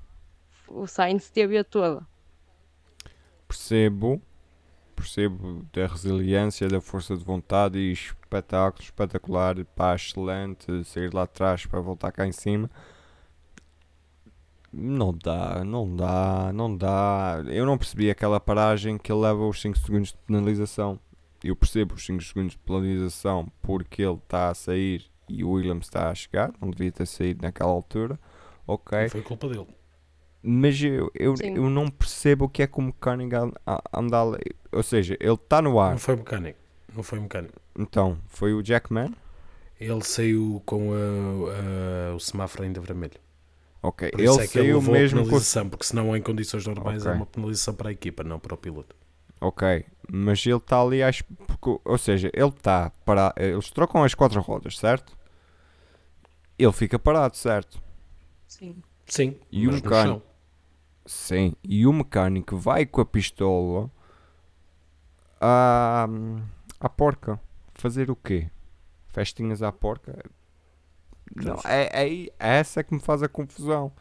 o 0.67 0.87
Sainz 0.87 1.29
teve 1.29 1.57
a 1.57 1.63
toda. 1.63 2.07
Percebo, 3.47 4.21
percebo 4.99 5.65
da 5.73 5.87
resiliência, 5.87 6.67
da 6.67 6.81
força 6.81 7.15
de 7.15 7.23
vontade 7.23 7.79
e 7.79 7.91
espetáculo 7.91 8.83
espetacular, 8.83 9.55
pá, 9.75 9.95
excelente, 9.95 10.83
sair 10.85 11.13
lá 11.13 11.23
atrás 11.23 11.65
para 11.65 11.79
voltar 11.79 12.11
cá 12.11 12.27
em 12.27 12.31
cima. 12.31 12.69
Não 14.71 15.11
dá, 15.11 15.63
não 15.63 15.95
dá, 15.95 16.51
não 16.53 16.75
dá. 16.75 17.41
Eu 17.47 17.65
não 17.65 17.77
percebi 17.77 18.09
aquela 18.11 18.39
paragem 18.39 18.97
que 18.97 19.11
ele 19.11 19.21
leva 19.21 19.47
os 19.47 19.59
5 19.61 19.77
segundos 19.79 20.09
de 20.09 20.17
penalização. 20.27 20.99
Eu 21.43 21.55
percebo 21.55 21.95
os 21.95 22.05
5 22.05 22.21
segundos 22.21 22.51
de 22.53 22.59
penalização 22.59 23.51
porque 23.61 24.03
ele 24.03 24.15
está 24.15 24.49
a 24.49 24.53
sair 24.53 25.05
e 25.27 25.43
o 25.43 25.51
Williams 25.51 25.85
está 25.85 26.09
a 26.09 26.15
chegar, 26.15 26.51
não 26.61 26.69
devia 26.69 26.91
ter 26.91 27.05
saído 27.05 27.41
naquela 27.41 27.71
altura. 27.71 28.19
Ok, 28.67 29.01
Não 29.01 29.09
foi 29.09 29.21
culpa 29.21 29.47
dele. 29.47 29.78
Mas 30.41 30.81
eu, 30.81 31.11
eu, 31.13 31.35
Sim. 31.37 31.55
eu 31.55 31.69
não 31.69 31.89
percebo 31.89 32.45
o 32.45 32.49
que 32.49 32.61
é 32.63 32.67
que 32.67 32.77
o 32.79 32.81
mecânico 32.81 33.35
anda 33.93 34.21
ali. 34.21 34.39
Ou 34.71 34.83
seja, 34.83 35.17
ele 35.19 35.33
está 35.33 35.61
no 35.61 35.79
ar. 35.79 35.91
Não 35.91 35.97
foi 35.99 36.15
mecânico. 36.15 36.59
Não 36.95 37.03
foi 37.03 37.19
mecânico. 37.19 37.53
Então, 37.77 38.17
foi 38.27 38.53
o 38.53 38.63
Jackman? 38.63 39.13
Ele 39.79 40.03
saiu 40.03 40.61
com 40.65 40.91
a- 40.93 42.11
a- 42.11 42.15
o 42.15 42.19
semáforo 42.19 42.63
ainda 42.63 42.81
vermelho. 42.81 43.19
Ok, 43.81 44.11
Por 44.11 44.19
isso 44.19 44.33
ele 44.33 44.43
é 44.43 44.47
que 44.47 44.59
ele 44.59 44.67
saiu 44.67 44.77
a 44.79 44.81
mesmo 44.81 45.19
com. 45.19 45.25
penalização, 45.25 45.69
porque 45.69 45.85
senão 45.85 46.15
em 46.17 46.21
condições 46.21 46.65
normais 46.65 47.05
é 47.05 47.09
Ok. 47.09 47.17
uma 47.17 47.25
penalização 47.25 47.73
para 47.73 47.89
a 47.89 47.91
equipa, 47.93 48.23
não 48.23 48.37
para 48.39 48.53
o 48.53 48.57
piloto. 48.57 48.93
Ok, 49.39 49.85
mas 50.11 50.45
ele 50.45 50.57
está 50.57 50.81
ali, 50.81 51.01
acho, 51.01 51.23
porque, 51.47 51.79
ou 51.85 51.97
seja, 51.97 52.29
ele 52.33 52.49
está 52.49 52.89
para. 53.05 53.33
Eles 53.37 53.71
trocam 53.71 54.03
as 54.03 54.13
quatro 54.13 54.41
rodas, 54.41 54.77
certo? 54.77 55.17
Ele 56.57 56.73
fica 56.73 56.99
parado, 56.99 57.37
certo? 57.37 57.81
Sim. 58.47 58.83
Sim, 59.05 59.39
E 59.51 59.67
o 59.67 59.71
mecânico? 59.71 60.21
Sim, 61.09 61.55
e 61.63 61.87
o 61.87 61.91
mecânico 61.91 62.55
vai 62.55 62.85
com 62.85 63.01
a 63.01 63.05
pistola 63.05 63.89
à, 65.41 66.07
à 66.79 66.87
porca. 66.87 67.41
Fazer 67.73 68.11
o 68.11 68.15
quê? 68.15 68.51
Festinhas 69.07 69.63
à 69.63 69.71
porca? 69.71 70.23
Não, 71.35 71.55
é, 71.65 71.89
é, 72.07 72.25
é 72.25 72.29
essa 72.37 72.83
que 72.83 72.93
me 72.93 72.99
faz 72.99 73.23
a 73.23 73.27
confusão. 73.27 73.91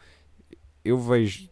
Eu 0.85 0.99
vejo. 0.99 1.49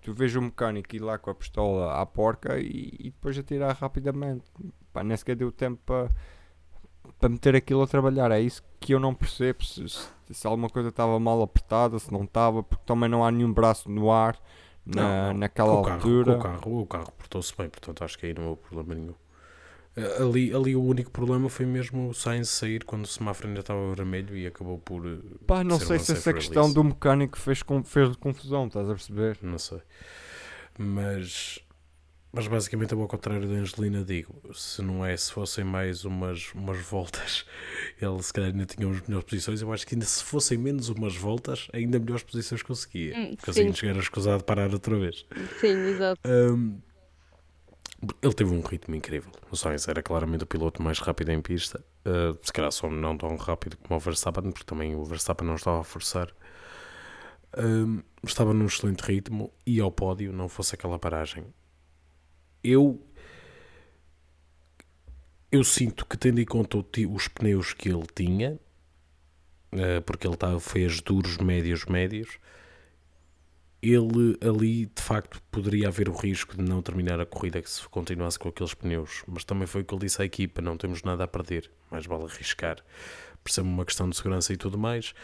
Tu 0.00 0.14
vejo 0.14 0.40
o 0.40 0.42
mecânico 0.42 0.96
ir 0.96 1.00
lá 1.00 1.18
com 1.18 1.28
a 1.28 1.34
pistola 1.34 2.00
à 2.00 2.06
porca 2.06 2.58
e, 2.58 2.96
e 2.98 3.10
depois 3.10 3.36
atirar 3.36 3.76
rapidamente. 3.76 4.50
Pá, 4.94 5.04
nem 5.04 5.14
sequer 5.14 5.36
deu 5.36 5.52
tempo 5.52 5.78
para 5.84 6.10
para 7.24 7.30
meter 7.30 7.56
aquilo 7.56 7.80
a 7.82 7.86
trabalhar. 7.86 8.30
É 8.30 8.38
isso 8.40 8.62
que 8.78 8.92
eu 8.92 9.00
não 9.00 9.14
percebo. 9.14 9.64
Se, 9.64 9.82
se- 10.30 10.46
alguma 10.46 10.68
coisa 10.68 10.90
estava 10.90 11.18
mal 11.18 11.40
apertada, 11.40 11.98
se 11.98 12.12
não 12.12 12.24
estava, 12.24 12.62
porque 12.62 12.84
também 12.84 13.08
não 13.08 13.24
há 13.24 13.30
nenhum 13.30 13.50
braço 13.50 13.90
no 13.90 14.10
ar 14.12 14.38
na, 14.84 15.32
Não, 15.32 15.38
naquela 15.38 15.72
o 15.72 15.82
carro, 15.82 15.94
altura. 15.96 16.32
o 16.36 16.38
carro, 16.38 16.80
o 16.82 16.86
carro 16.86 17.12
portou-se 17.12 17.56
bem, 17.56 17.70
portanto 17.70 18.04
acho 18.04 18.18
que 18.18 18.26
aí 18.26 18.34
não 18.34 18.48
houve 18.48 18.60
problema 18.60 18.94
nenhum. 18.94 19.14
Eh, 19.96 20.22
Ali, 20.22 20.54
ali 20.54 20.76
o 20.76 20.82
único 20.82 21.10
problema 21.10 21.48
foi 21.48 21.64
mesmo 21.64 22.10
o 22.10 22.14
Sainz 22.14 22.50
sair 22.50 22.84
quando 22.84 23.04
o 23.04 23.08
semáforo 23.08 23.48
ainda 23.48 23.60
estava 23.60 23.94
vermelho 23.94 24.36
e 24.36 24.46
acabou 24.46 24.78
por. 24.78 25.06
eh, 25.06 25.16
Pá, 25.46 25.64
não 25.64 25.78
sei 25.80 25.98
se 25.98 26.12
essa 26.12 26.32
questão 26.34 26.64
release. 26.64 26.74
do 26.74 26.84
mecânico 26.84 27.38
fez, 27.38 27.62
com, 27.62 27.82
fez 27.82 28.14
confusão, 28.16 28.66
estás 28.66 28.86
a 28.90 28.92
perceber? 28.92 29.38
Não 29.40 29.58
sei. 29.58 29.80
Mas. 30.78 31.60
Mas 32.34 32.48
basicamente 32.48 32.92
eu 32.92 33.00
ao 33.00 33.06
contrário 33.06 33.48
da 33.48 33.54
Angelina 33.54 34.04
digo, 34.04 34.34
se 34.52 34.82
não 34.82 35.06
é, 35.06 35.16
se 35.16 35.32
fossem 35.32 35.62
mais 35.62 36.04
umas, 36.04 36.52
umas 36.52 36.78
voltas, 36.78 37.46
ele 38.02 38.20
se 38.20 38.32
calhar 38.32 38.50
ainda 38.50 38.66
tinha 38.66 38.88
umas 38.88 39.00
melhores 39.02 39.28
posições, 39.28 39.62
eu 39.62 39.72
acho 39.72 39.86
que 39.86 39.94
ainda 39.94 40.04
se 40.04 40.24
fossem 40.24 40.58
menos 40.58 40.88
umas 40.88 41.14
voltas, 41.14 41.68
ainda 41.72 41.96
melhores 41.98 42.24
posições 42.24 42.60
conseguia. 42.60 43.16
Hum, 43.16 43.36
Porque 43.36 43.52
sim. 43.52 43.62
assim 43.62 43.72
chegar 43.72 43.96
a 43.96 44.00
escusado 44.00 44.38
de 44.38 44.44
parar 44.44 44.72
outra 44.72 44.98
vez. 44.98 45.24
Sim, 45.60 45.76
exato. 45.86 46.20
Um, 46.26 46.80
ele 48.20 48.34
teve 48.34 48.52
um 48.52 48.60
ritmo 48.60 48.96
incrível. 48.96 49.30
O 49.48 49.56
Sainz 49.56 49.86
era 49.86 50.02
claramente 50.02 50.42
o 50.42 50.46
piloto 50.46 50.82
mais 50.82 50.98
rápido 50.98 51.30
em 51.30 51.40
pista. 51.40 51.84
Uh, 52.04 52.36
se 52.42 52.52
calhar 52.52 52.72
só 52.72 52.90
não 52.90 53.16
tão 53.16 53.36
rápido 53.36 53.76
como 53.76 53.96
o 53.96 54.00
Verstappen, 54.00 54.50
porque 54.50 54.64
também 54.64 54.96
o 54.96 55.04
Verstappen 55.04 55.46
não 55.46 55.54
estava 55.54 55.80
a 55.80 55.84
forçar. 55.84 56.34
Um, 57.56 58.02
estava 58.24 58.52
num 58.52 58.66
excelente 58.66 59.00
ritmo 59.02 59.52
e 59.64 59.78
ao 59.80 59.92
pódio 59.92 60.32
não 60.32 60.48
fosse 60.48 60.74
aquela 60.74 60.98
paragem. 60.98 61.46
Eu 62.64 63.00
eu 65.52 65.62
sinto 65.62 66.04
que 66.04 66.16
tendo 66.16 66.40
em 66.40 66.44
conta 66.44 66.78
os 66.78 67.28
pneus 67.28 67.72
que 67.72 67.88
ele 67.88 68.06
tinha, 68.12 68.58
uh, 69.72 70.02
porque 70.04 70.26
ele 70.26 70.34
estava, 70.34 70.58
fez 70.58 71.00
duros, 71.00 71.38
médios, 71.38 71.84
médios, 71.84 72.40
ele 73.80 74.36
ali 74.40 74.86
de 74.86 75.00
facto 75.00 75.40
poderia 75.52 75.88
haver 75.88 76.08
o 76.08 76.12
risco 76.12 76.56
de 76.56 76.62
não 76.62 76.82
terminar 76.82 77.20
a 77.20 77.26
corrida 77.26 77.62
que 77.62 77.70
se 77.70 77.86
continuasse 77.88 78.38
com 78.38 78.48
aqueles 78.48 78.74
pneus, 78.74 79.22
mas 79.28 79.44
também 79.44 79.66
foi 79.66 79.82
o 79.82 79.84
que 79.84 79.94
ele 79.94 80.06
disse 80.06 80.20
à 80.20 80.24
equipa: 80.24 80.60
não 80.60 80.76
temos 80.76 81.02
nada 81.02 81.22
a 81.24 81.28
perder, 81.28 81.70
mais 81.90 82.06
vale 82.06 82.24
arriscar. 82.24 82.78
Percebe 83.44 83.68
uma 83.68 83.84
questão 83.84 84.08
de 84.08 84.16
segurança 84.16 84.52
e 84.52 84.56
tudo 84.56 84.78
mais, 84.78 85.14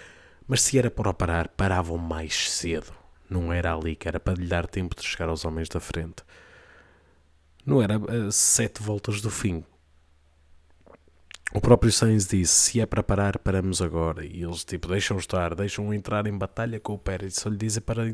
mas 0.47 0.63
se 0.63 0.79
era 0.79 0.91
para 0.91 1.13
parar, 1.15 1.49
paravam 1.49 1.97
mais 1.97 2.51
cedo, 2.51 2.93
não 3.29 3.53
era 3.53 3.75
ali 3.75 3.97
que 3.97 4.07
era 4.07 4.21
para 4.21 4.35
lhe 4.35 4.47
dar 4.47 4.67
tempo 4.67 4.95
de 4.95 5.03
chegar 5.03 5.29
aos 5.29 5.45
homens 5.45 5.69
da 5.69 5.81
frente, 5.81 6.23
não 7.71 7.83
era 7.83 7.95
a 8.29 8.31
sete 8.33 8.83
voltas 8.83 9.21
do 9.21 9.31
fim. 9.31 9.65
O 11.53 11.61
próprio 11.61 11.91
Sainz 11.91 12.29
disse: 12.29 12.53
se 12.53 12.81
é 12.81 12.87
para 12.87 13.03
parar, 13.03 13.37
paramos 13.39 13.83
agora. 13.83 14.25
E 14.25 14.43
eles 14.45 14.65
tipo 14.65 14.87
deixam 14.87 15.19
estar, 15.19 15.53
deixam 15.55 15.93
entrar 15.93 16.27
em 16.29 16.39
batalha 16.39 16.79
com 16.79 16.93
o 16.95 16.99
Pérez. 16.99 17.35
Só 17.35 17.49
lhe 17.49 17.57
dizem 17.57 17.83
para, 17.83 18.05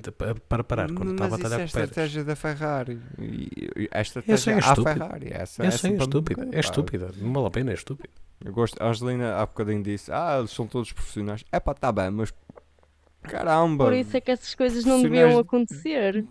para 0.49 0.65
parar 0.65 0.91
quando 0.93 1.13
está 1.13 1.27
a 1.27 1.29
batalhar 1.29 1.61
é 1.61 1.65
a 1.65 1.67
com 1.67 1.71
o 1.71 1.73
Pérez. 1.75 1.89
estratégia 1.91 2.25
da 2.25 2.35
Ferrari. 2.35 2.99
E, 3.19 3.49
e 3.77 3.89
a 3.93 4.01
estratégia 4.01 4.53
é 4.53 4.55
à 4.55 4.59
estúpida. 4.59 4.95
Ferrari. 4.95 5.29
Essa, 5.31 5.67
Essa 5.67 5.89
é 5.89 5.91
a 5.91 5.95
estúpida, 5.97 6.49
é 6.51 6.61
estúpida, 6.61 7.11
não 7.19 7.33
vale 7.35 7.47
a 7.47 7.51
pena, 7.51 7.71
é 7.73 7.75
estúpido. 7.75 8.09
Eu 8.43 8.53
gosto, 8.55 8.83
a 8.83 8.89
Angelina 8.89 9.35
há 9.37 9.45
bocadinho 9.45 9.83
disse: 9.83 10.11
Ah, 10.11 10.37
eles 10.39 10.51
são 10.53 10.67
todos 10.67 10.91
profissionais. 10.93 11.45
É 11.53 11.61
pá, 11.61 11.75
tá 11.75 11.93
bem, 11.93 12.11
mas 12.11 12.33
caramba. 13.23 13.85
Por 13.85 13.93
isso 13.93 14.17
é 14.17 14.21
que 14.23 14.31
essas 14.31 14.55
coisas 14.55 14.83
não 14.83 15.03
deviam 15.03 15.29
de- 15.33 15.39
acontecer. 15.41 16.25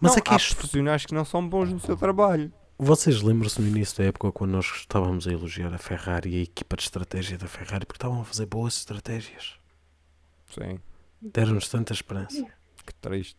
Mas 0.00 0.12
não, 0.12 0.18
é 0.18 0.20
que 0.20 0.30
há 0.32 0.36
estúpido. 0.36 0.58
profissionais 0.58 1.06
que 1.06 1.14
não 1.14 1.24
são 1.24 1.46
bons 1.48 1.72
no 1.72 1.80
seu 1.80 1.96
trabalho. 1.96 2.52
Vocês 2.78 3.22
lembram-se 3.22 3.60
no 3.60 3.66
início 3.66 3.96
da 3.98 4.04
época 4.04 4.30
quando 4.30 4.50
nós 4.50 4.66
estávamos 4.66 5.26
a 5.26 5.32
elogiar 5.32 5.72
a 5.72 5.78
Ferrari 5.78 6.30
e 6.36 6.40
a 6.40 6.42
equipa 6.42 6.76
de 6.76 6.82
estratégia 6.82 7.38
da 7.38 7.46
Ferrari 7.48 7.86
porque 7.86 7.96
estavam 7.96 8.20
a 8.20 8.24
fazer 8.24 8.44
boas 8.46 8.76
estratégias? 8.76 9.54
Sim, 10.50 10.78
Deram-nos 11.22 11.68
tanta 11.68 11.92
esperança. 11.94 12.44
que 12.84 12.94
triste. 12.94 13.36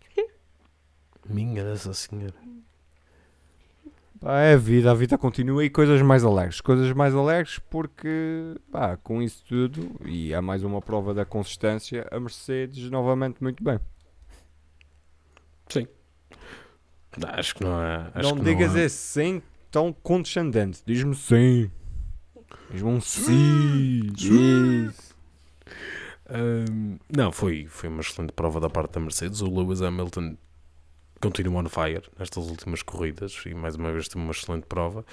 Minha 1.29 1.63
dessa 1.63 1.93
senhora. 1.93 2.33
Pá, 4.19 4.39
é 4.39 4.53
a 4.53 4.57
vida, 4.57 4.89
a 4.89 4.93
vida 4.95 5.15
continua 5.17 5.63
e 5.63 5.69
coisas 5.69 6.01
mais 6.01 6.23
alegres. 6.23 6.59
Coisas 6.59 6.91
mais 6.93 7.13
alegres 7.13 7.59
porque, 7.69 8.55
pá, 8.71 8.97
com 8.97 9.21
isso 9.21 9.43
tudo, 9.45 9.95
e 10.03 10.33
há 10.33 10.41
mais 10.41 10.63
uma 10.63 10.81
prova 10.81 11.13
da 11.13 11.23
consistência, 11.25 12.07
a 12.11 12.19
Mercedes 12.19 12.89
novamente 12.89 13.41
muito 13.43 13.63
bem. 13.63 13.79
Acho 17.25 17.55
que 17.55 17.63
não 17.63 17.73
há. 17.73 18.11
Acho 18.13 18.29
não 18.29 18.37
que 18.37 18.43
digas 18.43 18.75
há. 18.75 18.79
esse 18.81 18.95
sim 18.97 19.41
tão 19.71 19.91
condescendente. 19.93 20.81
Diz-me 20.85 21.15
sim. 21.15 21.71
Diz-me 22.71 22.89
um 22.89 23.01
sim. 23.01 24.11
Isso. 24.17 25.15
Ahm, 26.29 26.97
não, 27.15 27.31
foi, 27.31 27.65
foi 27.67 27.89
uma 27.89 28.01
excelente 28.01 28.33
prova 28.33 28.59
da 28.59 28.69
parte 28.69 28.91
da 28.93 28.99
Mercedes. 28.99 29.41
O 29.41 29.47
Lewis 29.49 29.81
Hamilton 29.81 30.37
continua 31.21 31.61
on 31.61 31.69
fire 31.69 32.03
nestas 32.19 32.49
últimas 32.49 32.81
corridas 32.83 33.41
e 33.45 33.53
mais 33.53 33.75
uma 33.75 33.91
vez 33.91 34.07
teve 34.07 34.23
uma 34.23 34.31
excelente 34.31 34.65
prova. 34.65 35.05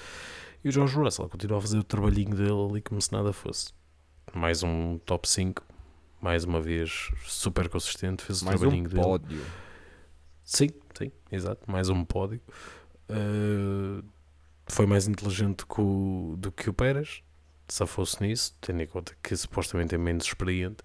E 0.63 0.69
o 0.69 0.71
George 0.71 0.95
Russell 0.95 1.29
continua 1.29 1.57
a 1.57 1.61
fazer 1.61 1.77
o 1.77 1.83
trabalhinho 1.83 2.35
dele 2.35 2.51
ali 2.69 2.81
como 2.81 3.01
se 3.01 3.11
nada 3.11 3.31
fosse. 3.31 3.71
Mais 4.33 4.63
um 4.63 4.97
top 5.05 5.27
5, 5.29 5.63
mais 6.21 6.43
uma 6.43 6.59
vez 6.59 7.11
super 7.25 7.69
consistente, 7.69 8.23
fez 8.23 8.41
o 8.41 8.45
Mais 8.45 8.57
um 8.57 8.59
trabalhinho 8.61 8.89
dele. 8.89 9.01
pódio. 9.01 9.41
Sim, 10.45 10.69
sim, 10.97 11.11
exato. 11.31 11.69
Mais 11.69 11.89
um 11.89 12.05
pódio. 12.05 12.39
Uh, 13.09 14.03
foi 14.67 14.85
mais 14.85 15.07
inteligente 15.07 15.65
que 15.65 15.81
o- 15.81 16.35
do 16.37 16.51
que 16.51 16.69
o 16.69 16.73
Pérez. 16.73 17.23
Se 17.67 17.85
fosse 17.87 18.21
nisso, 18.21 18.55
tendo 18.61 18.81
em 18.83 18.87
conta 18.87 19.15
que 19.23 19.35
supostamente 19.35 19.95
é 19.95 19.97
menos 19.97 20.25
experiente, 20.25 20.83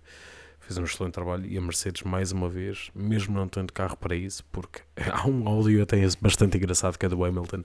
fez 0.61 0.79
um 0.79 0.85
excelente 0.85 1.13
trabalho. 1.13 1.45
E 1.47 1.59
a 1.59 1.61
Mercedes, 1.61 2.03
mais 2.05 2.33
uma 2.33 2.49
vez, 2.49 2.91
mesmo 2.95 3.35
não 3.35 3.47
tendo 3.49 3.71
carro 3.73 3.97
para 3.99 4.17
isso, 4.17 4.43
porque 4.51 4.81
há 5.13 5.27
um 5.29 5.47
áudio 5.47 5.83
até 5.83 5.99
bastante 6.23 6.57
engraçado 6.57 6.99
que 6.99 7.05
é 7.05 7.09
do 7.09 7.23
Hamilton 7.23 7.63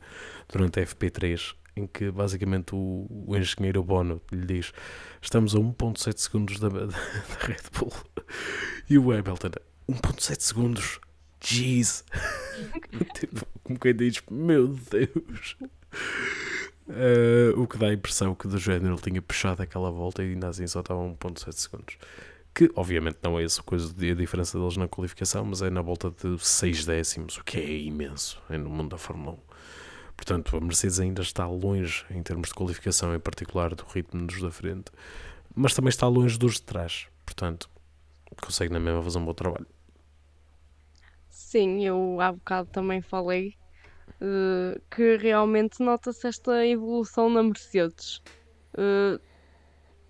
durante 0.52 0.82
a 0.82 0.84
FP3, 0.86 1.56
em 1.78 1.88
que 1.88 2.12
basicamente 2.12 2.76
o, 2.76 3.08
o 3.26 3.38
engenheiro 3.38 3.82
Bono 3.84 4.22
lhe 4.32 4.46
diz: 4.46 4.74
Estamos 5.22 5.56
a 5.56 5.60
1,7 5.60 6.18
segundos 6.18 6.60
da, 6.60 6.68
da, 6.68 6.86
da 6.88 6.98
Red 7.42 7.64
Bull. 7.80 7.94
E 8.90 8.98
o 8.98 9.12
Hamilton, 9.12 9.52
1,7 9.90 10.42
segundos. 10.42 11.00
Jeez. 11.42 12.04
tipo, 13.20 13.46
como 13.64 13.80
quem 13.80 13.96
diz, 13.96 14.22
meu 14.30 14.68
Deus. 14.68 15.58
Eh, 16.88 17.52
o 17.58 17.68
que 17.68 17.78
dá 17.78 17.88
a 17.88 17.94
impressão 17.94 18.36
que 18.36 18.48
do 18.48 18.60
género 18.60 18.94
ele 18.94 19.02
tinha 19.02 19.22
puxado 19.22 19.62
aquela 19.62 19.90
volta 19.90 20.24
e 20.24 20.32
ainda 20.32 20.50
assim 20.50 20.68
só 20.68 20.82
estava 20.82 21.02
a 21.02 21.08
1.7 21.08 21.52
segundos. 21.54 21.98
Que 22.54 22.72
obviamente 22.76 23.18
não 23.24 23.40
é 23.40 23.44
essa 23.44 23.62
coisa 23.64 23.92
de 23.94 24.12
a 24.12 24.16
diferença 24.16 24.58
deles 24.58 24.78
na 24.78 24.88
qualificação, 24.88 25.44
mas 25.46 25.62
é 25.62 25.70
na 25.70 25.82
volta 25.82 26.12
de 26.12 26.38
6 26.40 26.86
décimos, 26.86 27.38
o 27.38 27.44
que 27.44 27.58
é 27.58 27.78
imenso 27.80 28.42
é 28.50 28.58
no 28.58 28.70
mundo 28.70 28.92
da 28.92 28.98
Fórmula 28.98 29.34
1. 29.34 29.38
Portanto, 30.16 30.56
a 30.56 30.62
Mercedes 30.62 31.00
ainda 31.00 31.22
está 31.22 31.46
longe 31.46 32.06
em 32.10 32.24
termos 32.24 32.50
de 32.50 32.54
qualificação, 32.54 33.14
em 33.14 33.20
particular 33.20 33.76
do 33.76 33.84
ritmo 33.86 34.26
dos 34.26 34.42
da 34.42 34.50
frente, 34.50 34.92
mas 35.54 35.74
também 35.74 35.90
está 35.90 36.08
longe 36.08 36.38
dos 36.38 36.56
de 36.56 36.62
trás. 36.62 37.08
Portanto, 37.26 37.70
consegue 38.42 38.72
na 38.72 38.80
mesma 38.80 39.04
fazer 39.04 39.18
um 39.18 39.26
bom 39.26 39.34
trabalho. 39.34 39.68
Sim, 41.56 41.86
eu 41.86 42.20
há 42.20 42.34
bocado 42.34 42.68
também 42.70 43.02
falei 43.02 43.54
eh, 44.20 44.78
que 44.92 45.16
realmente 45.16 45.82
nota-se 45.82 46.28
esta 46.28 46.68
evolução 46.68 47.30
na 47.30 47.42
Mercedes. 47.42 48.20
Eh, 48.78 49.18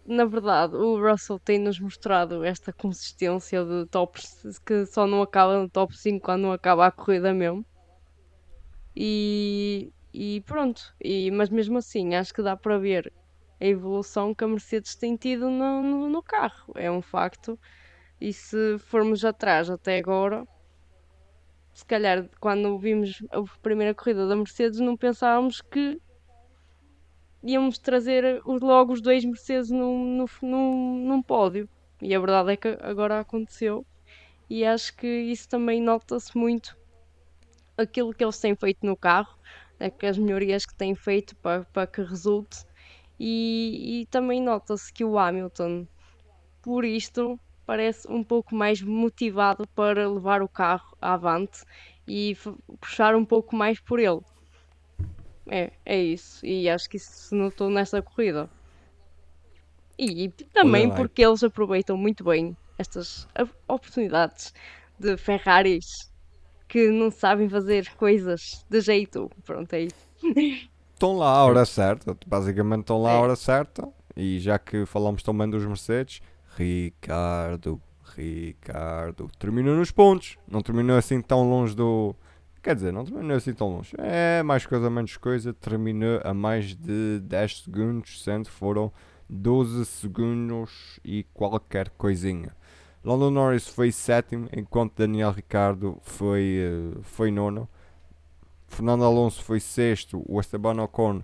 na 0.08 0.26
verdade, 0.26 0.76
o 0.76 1.00
Russell 1.00 1.40
tem-nos 1.46 1.80
mostrado 1.80 2.44
esta 2.44 2.74
consistência 2.74 3.64
de 3.64 3.86
tops 3.92 4.60
que 4.66 4.88
só 4.88 5.06
não 5.06 5.22
acaba 5.22 5.62
no 5.62 5.70
top 5.70 5.96
5 5.96 6.26
quando 6.26 6.42
não 6.42 6.52
acaba 6.52 6.88
a 6.88 6.92
corrida 6.92 7.32
mesmo. 7.32 7.64
E, 8.96 9.92
e 10.12 10.42
pronto, 10.48 10.82
e, 11.00 11.30
mas 11.30 11.50
mesmo 11.52 11.78
assim 11.78 12.16
acho 12.16 12.34
que 12.34 12.42
dá 12.42 12.58
para 12.58 12.80
ver 12.80 13.14
a 13.62 13.66
evolução 13.68 14.34
que 14.34 14.44
a 14.44 14.48
Mercedes 14.48 14.96
tem 14.96 15.16
tido 15.16 15.48
no, 15.52 15.84
no, 15.84 16.10
no 16.10 16.24
carro, 16.24 16.74
é 16.76 16.90
um 16.90 17.04
facto. 17.04 17.60
E 18.20 18.34
se 18.34 18.80
formos 18.80 19.24
atrás 19.24 19.70
até 19.70 20.00
agora, 20.00 20.44
se 21.76 21.86
calhar 21.86 22.30
quando 22.40 22.80
vimos 22.80 23.22
a 23.30 23.44
primeira 23.62 23.94
corrida 23.94 24.26
da 24.26 24.36
Mercedes 24.36 24.80
não 24.80 24.96
pensávamos 24.96 25.60
que 25.60 26.02
íamos 27.44 27.78
trazer 27.78 28.42
logo 28.46 28.94
os 28.94 29.02
dois 29.02 29.26
Mercedes 29.26 29.70
num, 29.70 30.16
num, 30.16 30.26
num, 30.42 31.06
num 31.06 31.22
pódio. 31.22 31.68
E 32.02 32.16
a 32.16 32.20
verdade 32.20 32.54
é 32.54 32.56
que 32.56 32.78
agora 32.82 33.20
aconteceu. 33.20 33.86
E 34.50 34.64
acho 34.64 34.96
que 34.96 35.06
isso 35.06 35.50
também 35.50 35.82
nota-se 35.82 36.38
muito 36.38 36.78
aquilo 37.78 38.14
que 38.14 38.24
eles 38.24 38.40
têm 38.40 38.56
feito 38.56 38.86
no 38.86 38.96
carro, 38.96 39.38
né, 39.78 39.90
que 39.90 40.06
as 40.06 40.18
melhorias 40.18 40.66
que 40.66 40.76
têm 40.76 40.96
feito 40.96 41.36
para, 41.36 41.66
para 41.66 41.86
que 41.86 42.02
resulte. 42.02 42.66
E, 43.20 44.02
e 44.02 44.06
também 44.06 44.42
nota-se 44.42 44.94
que 44.94 45.04
o 45.04 45.20
Hamilton, 45.20 45.86
por 46.62 46.86
isto, 46.86 47.38
parece 47.66 48.10
um 48.12 48.24
pouco 48.24 48.56
mais 48.56 48.82
motivado 48.82 49.68
para 49.76 50.10
levar 50.10 50.42
o 50.42 50.48
carro 50.48 50.96
avante 51.02 51.64
e 52.08 52.38
puxar 52.80 53.16
um 53.16 53.26
pouco 53.26 53.56
mais 53.56 53.80
por 53.80 54.00
ele. 54.00 54.22
É, 55.48 55.72
é 55.86 56.02
isso. 56.02 56.46
E 56.46 56.70
acho 56.70 56.90
que 56.90 56.98
isso 56.98 57.12
se 57.12 57.36
notou 57.36 57.70
nesta 57.70 58.02
corrida. 58.02 58.50
E, 59.98 60.30
também 60.54 60.90
porque 60.94 61.24
eles 61.26 61.44
aproveitam 61.44 61.96
muito 61.96 62.24
bem 62.24 62.56
estas 62.78 63.28
oportunidades 63.68 64.54
de 65.00 65.16
Ferraris 65.16 66.12
que 66.68 66.90
não 66.90 67.10
sabem 67.10 67.48
fazer 67.48 67.90
coisas 67.96 68.66
de 68.70 68.82
jeito. 68.82 69.32
Pronto, 69.46 69.72
é 69.74 69.84
isso. 69.84 70.10
Estão 70.94 71.18
lá 71.18 71.30
à 71.30 71.46
hora 71.46 71.66
certa, 71.66 72.18
basicamente 72.26 72.82
estão 72.82 73.02
lá 73.02 73.12
à 73.12 73.14
É. 73.14 73.18
hora 73.18 73.36
certa. 73.36 73.88
E 74.18 74.40
já 74.40 74.58
que 74.58 74.86
falamos 74.86 75.22
também 75.24 75.50
dos 75.50 75.66
Mercedes, 75.66 76.22
Ricardo, 76.56 77.82
Ricardo, 78.16 79.30
terminou 79.38 79.76
nos 79.76 79.92
pontos. 79.92 80.38
Não 80.48 80.62
terminou 80.62 80.98
assim 80.98 81.22
tão 81.22 81.50
longe 81.50 81.76
do. 81.76 82.16
Quer 82.64 82.76
dizer, 82.76 82.94
não 82.94 83.06
terminou 83.06 83.38
assim 83.38 83.54
tão 83.54 83.70
longe. 83.70 83.94
É 83.98 84.42
mais 84.42 84.66
coisa, 84.66 84.90
menos 84.90 85.18
coisa. 85.18 85.54
Terminou 85.54 86.22
a 86.24 86.34
mais 86.34 86.76
de 86.76 87.20
10 87.20 87.64
segundos, 87.64 88.24
sendo 88.24 88.50
foram 88.50 88.92
12 89.30 89.86
segundos 89.86 91.00
e 91.04 91.24
qualquer 91.34 91.90
coisinha. 91.90 92.56
Lando 93.04 93.30
Norris 93.30 93.68
foi 93.68 93.92
sétimo, 93.92 94.50
enquanto 94.52 94.98
Daniel 94.98 95.32
Ricardo 95.32 96.00
foi, 96.02 96.58
eh, 96.60 97.00
foi 97.04 97.30
nono. 97.30 97.70
Fernando 98.68 99.04
Alonso 99.04 99.44
foi 99.44 99.60
sexto, 99.60 100.24
o 100.28 100.40
Esteban 100.40 100.82
Ocon 100.82 101.22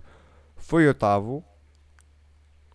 foi 0.56 0.86
oitavo. 0.86 1.44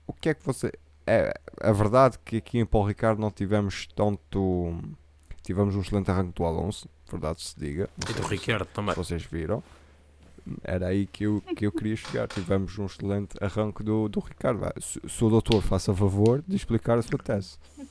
O 0.06 0.12
que 0.12 0.30
é 0.30 0.34
que 0.34 0.46
você. 0.46 0.72
É 1.08 1.34
a 1.62 1.72
verdade 1.72 2.20
que 2.24 2.38
aqui 2.38 2.60
em 2.60 2.66
Paulo 2.66 2.88
Ricardo 2.88 3.20
não 3.20 3.32
tivemos 3.32 3.88
tanto. 3.96 4.78
Tivemos 5.42 5.74
um 5.76 5.82
excelente 5.82 6.12
arranque 6.12 6.34
do 6.34 6.44
Alonso, 6.44 6.90
verdade 7.10 7.42
se 7.42 7.58
diga. 7.58 7.90
Não 7.98 8.12
E 8.12 8.14
do 8.22 8.28
se- 8.28 8.36
Ricardo 8.36 8.66
também. 8.68 8.94
se 8.94 8.98
vocês 9.00 9.24
viram. 9.24 9.64
Era 10.64 10.88
aí 10.88 11.06
que 11.08 11.24
eu, 11.26 11.42
que 11.56 11.66
eu 11.66 11.72
queria 11.72 11.96
chegar. 11.96 12.28
Tivemos 12.28 12.78
um 12.78 12.86
excelente 12.86 13.36
arranque 13.42 13.84
do, 13.84 14.08
do 14.10 14.20
Ricardo. 14.20 14.62
Se, 14.82 15.00
se 15.08 15.24
o 15.24 15.30
doutor 15.30 15.62
faça 15.62 15.94
favor 15.94 16.44
de 16.46 16.56
explicar 16.56 16.98
a 16.98 17.02
sua 17.02 17.18
tese. 17.20 17.58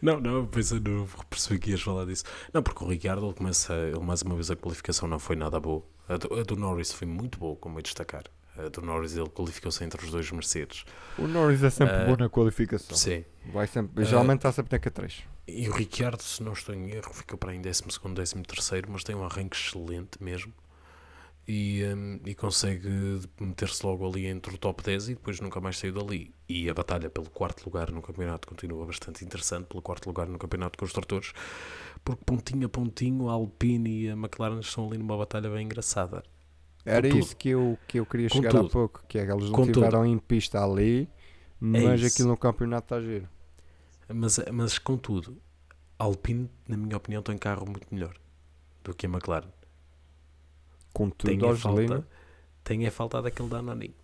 Não, 0.00 0.18
não, 0.18 0.46
pensando, 0.46 1.06
percebi 1.28 1.58
que 1.60 1.70
ias 1.70 1.82
falar 1.82 2.06
disso. 2.06 2.24
Não, 2.52 2.62
porque 2.62 2.82
o 2.82 2.88
Ricardo, 2.88 3.26
ele 3.26 3.34
começa, 3.34 3.74
ele 3.74 4.00
mais 4.00 4.22
uma 4.22 4.34
vez 4.34 4.50
a 4.50 4.56
qualificação 4.56 5.06
não 5.06 5.18
foi 5.18 5.36
nada 5.36 5.60
boa. 5.60 5.82
A 6.08 6.16
do, 6.16 6.34
a 6.34 6.42
do 6.42 6.56
Norris 6.56 6.92
foi 6.92 7.06
muito 7.06 7.38
boa, 7.38 7.54
como 7.56 7.78
é 7.78 7.82
destacar. 7.82 8.24
A 8.64 8.68
do 8.68 8.82
Norris, 8.82 9.16
ele 9.16 9.28
qualificou-se 9.28 9.82
entre 9.84 10.04
os 10.04 10.10
dois 10.10 10.30
Mercedes. 10.30 10.84
O 11.18 11.26
Norris 11.26 11.62
é 11.62 11.70
sempre 11.70 11.94
Ah, 11.94 12.04
bom 12.04 12.16
na 12.16 12.28
qualificação. 12.28 12.96
Sim. 12.96 13.24
Vai 13.52 13.66
sempre, 13.66 14.04
geralmente 14.04 14.38
está 14.38 14.52
sempre 14.52 14.76
na 14.76 14.82
Q3. 14.82 15.24
E 15.48 15.68
o 15.68 15.72
Ricardo, 15.72 16.22
se 16.22 16.42
não 16.42 16.52
estou 16.52 16.74
em 16.74 16.90
erro, 16.90 17.12
ficou 17.12 17.36
para 17.36 17.50
aí 17.50 17.56
em 17.56 17.60
12 17.60 17.82
13 17.82 18.82
mas 18.88 19.02
tem 19.02 19.16
um 19.16 19.24
arranque 19.24 19.56
excelente 19.56 20.22
mesmo. 20.22 20.52
E, 21.48 21.82
hum, 21.84 22.20
e 22.24 22.34
consegue 22.34 22.88
meter-se 23.40 23.84
logo 23.84 24.06
ali 24.08 24.26
entre 24.26 24.54
o 24.54 24.58
top 24.58 24.84
10 24.84 25.08
e 25.08 25.14
depois 25.14 25.40
nunca 25.40 25.60
mais 25.60 25.78
saiu 25.78 25.94
dali. 25.94 26.32
E 26.48 26.70
a 26.70 26.74
batalha 26.74 27.10
pelo 27.10 27.28
quarto 27.28 27.64
lugar 27.64 27.90
no 27.90 28.00
campeonato 28.00 28.46
continua 28.46 28.86
bastante 28.86 29.24
interessante, 29.24 29.66
pelo 29.66 29.82
quarto 29.82 30.06
lugar 30.06 30.28
no 30.28 30.38
campeonato 30.38 30.72
de 30.72 30.78
construtores, 30.78 31.32
porque 32.04 32.24
pontinho 32.24 32.66
a 32.66 32.68
pontinho 32.68 33.28
a 33.28 33.32
Alpine 33.32 34.04
e 34.04 34.10
a 34.10 34.12
McLaren 34.12 34.60
estão 34.60 34.86
ali 34.86 34.98
numa 34.98 35.16
batalha 35.16 35.50
bem 35.50 35.64
engraçada. 35.64 36.22
Era 36.84 37.02
Contudo- 37.02 37.18
isso 37.20 37.36
que 37.36 37.48
eu, 37.50 37.78
que 37.86 38.00
eu 38.00 38.06
queria 38.06 38.28
chegar 38.28 38.48
há 38.48 38.52
Contudo- 38.52 38.70
pouco. 38.72 39.04
Que 39.06 39.18
é 39.18 39.26
que 39.26 39.32
eles 39.32 39.44
não 39.46 39.52
Contudo- 39.52 39.74
tiveram 39.74 40.06
em 40.06 40.18
pista 40.18 40.64
ali, 40.64 41.08
mas 41.60 42.00
isso. 42.00 42.14
aquilo 42.14 42.28
no 42.30 42.36
campeonato 42.36 42.84
está 42.86 42.96
a 42.96 43.00
giro. 43.02 43.28
Mas, 44.12 44.38
mas 44.52 44.78
contudo, 44.78 45.36
a 45.98 46.04
Alpine, 46.04 46.50
na 46.66 46.76
minha 46.76 46.96
opinião, 46.96 47.22
tem 47.22 47.36
carro 47.38 47.66
muito 47.66 47.86
melhor 47.92 48.14
do 48.82 48.94
que 48.94 49.06
a 49.06 49.08
McLaren. 49.08 49.48
Contudo, 50.92 51.30
Tem 51.38 51.48
a, 51.48 51.54
falta, 51.54 52.08
tem 52.64 52.86
a 52.86 52.90
falta 52.90 53.22
daquele 53.22 53.48
Danoninho. 53.48 53.94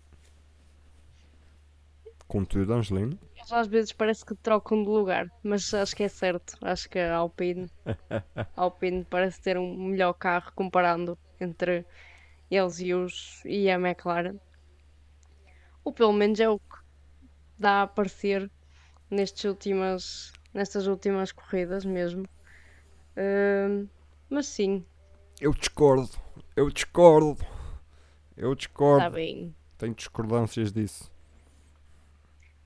contudo, 2.27 2.73
Angelino, 2.73 3.17
Eles 3.35 3.51
às 3.51 3.67
vezes 3.67 3.91
parece 3.93 4.25
que 4.25 4.35
trocam 4.35 4.83
de 4.83 4.89
lugar, 4.89 5.31
mas 5.43 5.73
acho 5.73 5.95
que 5.95 6.03
é 6.03 6.09
certo. 6.09 6.57
Acho 6.61 6.89
que 6.89 6.99
a 6.99 7.15
Alpine, 7.15 7.69
a 7.85 7.85
Alpine 8.55 9.05
parece 9.09 9.41
ter 9.41 9.57
um 9.57 9.75
melhor 9.87 10.13
carro 10.13 10.51
comparando 10.55 11.17
entre 11.39 11.85
eles 12.49 12.79
e, 12.79 12.93
os, 12.93 13.41
e 13.45 13.69
a 13.69 13.75
McLaren. 13.75 14.37
Ou 15.83 15.93
pelo 15.93 16.13
menos 16.13 16.39
é 16.39 16.49
o 16.49 16.59
que 16.59 16.77
dá 17.57 17.83
a 17.83 17.87
parecer 17.87 18.49
nestas 19.09 19.45
últimas, 19.45 20.33
nestas 20.53 20.87
últimas 20.87 21.31
corridas 21.31 21.85
mesmo. 21.85 22.27
Ahm, 23.15 23.87
mas 24.29 24.47
sim, 24.47 24.85
eu 25.39 25.53
discordo. 25.53 26.09
Eu 26.55 26.69
discordo. 26.71 27.37
Eu 28.35 28.55
discordo. 28.55 28.97
está 28.97 29.09
bem. 29.11 29.55
Tenho 29.77 29.93
discordâncias 29.93 30.71
disso. 30.71 31.11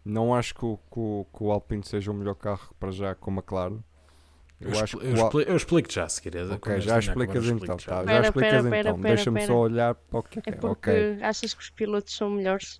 Não 0.05 0.33
acho 0.33 0.55
que 0.55 0.65
o, 0.65 0.77
que, 0.77 0.99
o, 0.99 1.25
que 1.35 1.43
o 1.43 1.51
Alpine 1.51 1.83
seja 1.83 2.11
o 2.11 2.13
melhor 2.13 2.35
carro 2.35 2.73
para 2.79 2.91
já 2.91 3.13
com 3.13 3.29
a 3.29 3.33
McLaren. 3.33 3.83
Eu, 4.61 4.69
Eu, 4.71 4.79
acho 4.79 4.97
expl- 4.97 5.29
que 5.29 5.37
eu, 5.37 5.41
eu 5.41 5.55
explico 5.57 5.91
já, 5.91 6.07
se 6.07 6.21
queres. 6.21 6.49
Ok, 6.51 6.79
já 6.81 6.99
explicas 6.99 7.45
então. 7.47 7.77
Tá, 7.77 8.05
já 8.05 8.05
Pera, 8.05 8.21
explicas 8.21 8.51
pera, 8.51 8.69
pera, 8.69 8.89
então. 8.89 9.01
Deixa-me 9.01 9.41
só 9.41 9.57
olhar 9.57 9.95
para 9.95 10.19
o 10.19 10.23
que 10.23 10.39
é 10.39 10.41
que 10.41 10.49
É 10.49 10.53
é. 10.53 10.55
porque 10.55 10.89
Ok. 10.91 11.19
achas 11.21 11.53
que 11.53 11.61
os 11.61 11.69
pilotos 11.69 12.15
são 12.15 12.29
melhores? 12.29 12.79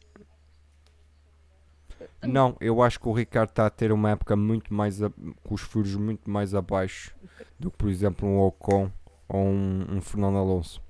Não, 2.23 2.55
eu 2.59 2.81
acho 2.81 2.99
que 2.99 3.07
o 3.07 3.13
Ricardo 3.13 3.49
está 3.49 3.65
a 3.65 3.69
ter 3.69 3.91
uma 3.91 4.11
época 4.11 4.35
muito 4.35 4.73
mais. 4.73 5.01
A, 5.01 5.09
com 5.43 5.53
os 5.55 5.61
furos 5.61 5.95
muito 5.95 6.29
mais 6.29 6.53
abaixo 6.53 7.13
do 7.59 7.69
que, 7.71 7.77
por 7.77 7.89
exemplo, 7.89 8.27
um 8.27 8.39
Ocon 8.39 8.91
ou 9.27 9.39
um, 9.45 9.85
um 9.97 10.01
Fernando 10.01 10.37
Alonso. 10.37 10.81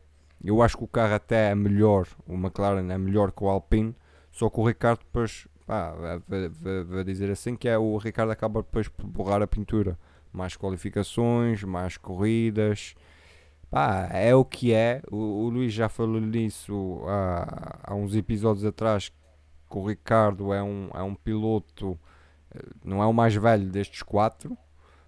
Eu 0.43 0.61
acho 0.61 0.77
que 0.77 0.83
o 0.83 0.87
carro 0.87 1.13
até 1.13 1.51
é 1.51 1.55
melhor, 1.55 2.07
o 2.27 2.33
McLaren 2.33 2.89
é 2.91 2.97
melhor 2.97 3.31
que 3.31 3.43
o 3.43 3.47
Alpine, 3.49 3.95
só 4.31 4.49
que 4.49 4.59
o 4.59 4.65
Ricardo 4.67 4.99
depois, 4.99 5.47
vou- 6.27 6.85
vou 6.85 7.03
dizer 7.03 7.29
assim, 7.29 7.55
que 7.55 7.67
é 7.67 7.77
o 7.77 7.97
Ricardo 7.97 8.31
acaba 8.31 8.61
depois 8.61 8.87
por 8.87 9.05
borrar 9.05 9.41
a 9.41 9.47
pintura. 9.47 9.97
Mais 10.31 10.55
qualificações, 10.55 11.63
mais 11.63 11.97
corridas. 11.97 12.95
Pá, 13.69 14.09
é 14.11 14.35
o 14.35 14.43
que 14.43 14.73
é. 14.73 15.01
O, 15.09 15.45
o 15.45 15.49
Luís 15.49 15.73
já 15.73 15.87
falou 15.89 16.19
nisso 16.19 17.01
há, 17.07 17.79
há 17.83 17.95
uns 17.95 18.15
episódios 18.15 18.65
atrás 18.65 19.09
que 19.09 19.77
o 19.77 19.87
Ricardo 19.87 20.53
é 20.53 20.61
um, 20.61 20.89
é 20.93 21.01
um 21.01 21.15
piloto, 21.15 21.97
eh, 22.53 22.61
não 22.83 23.01
é 23.01 23.05
o 23.05 23.13
mais 23.13 23.33
velho 23.33 23.65
destes 23.69 24.03
quatro, 24.03 24.57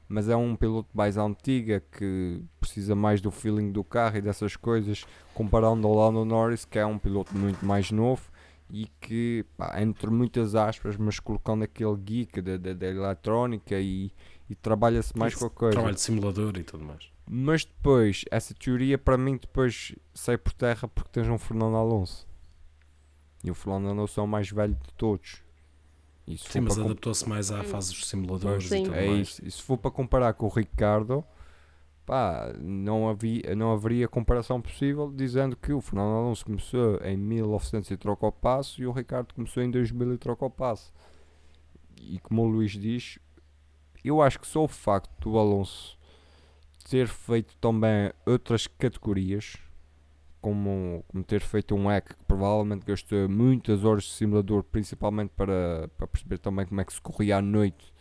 mas 0.07 0.29
é 0.29 0.35
um 0.35 0.55
piloto 0.55 0.89
mais 0.93 1.17
antiga 1.17 1.83
que 1.91 2.41
precisa 2.59 2.95
mais 2.95 3.19
do 3.19 3.31
feeling 3.31 3.71
do 3.71 3.83
carro 3.83 4.17
e 4.17 4.21
dessas 4.21 4.55
coisas, 4.55 5.05
comparando 5.33 5.87
ao 5.87 5.93
Lando 5.93 6.23
Norris, 6.23 6.63
que 6.63 6.79
é 6.79 6.85
um 6.85 6.97
piloto 6.97 7.35
muito 7.37 7.65
mais 7.65 7.91
novo 7.91 8.31
e 8.69 8.87
que, 8.99 9.45
pá, 9.57 9.81
entre 9.81 10.09
muitas 10.09 10.55
aspas, 10.55 10.97
mas 10.97 11.19
colocando 11.19 11.63
aquele 11.63 11.95
geek 11.97 12.41
da, 12.41 12.57
da, 12.57 12.73
da 12.73 12.87
eletrónica 12.87 13.79
e, 13.79 14.11
e 14.49 14.55
trabalha-se 14.55 15.17
mais 15.17 15.35
com 15.35 15.45
a 15.45 15.49
coisa. 15.49 15.73
Trabalho 15.73 15.95
de 15.95 16.01
simulador 16.01 16.57
e 16.57 16.63
tudo 16.63 16.83
mais. 16.83 17.11
Mas 17.29 17.63
depois, 17.63 18.25
essa 18.29 18.53
teoria 18.53 18.97
para 18.97 19.17
mim 19.17 19.37
depois 19.37 19.95
sai 20.13 20.37
por 20.37 20.53
terra 20.53 20.87
porque 20.87 21.09
tens 21.11 21.27
um 21.27 21.37
Fernando 21.37 21.75
Alonso. 21.75 22.27
E 23.43 23.51
o 23.51 23.55
Fernando 23.55 23.89
Alonso 23.89 24.19
é 24.19 24.23
o 24.23 24.27
mais 24.27 24.49
velho 24.49 24.75
de 24.75 24.93
todos. 24.95 25.41
E 26.25 26.37
se 26.37 26.49
Sim, 26.49 26.61
mas 26.61 26.79
adaptou-se 26.79 27.27
mais 27.27 27.51
à 27.51 27.63
fase 27.63 27.91
dos 27.91 28.07
simuladores 28.07 28.67
Sim. 28.67 28.83
e 28.83 28.83
tudo 28.85 28.95
é 28.95 29.07
mais. 29.07 29.27
isso. 29.27 29.45
E 29.45 29.51
se 29.51 29.61
for 29.61 29.77
para 29.77 29.91
comparar 29.91 30.33
com 30.33 30.45
o 30.45 30.49
Ricardo, 30.49 31.23
pá, 32.05 32.53
não, 32.59 33.09
havia, 33.09 33.55
não 33.55 33.73
haveria 33.73 34.07
comparação 34.07 34.61
possível 34.61 35.11
dizendo 35.13 35.55
que 35.57 35.73
o 35.73 35.81
Fernando 35.81 36.15
Alonso 36.15 36.45
começou 36.45 36.97
em 37.03 37.17
1900 37.17 37.91
e 37.91 37.97
trocou 37.97 38.29
o 38.29 38.31
passo 38.31 38.81
e 38.81 38.87
o 38.87 38.91
Ricardo 38.91 39.33
começou 39.33 39.61
em 39.61 39.69
2000 39.69 40.13
e 40.13 40.17
trocou 40.17 40.47
o 40.47 40.51
passo. 40.51 40.93
E 41.97 42.19
como 42.19 42.43
o 42.43 42.47
Luís 42.47 42.71
diz, 42.71 43.19
eu 44.03 44.21
acho 44.21 44.39
que 44.39 44.47
só 44.47 44.63
o 44.63 44.67
facto 44.67 45.09
do 45.29 45.37
Alonso 45.37 45.97
ter 46.89 47.07
feito 47.07 47.55
também 47.57 48.11
outras 48.25 48.67
categorias, 48.67 49.57
como, 50.41 51.03
como 51.07 51.23
ter 51.23 51.41
feito 51.41 51.73
um 51.73 51.87
hack 51.87 52.09
que 52.09 52.23
provavelmente 52.25 52.85
gastou 52.85 53.29
muitas 53.29 53.85
horas 53.85 54.03
de 54.03 54.11
simulador, 54.11 54.63
principalmente 54.63 55.29
para, 55.35 55.89
para 55.97 56.07
perceber 56.07 56.37
também 56.39 56.65
como 56.65 56.81
é 56.81 56.85
que 56.85 56.93
se 56.93 57.01
corria 57.01 57.37
à 57.37 57.41
noite 57.41 57.93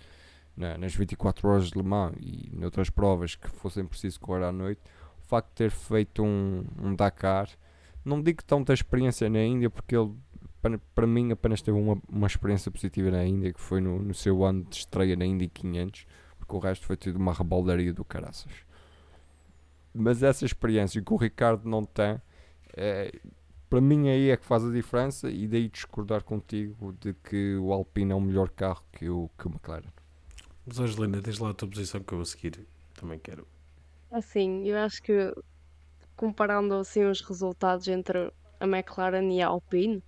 na- 0.56 0.76
nas 0.76 0.94
24 0.94 1.48
horas 1.48 1.70
de 1.70 1.78
Le 1.78 1.84
Mans 1.84 2.16
e 2.20 2.50
noutras 2.52 2.90
provas 2.90 3.36
que 3.36 3.48
fossem 3.48 3.86
preciso 3.86 4.18
correr 4.20 4.44
à 4.44 4.50
noite, 4.52 4.80
o 5.20 5.22
facto 5.26 5.48
de 5.50 5.54
ter 5.54 5.70
feito 5.70 6.22
um, 6.24 6.64
um 6.82 6.94
Dakar, 6.96 7.48
não 8.04 8.20
digo 8.20 8.42
tanta 8.44 8.72
experiência 8.74 9.30
na 9.30 9.42
Índia, 9.44 9.70
porque 9.70 9.96
ele, 9.96 10.12
para, 10.62 10.78
para 10.94 11.06
mim, 11.06 11.32
apenas 11.32 11.60
teve 11.60 11.76
uma, 11.76 12.00
uma 12.08 12.26
experiência 12.26 12.70
positiva 12.70 13.10
na 13.10 13.24
Índia, 13.24 13.52
que 13.52 13.60
foi 13.60 13.80
no, 13.80 13.98
no 13.98 14.14
seu 14.14 14.44
ano 14.44 14.64
de 14.64 14.76
estreia 14.76 15.16
na 15.16 15.26
Indy 15.26 15.48
500, 15.48 16.06
porque 16.38 16.54
o 16.54 16.58
resto 16.60 16.86
foi 16.86 16.96
tudo 16.96 17.16
uma 17.16 17.34
rebaldaria 17.34 17.92
do 17.92 18.04
caraças. 18.04 18.52
Mas 19.92 20.22
essa 20.22 20.44
experiência 20.44 21.02
que 21.02 21.12
o 21.12 21.16
Ricardo 21.16 21.68
não 21.68 21.84
tem, 21.84 22.22
é, 22.74 23.12
para 23.68 23.80
mim 23.80 24.08
aí 24.08 24.30
é 24.30 24.36
que 24.36 24.44
faz 24.44 24.64
a 24.64 24.70
diferença 24.70 25.28
e 25.28 25.48
daí 25.48 25.68
discordar 25.68 26.22
contigo 26.22 26.94
de 27.00 27.12
que 27.12 27.56
o 27.56 27.72
Alpine 27.72 28.12
é 28.12 28.14
o 28.14 28.20
melhor 28.20 28.48
carro 28.48 28.84
que 28.92 29.08
o, 29.10 29.28
que 29.36 29.48
o 29.48 29.50
McLaren. 29.50 29.92
Mas 30.64 30.78
Angelina, 30.78 31.20
diz 31.20 31.38
lá 31.38 31.50
a 31.50 31.54
tua 31.54 31.68
posição 31.68 32.00
que 32.00 32.12
eu 32.14 32.20
a 32.20 32.24
seguir 32.24 32.66
também 32.94 33.18
quero. 33.18 33.46
Assim, 34.12 34.64
eu 34.68 34.78
acho 34.78 35.02
que 35.02 35.34
comparando 36.16 36.74
assim 36.74 37.04
os 37.04 37.20
resultados 37.20 37.88
entre 37.88 38.32
a 38.60 38.64
McLaren 38.64 39.28
e 39.32 39.42
a 39.42 39.48
Alpine, 39.48 40.02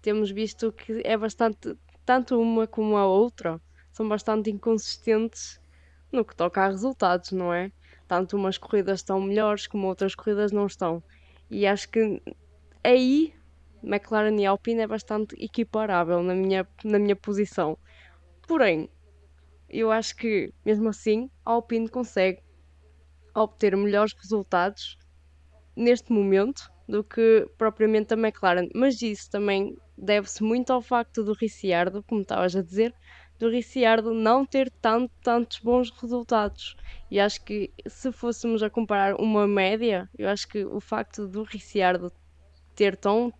temos 0.00 0.30
visto 0.30 0.72
que 0.72 1.02
é 1.04 1.16
bastante, 1.16 1.76
tanto 2.04 2.40
uma 2.40 2.66
como 2.66 2.96
a 2.96 3.06
outra, 3.06 3.60
são 3.92 4.08
bastante 4.08 4.50
inconsistentes 4.50 5.60
no 6.10 6.24
que 6.24 6.34
toca 6.34 6.62
a 6.62 6.68
resultados, 6.68 7.32
não 7.32 7.52
é? 7.52 7.70
Tanto 8.08 8.36
umas 8.36 8.58
corridas 8.58 9.00
estão 9.00 9.20
melhores 9.20 9.66
como 9.66 9.86
outras 9.86 10.14
corridas 10.14 10.52
não 10.52 10.66
estão. 10.66 11.02
E 11.50 11.66
acho 11.66 11.88
que 11.88 12.22
aí 12.82 13.34
McLaren 13.82 14.36
e 14.40 14.46
Alpine 14.46 14.80
é 14.80 14.86
bastante 14.86 15.34
equiparável 15.42 16.22
na 16.22 16.34
minha, 16.34 16.66
na 16.84 16.98
minha 16.98 17.16
posição. 17.16 17.78
Porém, 18.46 18.90
eu 19.68 19.90
acho 19.90 20.16
que 20.16 20.52
mesmo 20.64 20.88
assim 20.88 21.30
a 21.44 21.52
Alpine 21.52 21.88
consegue 21.88 22.42
obter 23.34 23.76
melhores 23.76 24.12
resultados 24.14 24.98
neste 25.76 26.12
momento 26.12 26.70
do 26.90 27.04
que 27.04 27.48
propriamente 27.56 28.12
a 28.12 28.16
McLaren. 28.16 28.68
Mas 28.74 29.00
isso 29.00 29.30
também 29.30 29.76
deve-se 29.96 30.42
muito 30.42 30.72
ao 30.72 30.82
facto 30.82 31.22
do 31.22 31.32
Ricciardo, 31.32 32.02
como 32.02 32.22
estavas 32.22 32.56
a 32.56 32.62
dizer, 32.62 32.94
do 33.38 33.48
Ricciardo 33.48 34.12
não 34.12 34.44
ter 34.44 34.70
tanto, 34.82 35.12
tantos 35.22 35.60
bons 35.60 35.90
resultados. 35.90 36.76
E 37.10 37.20
acho 37.20 37.42
que 37.44 37.72
se 37.86 38.10
fôssemos 38.12 38.62
a 38.62 38.68
comparar 38.68 39.14
uma 39.20 39.46
média, 39.46 40.10
eu 40.18 40.28
acho 40.28 40.46
que 40.48 40.64
o 40.64 40.80
facto 40.80 41.26
do 41.26 41.42
Ricciardo 41.44 42.12
ter 42.74 42.96
tão 42.96 43.32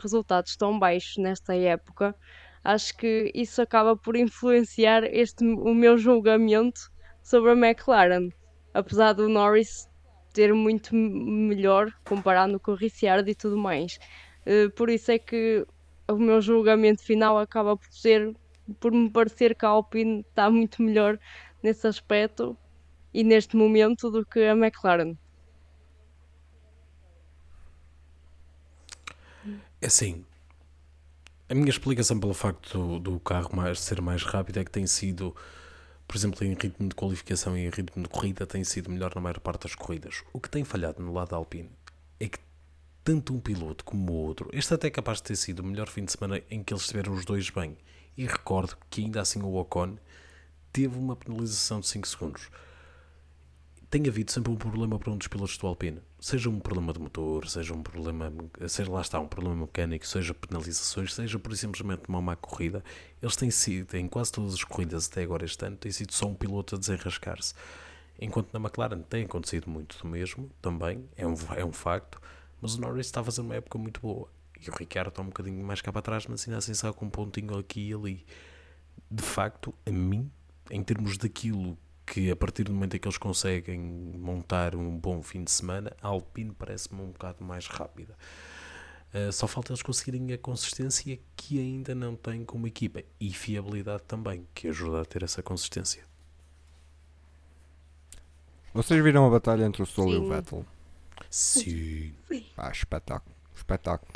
resultados 0.00 0.56
tão 0.56 0.78
baixos 0.78 1.18
nesta 1.18 1.54
época, 1.54 2.14
acho 2.62 2.96
que 2.96 3.30
isso 3.34 3.60
acaba 3.60 3.96
por 3.96 4.16
influenciar 4.16 5.04
este, 5.04 5.44
o 5.44 5.74
meu 5.74 5.98
julgamento 5.98 6.80
sobre 7.22 7.50
a 7.50 7.54
McLaren. 7.54 8.30
Apesar 8.72 9.12
do 9.12 9.28
Norris 9.28 9.88
ter 10.34 10.54
muito 10.54 10.94
melhor 10.94 11.92
comparando 12.04 12.60
com 12.60 12.72
o 12.72 12.76
Ricciardo 12.76 13.30
e 13.30 13.36
tudo 13.36 13.58
mais. 13.58 13.98
Eh, 14.46 14.68
Por 14.70 14.90
isso 14.90 15.10
é 15.12 15.18
que 15.18 15.66
o 16.08 16.16
meu 16.18 16.40
julgamento 16.42 17.02
final 17.04 17.38
acaba 17.38 17.76
por 17.78 17.92
ser 17.92 18.34
por 18.80 18.92
me 18.92 19.10
parecer 19.10 19.54
que 19.56 19.66
a 19.66 19.70
Alpine 19.70 20.20
está 20.22 20.50
muito 20.50 20.82
melhor 20.82 21.18
nesse 21.62 21.86
aspecto 21.86 22.56
e 23.14 23.24
neste 23.24 23.56
momento 23.56 24.10
do 24.10 24.24
que 24.26 24.40
a 24.40 24.52
McLaren. 24.56 25.16
É 29.80 29.86
assim, 29.86 30.24
a 31.48 31.54
minha 31.54 31.68
explicação 31.70 32.18
pelo 32.18 32.34
facto 32.34 32.78
do, 32.78 32.98
do 32.98 33.20
carro 33.20 33.54
mais, 33.54 33.80
ser 33.80 34.00
mais 34.00 34.22
rápido 34.22 34.58
é 34.58 34.64
que 34.64 34.70
tem 34.70 34.86
sido, 34.86 35.34
por 36.06 36.16
exemplo, 36.16 36.44
em 36.44 36.54
ritmo 36.54 36.88
de 36.88 36.94
qualificação 36.94 37.56
e 37.56 37.66
em 37.66 37.70
ritmo 37.70 38.02
de 38.02 38.08
corrida, 38.08 38.46
tem 38.46 38.62
sido 38.64 38.90
melhor 38.90 39.14
na 39.14 39.20
maior 39.20 39.40
parte 39.40 39.62
das 39.62 39.74
corridas. 39.74 40.22
O 40.32 40.40
que 40.40 40.50
tem 40.50 40.64
falhado 40.64 41.02
no 41.02 41.12
lado 41.12 41.30
da 41.30 41.36
Alpine 41.36 41.70
é 42.20 42.28
que 42.28 42.38
tanto 43.02 43.34
um 43.34 43.40
piloto 43.40 43.84
como 43.84 44.12
o 44.12 44.16
outro, 44.16 44.48
este 44.52 44.72
até 44.72 44.86
é 44.86 44.90
capaz 44.90 45.18
de 45.18 45.24
ter 45.24 45.36
sido 45.36 45.60
o 45.60 45.64
melhor 45.64 45.88
fim 45.88 46.04
de 46.04 46.12
semana 46.12 46.40
em 46.50 46.62
que 46.62 46.72
eles 46.72 46.84
estiveram 46.84 47.12
os 47.12 47.24
dois 47.24 47.50
bem. 47.50 47.76
E 48.16 48.26
recordo 48.26 48.76
que 48.88 49.02
ainda 49.02 49.20
assim 49.20 49.42
o 49.42 49.54
Ocon 49.56 49.98
teve 50.72 50.96
uma 50.96 51.14
penalização 51.14 51.80
de 51.80 51.86
5 51.86 52.08
segundos. 52.08 52.50
Tem 53.94 54.08
havido 54.08 54.32
sempre 54.32 54.50
um 54.50 54.56
problema 54.56 54.98
para 54.98 55.12
um 55.12 55.16
dos 55.16 55.28
pilotos 55.28 55.56
do 55.56 55.68
Alpine. 55.68 56.00
Seja 56.18 56.50
um 56.50 56.58
problema 56.58 56.92
de 56.92 56.98
motor, 56.98 57.48
seja 57.48 57.72
um 57.72 57.80
problema, 57.80 58.32
seja 58.66 58.90
lá 58.90 59.00
está, 59.00 59.20
um 59.20 59.28
problema 59.28 59.54
mecânico, 59.54 60.04
seja 60.04 60.34
penalizações, 60.34 61.14
seja 61.14 61.38
por 61.38 61.56
simplesmente 61.56 62.02
uma 62.08 62.20
má 62.20 62.34
corrida. 62.34 62.82
Eles 63.22 63.36
têm 63.36 63.52
sido, 63.52 63.94
em 63.94 64.08
quase 64.08 64.32
todas 64.32 64.54
as 64.54 64.64
corridas 64.64 65.08
até 65.08 65.22
agora 65.22 65.44
este 65.44 65.64
ano, 65.64 65.76
tem 65.76 65.92
sido 65.92 66.12
só 66.12 66.26
um 66.26 66.34
piloto 66.34 66.74
a 66.74 66.78
desenrascar-se. 66.78 67.54
Enquanto 68.20 68.52
na 68.52 68.58
McLaren 68.58 69.00
tem 69.02 69.26
acontecido 69.26 69.70
muito 69.70 69.96
do 69.96 70.08
mesmo, 70.08 70.50
também, 70.60 71.08
é 71.16 71.24
um, 71.24 71.36
é 71.54 71.64
um 71.64 71.72
facto, 71.72 72.20
mas 72.60 72.74
o 72.74 72.80
Norris 72.80 73.06
está 73.06 73.20
a 73.20 73.24
fazer 73.24 73.42
uma 73.42 73.54
época 73.54 73.78
muito 73.78 74.00
boa. 74.00 74.28
E 74.60 74.68
o 74.70 74.74
Ricciardo 74.74 75.10
está 75.10 75.22
um 75.22 75.26
bocadinho 75.26 75.64
mais 75.64 75.80
cá 75.80 75.92
para 75.92 76.02
trás, 76.02 76.26
mas 76.26 76.44
ainda 76.48 76.58
assim 76.58 76.72
está 76.72 76.92
com 76.92 77.06
um 77.06 77.10
pontinho 77.10 77.56
aqui 77.56 77.90
e 77.90 77.94
ali. 77.94 78.26
De 79.08 79.22
facto, 79.22 79.72
a 79.86 79.90
mim, 79.92 80.28
em 80.68 80.82
termos 80.82 81.16
daquilo 81.16 81.78
que 82.06 82.30
a 82.30 82.36
partir 82.36 82.64
do 82.64 82.72
momento 82.72 82.96
em 82.96 83.00
que 83.00 83.08
eles 83.08 83.18
conseguem 83.18 83.80
montar 83.80 84.74
um 84.74 84.96
bom 84.98 85.22
fim 85.22 85.42
de 85.44 85.50
semana, 85.50 85.92
a 86.02 86.08
Alpine 86.08 86.52
parece-me 86.52 87.00
um 87.00 87.10
bocado 87.10 87.42
mais 87.44 87.66
rápida. 87.66 88.16
Uh, 89.14 89.32
só 89.32 89.46
falta 89.46 89.72
eles 89.72 89.82
conseguirem 89.82 90.32
a 90.32 90.38
consistência 90.38 91.18
que 91.36 91.58
ainda 91.58 91.94
não 91.94 92.16
têm 92.16 92.44
como 92.44 92.66
equipa 92.66 93.02
e 93.20 93.32
fiabilidade 93.32 94.02
também, 94.08 94.46
que 94.52 94.68
ajuda 94.68 95.02
a 95.02 95.04
ter 95.04 95.22
essa 95.22 95.42
consistência. 95.42 96.02
Vocês 98.72 99.02
viram 99.02 99.24
a 99.24 99.30
batalha 99.30 99.64
entre 99.64 99.82
o 99.82 99.86
Stroll 99.86 100.12
e 100.12 100.16
o. 100.16 100.28
Vettel? 100.28 100.66
Sim. 101.30 102.12
Pá, 102.56 102.70
espetáculo. 102.72 103.34
Espetáculo. 103.54 104.12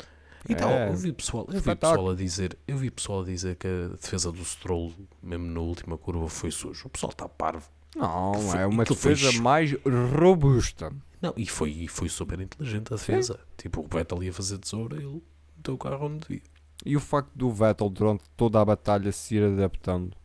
Então, 0.49 0.69
É. 0.69 0.89
eu 0.89 0.95
vi 0.95 1.13
pessoal, 1.13 1.47
eu 1.49 1.61
vi 1.61 1.75
pessoal 1.75 2.09
a 2.09 2.15
dizer, 2.15 2.57
eu 2.67 2.77
vi 2.77 2.91
pessoal 2.91 3.21
a 3.21 3.25
dizer 3.25 3.55
que 3.55 3.67
a 3.67 3.87
defesa 3.95 4.31
do 4.31 4.43
Stroll, 4.43 4.93
mesmo 5.23 5.45
na 5.47 5.59
última 5.61 5.97
curva, 5.97 6.27
foi 6.29 6.51
sujo. 6.51 6.87
O 6.87 6.89
pessoal 6.89 7.11
está 7.11 7.27
parvo. 7.27 7.69
Não, 7.95 8.33
Foi- 8.35 8.59
é 8.59 8.65
uma 8.65 8.85
foi 8.85 8.95
defesa 8.95 9.31
cho- 9.31 9.41
mais 9.43 9.71
robusta. 10.15 10.91
Não, 11.21 11.33
e 11.35 11.45
foi, 11.45 11.71
e 11.71 11.87
foi 11.87 12.07
super 12.07 12.39
inteligente 12.39 12.93
a 12.93 12.95
defesa. 12.95 13.39
Tipo, 13.57 13.81
o 13.81 13.87
Vettel 13.87 14.23
ia 14.23 14.31
fazer 14.33 14.57
tesoura, 14.57 14.95
ele 14.97 15.21
deu 15.57 15.73
o 15.73 15.77
carro 15.77 16.05
onde 16.05 16.19
devia. 16.27 16.41
E 16.85 16.95
o 16.95 16.99
facto 16.99 17.31
do 17.35 17.51
Vettel 17.51 17.89
durante 17.89 18.23
toda 18.37 18.61
a 18.61 18.63
batalha 18.65 19.11
se 19.11 19.35
ir 19.35 19.43
adaptando. 19.43 20.15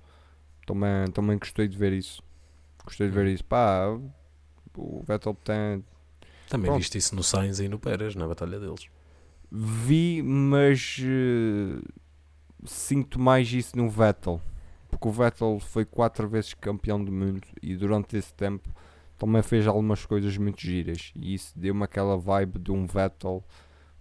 Também, 0.66 1.10
também 1.12 1.36
gostei 1.36 1.66
de 1.66 1.76
ver 1.76 1.92
isso. 1.92 2.22
Gostei 2.84 3.08
de 3.08 3.14
ver 3.14 3.26
isso. 3.26 3.44
Pá, 3.44 3.86
o 4.76 5.02
Vettel 5.02 5.34
tem. 5.42 5.84
Também 6.48 6.66
Pronto. 6.66 6.78
viste 6.80 6.96
isso 6.98 7.14
no 7.16 7.22
Sainz 7.24 7.58
e 7.58 7.68
no 7.68 7.78
Pérez, 7.78 8.14
na 8.14 8.28
batalha 8.28 8.60
deles. 8.60 8.86
Vi, 9.50 10.22
mas 10.22 10.98
eh, 11.02 11.82
sinto 12.64 13.18
mais 13.18 13.52
isso 13.52 13.76
no 13.76 13.88
Vettel. 13.90 14.40
O 15.08 15.10
Vettel 15.10 15.60
foi 15.60 15.84
quatro 15.84 16.28
vezes 16.28 16.54
campeão 16.54 17.02
do 17.02 17.12
mundo 17.12 17.46
e 17.62 17.76
durante 17.76 18.16
esse 18.16 18.32
tempo 18.34 18.74
também 19.18 19.42
fez 19.42 19.66
algumas 19.66 20.04
coisas 20.06 20.36
muito 20.36 20.60
giras. 20.60 21.12
E 21.14 21.34
isso 21.34 21.52
deu-me 21.56 21.84
aquela 21.84 22.16
vibe 22.16 22.58
de 22.58 22.72
um 22.72 22.86
Vettel, 22.86 23.44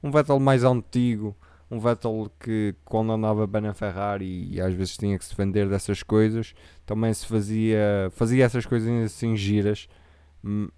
um 0.02 0.10
Vettel 0.10 0.40
mais 0.40 0.64
antigo, 0.64 1.36
um 1.70 1.80
Vettel 1.80 2.32
que 2.40 2.76
quando 2.86 3.12
andava 3.12 3.46
bem 3.46 3.62
na 3.62 3.74
Ferrari 3.74 4.50
e, 4.52 4.62
às 4.62 4.74
vezes 4.74 4.98
tinha 4.98 5.18
que 5.18 5.26
se 5.26 5.32
defender 5.32 5.68
dessas 5.70 6.04
coisas, 6.04 6.54
também 6.86 7.14
se 7.14 7.26
fazia, 7.26 8.10
fazia 8.12 8.46
essas 8.46 8.66
coisas 8.66 8.90
assim 9.06 9.36
giras. 9.36 9.88
Hum, 10.44 10.70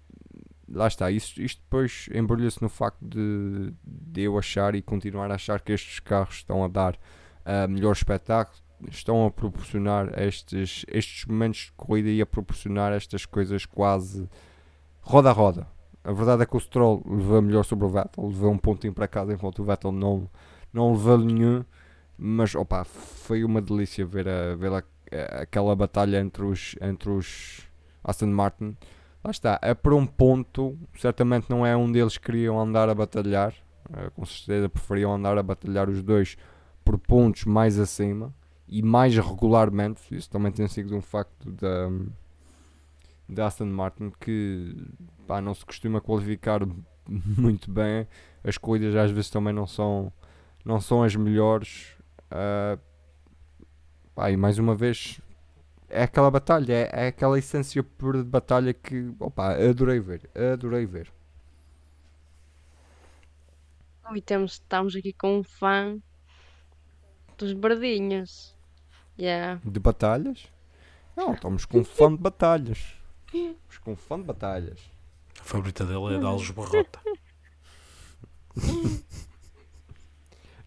Lá 0.68 0.88
está, 0.88 1.10
isto, 1.12 1.40
isto 1.40 1.62
depois 1.62 2.08
embrulha-se 2.12 2.60
no 2.60 2.68
facto 2.68 2.98
de, 3.00 3.72
de 3.84 4.22
eu 4.22 4.36
achar 4.36 4.74
e 4.74 4.82
continuar 4.82 5.30
a 5.30 5.34
achar 5.34 5.60
que 5.60 5.72
estes 5.72 6.00
carros 6.00 6.36
estão 6.36 6.64
a 6.64 6.68
dar 6.68 6.98
ah, 7.44 7.68
melhor 7.68 7.92
espetáculo. 7.92 8.65
Estão 8.90 9.26
a 9.26 9.30
proporcionar 9.30 10.18
estes, 10.20 10.84
estes 10.88 11.24
momentos 11.26 11.66
de 11.66 11.72
corrida 11.72 12.08
e 12.08 12.20
a 12.20 12.26
proporcionar 12.26 12.92
estas 12.92 13.24
coisas 13.24 13.64
quase 13.66 14.28
roda 15.00 15.30
a 15.30 15.32
roda. 15.32 15.66
A 16.04 16.12
verdade 16.12 16.42
é 16.42 16.46
que 16.46 16.56
o 16.56 16.60
Stroll 16.60 17.02
levou 17.04 17.42
melhor 17.42 17.64
sobre 17.64 17.84
o 17.84 17.88
Vettel, 17.88 18.26
levou 18.26 18.52
um 18.52 18.58
pontinho 18.58 18.92
para 18.92 19.08
casa 19.08 19.32
enquanto 19.32 19.60
o 19.60 19.64
Vettel 19.64 19.92
não, 19.92 20.30
não 20.72 20.92
levou 20.92 21.18
nenhum. 21.18 21.64
Mas 22.18 22.54
opa, 22.54 22.84
foi 22.84 23.44
uma 23.44 23.60
delícia 23.60 24.06
ver, 24.06 24.28
a, 24.28 24.54
ver 24.54 24.72
a, 24.72 24.82
aquela 25.42 25.74
batalha 25.74 26.20
entre 26.20 26.44
os, 26.44 26.76
entre 26.80 27.10
os 27.10 27.62
Aston 28.04 28.28
Martin. 28.28 28.76
Lá 29.22 29.30
está, 29.30 29.58
é 29.60 29.74
por 29.74 29.92
um 29.92 30.06
ponto, 30.06 30.78
certamente 30.96 31.50
não 31.50 31.66
é 31.66 31.76
um 31.76 31.90
deles 31.90 32.16
que 32.16 32.26
queriam 32.26 32.60
andar 32.60 32.88
a 32.88 32.94
batalhar, 32.94 33.52
eh, 33.92 34.10
com 34.14 34.24
certeza 34.24 34.68
preferiam 34.68 35.12
andar 35.12 35.36
a 35.36 35.42
batalhar 35.42 35.90
os 35.90 36.00
dois 36.00 36.36
por 36.84 36.96
pontos 36.96 37.44
mais 37.44 37.76
acima 37.76 38.32
e 38.68 38.82
mais 38.82 39.16
regularmente. 39.16 40.14
Isso 40.14 40.30
também 40.30 40.52
tem 40.52 40.66
sido 40.68 40.94
um 40.96 41.00
facto 41.02 41.50
da, 41.52 41.88
da 43.28 43.46
Aston 43.46 43.66
Martin 43.66 44.12
que 44.20 44.74
pá, 45.26 45.40
não 45.40 45.54
se 45.54 45.64
costuma 45.64 46.00
qualificar 46.00 46.60
muito 47.08 47.70
bem. 47.70 48.06
As 48.44 48.58
corridas 48.58 48.94
às 48.96 49.10
vezes 49.10 49.30
também 49.30 49.52
não 49.52 49.66
são, 49.66 50.12
não 50.64 50.80
são 50.80 51.02
as 51.02 51.14
melhores. 51.16 51.96
ah, 52.30 52.78
pá, 54.14 54.30
e 54.30 54.36
mais 54.36 54.58
uma 54.58 54.74
vez 54.74 55.20
é 55.88 56.02
aquela 56.02 56.30
batalha, 56.30 56.72
é, 56.72 56.90
é 56.92 57.06
aquela 57.08 57.38
essência 57.38 57.82
pura 57.82 58.18
de 58.22 58.28
batalha 58.28 58.74
que 58.74 59.14
opa, 59.20 59.54
adorei 59.54 60.00
ver, 60.00 60.28
adorei 60.34 60.86
ver. 60.86 61.12
E 64.14 64.22
temos, 64.22 64.52
estamos 64.52 64.96
aqui 64.96 65.12
com 65.12 65.38
um 65.40 65.44
fã 65.44 66.00
dos 67.38 67.52
Bardinhos. 67.52 68.55
Yeah. 69.18 69.60
De 69.64 69.80
batalhas? 69.80 70.46
Não, 71.16 71.32
estamos 71.32 71.64
com 71.64 71.78
um 71.78 71.84
fã 71.84 72.10
de 72.14 72.18
batalhas. 72.20 72.78
Estamos 73.26 73.78
com 73.82 73.92
um 73.92 73.96
fã 73.96 74.18
de 74.18 74.24
batalhas. 74.24 74.78
A 75.40 75.44
favorita 75.44 75.84
dele 75.84 76.16
é 76.16 76.18
da 76.20 76.28
Alves 76.28 76.50
Barrota. 76.50 77.00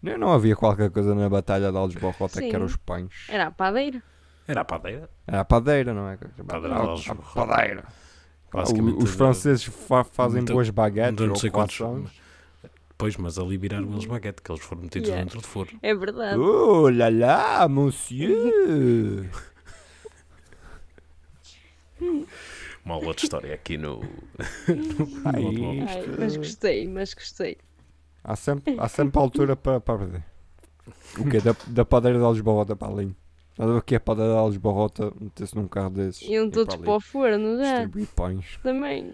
Não, 0.02 0.16
não 0.16 0.32
havia 0.32 0.56
qualquer 0.56 0.90
coisa 0.90 1.14
na 1.14 1.28
batalha 1.28 1.70
de 1.70 1.76
Alves 1.76 2.00
Barrota 2.00 2.40
que 2.40 2.54
era 2.54 2.64
os 2.64 2.74
pães. 2.76 3.26
Era 3.28 3.48
a 3.48 3.50
padeira. 3.50 4.02
Era 4.48 4.62
a 4.62 4.64
padeira. 4.64 5.10
Era 5.26 5.40
a 5.40 5.44
padeira, 5.44 5.92
não 5.94 6.08
é? 6.08 6.16
Padeira 6.16 6.76
a, 6.76 7.14
padeira. 7.34 7.84
Os 8.98 9.10
franceses 9.10 9.64
fa- 9.64 10.02
fazem 10.02 10.38
muito- 10.40 10.54
boas 10.54 10.70
baguetes 10.70 11.26
não 11.28 11.36
sei 11.36 11.50
quantos-. 11.50 11.78
Pois, 13.00 13.16
mas 13.16 13.38
ali 13.38 13.56
viraram 13.56 13.90
eles 13.90 14.04
baguete, 14.04 14.42
que 14.42 14.52
eles 14.52 14.62
foram 14.62 14.82
metidos 14.82 15.08
Yeah. 15.08 15.24
dentro 15.24 15.40
de 15.40 15.46
forno. 15.46 15.78
É 15.82 15.94
verdade. 15.94 16.38
Oh 16.38 16.88
lá 16.90 17.08
lá, 17.08 17.66
monsieur! 17.68 19.28
Uma 22.84 22.96
outra 22.96 23.24
história 23.24 23.54
aqui 23.54 23.76
no. 23.76 24.00
Ai. 25.24 25.86
Ai, 25.88 26.06
mas 26.18 26.36
gostei, 26.36 26.88
mas 26.88 27.12
gostei. 27.14 27.56
há, 28.24 28.34
sempre, 28.36 28.74
há 28.78 28.88
sempre 28.88 29.18
altura 29.20 29.54
para, 29.56 29.80
para 29.80 29.98
perder. 29.98 30.24
O 31.18 31.28
quê? 31.28 31.40
Da, 31.40 31.54
da 31.68 31.84
padeira 31.84 32.18
de 32.18 32.24
Alves 32.24 32.40
Barrota 32.42 32.74
para 32.74 32.92
ali. 32.92 33.14
Estás 33.52 33.68
a 33.70 33.74
ver 33.74 33.82
que 33.82 33.94
é 33.94 33.98
a 33.98 34.00
padeira 34.00 34.32
de 34.32 34.38
Alves 34.38 34.56
Barrota? 34.58 35.12
Meter-se 35.20 35.54
num 35.54 35.68
carro 35.68 35.90
desses. 35.90 36.22
Iam 36.22 36.48
todos 36.50 36.74
para 36.74 36.84
para 36.84 36.94
o 36.96 37.00
forno 37.00 37.58
já. 37.58 37.72
Distribuir 37.84 38.06
pães. 38.16 38.58
Também. 38.62 39.12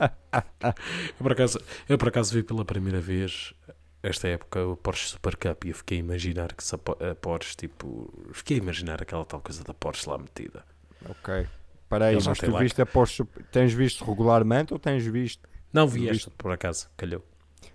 Eu 0.00 0.72
por, 1.18 1.32
acaso, 1.32 1.58
eu 1.88 1.98
por 1.98 2.08
acaso 2.08 2.34
vi 2.34 2.42
pela 2.42 2.64
primeira 2.64 3.00
vez 3.00 3.54
esta 4.02 4.28
época 4.28 4.64
o 4.66 4.76
Porsche 4.76 5.08
Super 5.08 5.36
Cup 5.36 5.64
e 5.64 5.70
eu 5.70 5.74
fiquei 5.74 5.98
a 5.98 6.00
imaginar 6.00 6.52
que 6.54 6.62
se 6.62 6.74
a 6.74 6.78
Po- 6.78 6.96
a 7.00 7.14
Porsche, 7.14 7.56
tipo. 7.56 8.12
Fiquei 8.32 8.58
a 8.58 8.60
imaginar 8.60 9.02
aquela 9.02 9.24
tal 9.24 9.40
coisa 9.40 9.64
da 9.64 9.74
Porsche 9.74 10.08
lá 10.08 10.18
metida. 10.18 10.64
Ok. 11.08 11.46
Para 11.88 12.06
aí, 12.06 12.18
mas 12.24 12.38
tu 12.38 12.50
lá- 12.50 12.60
viste 12.60 12.82
a 12.82 12.86
Porsche, 12.86 13.24
tens 13.52 13.72
visto 13.72 14.04
regularmente 14.04 14.72
ou 14.72 14.78
tens 14.78 15.04
visto? 15.06 15.48
Não 15.72 15.86
vi 15.86 16.08
esta, 16.08 16.30
por 16.30 16.50
acaso, 16.52 16.88
calhou. 16.96 17.24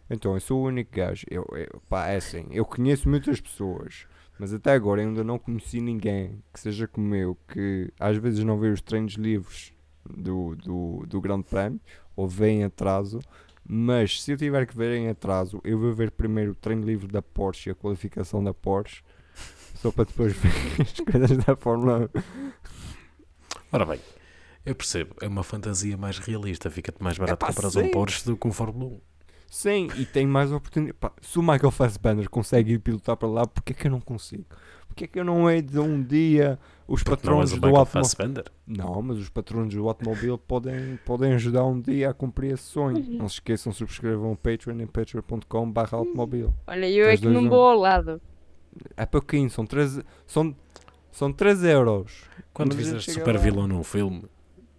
Então, 0.10 0.34
eu 0.34 0.40
sou 0.42 0.62
o 0.62 0.66
único 0.68 0.92
gajo. 0.96 1.26
Eu, 1.30 1.46
eu- 1.56 1.82
pá, 1.90 2.08
é 2.08 2.18
assim, 2.18 2.46
eu 2.52 2.66
conheço 2.66 3.08
muitas 3.08 3.40
pessoas, 3.40 4.06
mas 4.38 4.54
até 4.54 4.72
agora 4.74 5.02
ainda 5.02 5.24
não 5.24 5.40
conheci 5.40 5.80
ninguém 5.80 6.44
que 6.54 6.60
seja 6.60 6.88
como 6.88 7.16
eu, 7.16 7.38
que 7.48 7.92
às 8.00 8.18
vezes 8.18 8.44
não 8.44 8.60
vê 8.60 8.68
os 8.70 8.82
treinos 8.82 9.14
livres 9.14 9.72
do, 10.10 10.56
do, 10.56 11.06
do 11.08 11.22
Grande 11.22 11.44
Prémio, 11.44 11.80
ou 12.16 12.28
vê 12.28 12.50
em 12.50 12.64
atraso, 12.64 13.20
mas 13.68 14.22
se 14.22 14.32
eu 14.32 14.38
tiver 14.38 14.66
que 14.66 14.76
ver 14.76 14.98
em 14.98 15.10
atraso, 15.10 15.62
eu 15.64 15.80
vou 15.80 15.94
ver 15.94 16.12
primeiro 16.12 16.52
o 16.52 16.56
treino 16.56 16.86
livre 16.86 17.08
da 17.08 17.22
Porsche 17.22 17.70
e 17.70 17.72
a 17.72 17.76
qualificação 17.76 18.44
da 18.44 18.54
Porsche, 18.54 19.04
só 19.76 19.92
para 19.92 20.06
depois 20.06 20.34
ver 20.38 20.52
as 20.82 20.94
coisas 21.00 21.38
da 21.46 21.56
Fórmula 21.56 22.10
1. 22.14 22.22
Ora 23.72 23.86
bem, 23.86 24.00
eu 24.66 24.76
percebo, 24.76 25.16
é 25.22 25.28
uma 25.28 25.44
fantasia 25.44 25.98
mais 25.98 26.18
realista, 26.18 26.70
fica-te 26.70 27.02
mais 27.02 27.18
barato 27.18 27.46
Epá, 27.46 27.54
comprar 27.54 27.82
um 27.82 27.92
Porsche 27.92 28.26
do 28.26 28.36
que 28.36 28.48
um 28.48 28.52
Fórmula 28.52 28.92
1. 28.92 29.02
Sim, 29.50 29.90
e 29.98 30.06
tem 30.06 30.26
mais 30.26 30.52
oportunidade. 30.52 30.98
Pá, 30.98 31.12
se 31.22 31.38
o 31.38 31.42
Michael 31.42 31.72
Fassbender 31.72 32.30
consegue 32.30 32.74
ir 32.74 32.80
pilotar 32.80 33.18
para 33.18 33.28
lá, 33.28 33.46
porque 33.46 33.74
é 33.74 33.76
que 33.76 33.88
eu 33.88 33.92
não 33.92 34.00
consigo? 34.00 34.46
Porque 34.92 35.06
é 35.06 35.08
que 35.08 35.20
eu 35.20 35.24
não 35.24 35.50
hei 35.50 35.62
de 35.62 35.80
um 35.80 36.04
dia 36.04 36.60
os 36.86 37.02
Porque 37.02 37.22
patrões 37.22 37.52
do 37.54 37.76
automóvel. 37.76 38.44
Não, 38.68 39.02
mas 39.02 39.18
os 39.18 39.30
patrões 39.30 39.74
do 39.74 39.88
automóvel 39.88 40.38
podem, 40.38 41.00
podem 41.06 41.32
ajudar 41.34 41.64
um 41.64 41.80
dia 41.80 42.10
a 42.10 42.14
cumprir 42.14 42.54
esse 42.54 42.64
sonho. 42.64 43.02
Não 43.18 43.30
se 43.30 43.36
esqueçam, 43.36 43.72
subscrevam 43.72 44.34
o 44.34 44.36
Patreon 44.36 44.82
em 44.82 44.88
patreon.com 44.88 45.72
barra 45.72 45.98
automóvel. 45.98 46.54
Olha, 46.68 46.90
eu 46.90 47.08
é 47.08 47.16
que 47.16 47.26
não 47.26 47.50
vou 47.50 47.70
ao 47.70 47.78
lado. 47.78 48.22
É 48.98 49.06
pouquinho, 49.06 49.50
são 49.50 49.66
3, 49.66 50.02
são, 50.28 50.54
são 51.10 51.32
3 51.32 51.64
euros. 51.64 52.24
Quando 52.54 52.76
Mas 52.76 52.86
fizeste 52.86 53.12
super 53.12 53.38
vilão 53.38 53.68
num 53.68 53.84
filme 53.84 54.26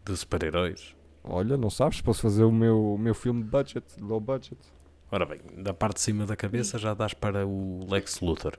de 0.05 0.15
super-heróis. 0.15 0.95
Olha, 1.25 1.57
não 1.57 1.71
sabes, 1.71 2.03
posso 2.03 2.21
fazer 2.21 2.45
o 2.45 2.53
meu, 2.53 2.95
o 2.95 2.99
meu 2.99 3.15
filme 3.15 3.43
de 3.43 3.49
budget, 3.49 3.87
low 4.01 4.21
budget. 4.21 4.59
Ora 5.11 5.25
bem, 5.25 5.41
da 5.59 5.73
parte 5.73 5.97
de 5.97 6.03
cima 6.03 6.27
da 6.27 6.37
cabeça 6.37 6.79
já 6.79 6.93
dás 6.95 7.15
para 7.15 7.47
o 7.47 7.87
Lex 7.89 8.21
Luthor. 8.21 8.59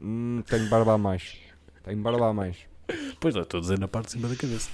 Hum, 0.00 0.42
tenho 0.48 0.68
barba 0.68 0.94
a 0.94 0.98
mais. 0.98 1.36
Tenho 1.82 2.02
barba 2.02 2.28
a 2.28 2.32
mais. 2.32 2.56
Pois 3.20 3.34
não, 3.34 3.42
estou 3.42 3.58
a 3.58 3.60
dizer 3.60 3.78
na 3.78 3.88
parte 3.88 4.06
de 4.06 4.12
cima 4.12 4.28
da 4.28 4.36
cabeça. 4.36 4.70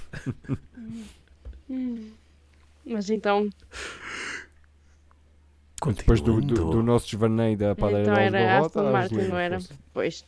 Mas 2.85 3.09
então, 3.09 3.47
Depois 5.95 6.21
do, 6.21 6.41
do, 6.41 6.69
do 6.71 6.83
nosso 6.83 7.07
desvaneio 7.07 7.57
da 7.57 7.75
padeira 7.75 8.01
Então 8.01 8.17
era 8.17 8.59
Aston 8.59 8.91
Martin, 8.91 9.15
não 9.15 9.37
era? 9.37 9.57
pois. 9.93 10.23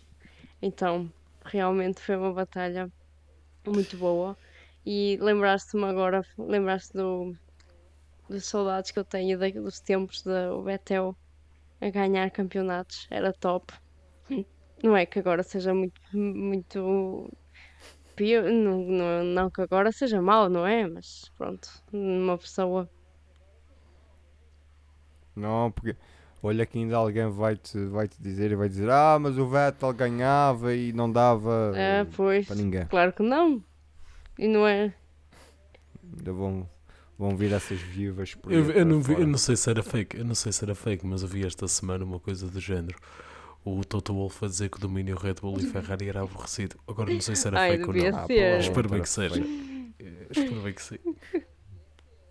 Então, 0.62 1.12
realmente 1.46 2.00
foi 2.02 2.16
uma 2.16 2.34
batalha 2.34 2.88
muito 3.68 3.98
boa. 3.98 4.38
E 4.86 5.18
lembraste-me 5.22 5.86
agora, 5.86 6.22
lembraste 6.38 6.94
do, 6.94 7.34
dos 8.30 8.46
saudades 8.46 8.92
que 8.92 9.00
eu 9.00 9.06
tenho 9.06 9.38
da- 9.38 9.50
dos 9.50 9.80
tempos 9.80 10.22
do 10.24 10.64
Betel 10.64 11.16
a 11.82 11.90
ganhar 11.90 12.32
campeonatos. 12.32 13.08
Era 13.10 13.32
top. 13.34 13.74
Não 14.84 14.96
é 14.98 15.06
que 15.06 15.20
agora 15.20 15.42
seja 15.44 15.74
muito, 15.74 16.00
muito 16.14 17.30
pior, 18.16 18.44
não, 18.52 18.80
não, 18.86 19.24
não 19.26 19.52
que 19.52 19.62
agora 19.62 19.92
seja 19.92 20.22
mau, 20.22 20.50
não 20.50 20.66
é? 20.68 20.88
Mas 20.88 21.32
pronto, 21.38 21.70
uma 21.94 22.38
pessoa. 22.38 22.90
Não, 25.36 25.72
porque 25.72 25.96
olha 26.42 26.66
que 26.66 26.78
ainda 26.78 26.96
alguém 26.98 27.28
vai-te 27.30 27.78
vai 27.88 28.08
-te 28.08 28.22
dizer 28.22 28.52
e 28.52 28.56
vai 28.56 28.70
dizer 28.70 28.90
Ah, 28.90 29.18
mas 29.20 29.38
o 29.38 29.48
Vettel 29.48 29.94
ganhava 29.94 30.74
e 30.76 30.94
não 30.94 31.12
dava 31.12 31.74
É, 31.76 32.06
pois, 32.16 32.48
para 32.48 32.56
ninguém. 32.56 32.88
claro 32.90 33.14
que 33.14 33.24
não. 33.24 33.64
E 34.38 34.48
não 34.48 34.68
é. 34.68 34.96
Ainda 36.18 36.32
vão, 36.34 36.70
vão 37.18 37.36
vir 37.36 37.52
essas 37.54 37.80
viúvas 37.80 38.34
por 38.36 38.52
Eu, 38.52 38.72
eu 38.72 38.86
não 38.86 39.02
vi- 39.02 39.14
eu 39.14 39.28
não 39.28 39.38
sei 39.38 39.56
se 39.56 39.70
era 39.70 39.82
fake, 39.84 40.18
eu 40.18 40.26
não 40.26 40.36
sei 40.36 40.52
se 40.52 40.64
era 40.64 40.76
fake, 40.76 41.06
mas 41.06 41.22
eu 41.24 41.28
vi 41.28 41.46
esta 41.46 41.68
semana 41.68 42.04
uma 42.04 42.20
coisa 42.20 42.48
do 42.48 42.60
género. 42.60 42.98
O 43.66 43.84
Toto 43.86 44.14
Wolff 44.14 44.44
a 44.44 44.48
dizer 44.48 44.70
que 44.70 44.78
o 44.78 44.80
domínio 44.82 45.16
Red 45.18 45.36
Bull 45.36 45.58
e 45.60 45.64
Ferrari 45.66 46.10
era 46.10 46.22
aborrecido. 46.22 46.78
Agora 46.88 47.14
não 47.14 47.22
sei 47.22 47.36
se 47.36 47.48
era 47.48 47.60
Ai, 47.62 47.78
fake 47.78 47.90
ou 47.90 47.94
não. 48.12 48.20
Ah, 48.20 48.60
Espero 48.60 48.90
bem 48.90 49.02
que 49.02 49.10
seja. 49.10 49.42
Espero 50.30 50.62
bem 50.62 50.74
que 50.74 50.82
sim. 50.82 50.98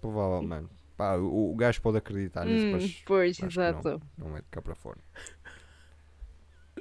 Provavelmente. 0.01 0.68
Pá, 0.97 1.16
o, 1.16 1.53
o 1.53 1.57
gajo 1.57 1.80
pode 1.80 1.97
acreditar 1.99 2.45
nisso, 2.45 2.66
Hum, 2.66 2.72
mas 2.72 3.03
pois, 3.07 3.39
exato. 3.43 4.01
não 4.18 4.37
é 4.37 4.41
de 4.41 4.47
cá 4.51 4.61
para 4.61 4.74
fora. 4.74 4.99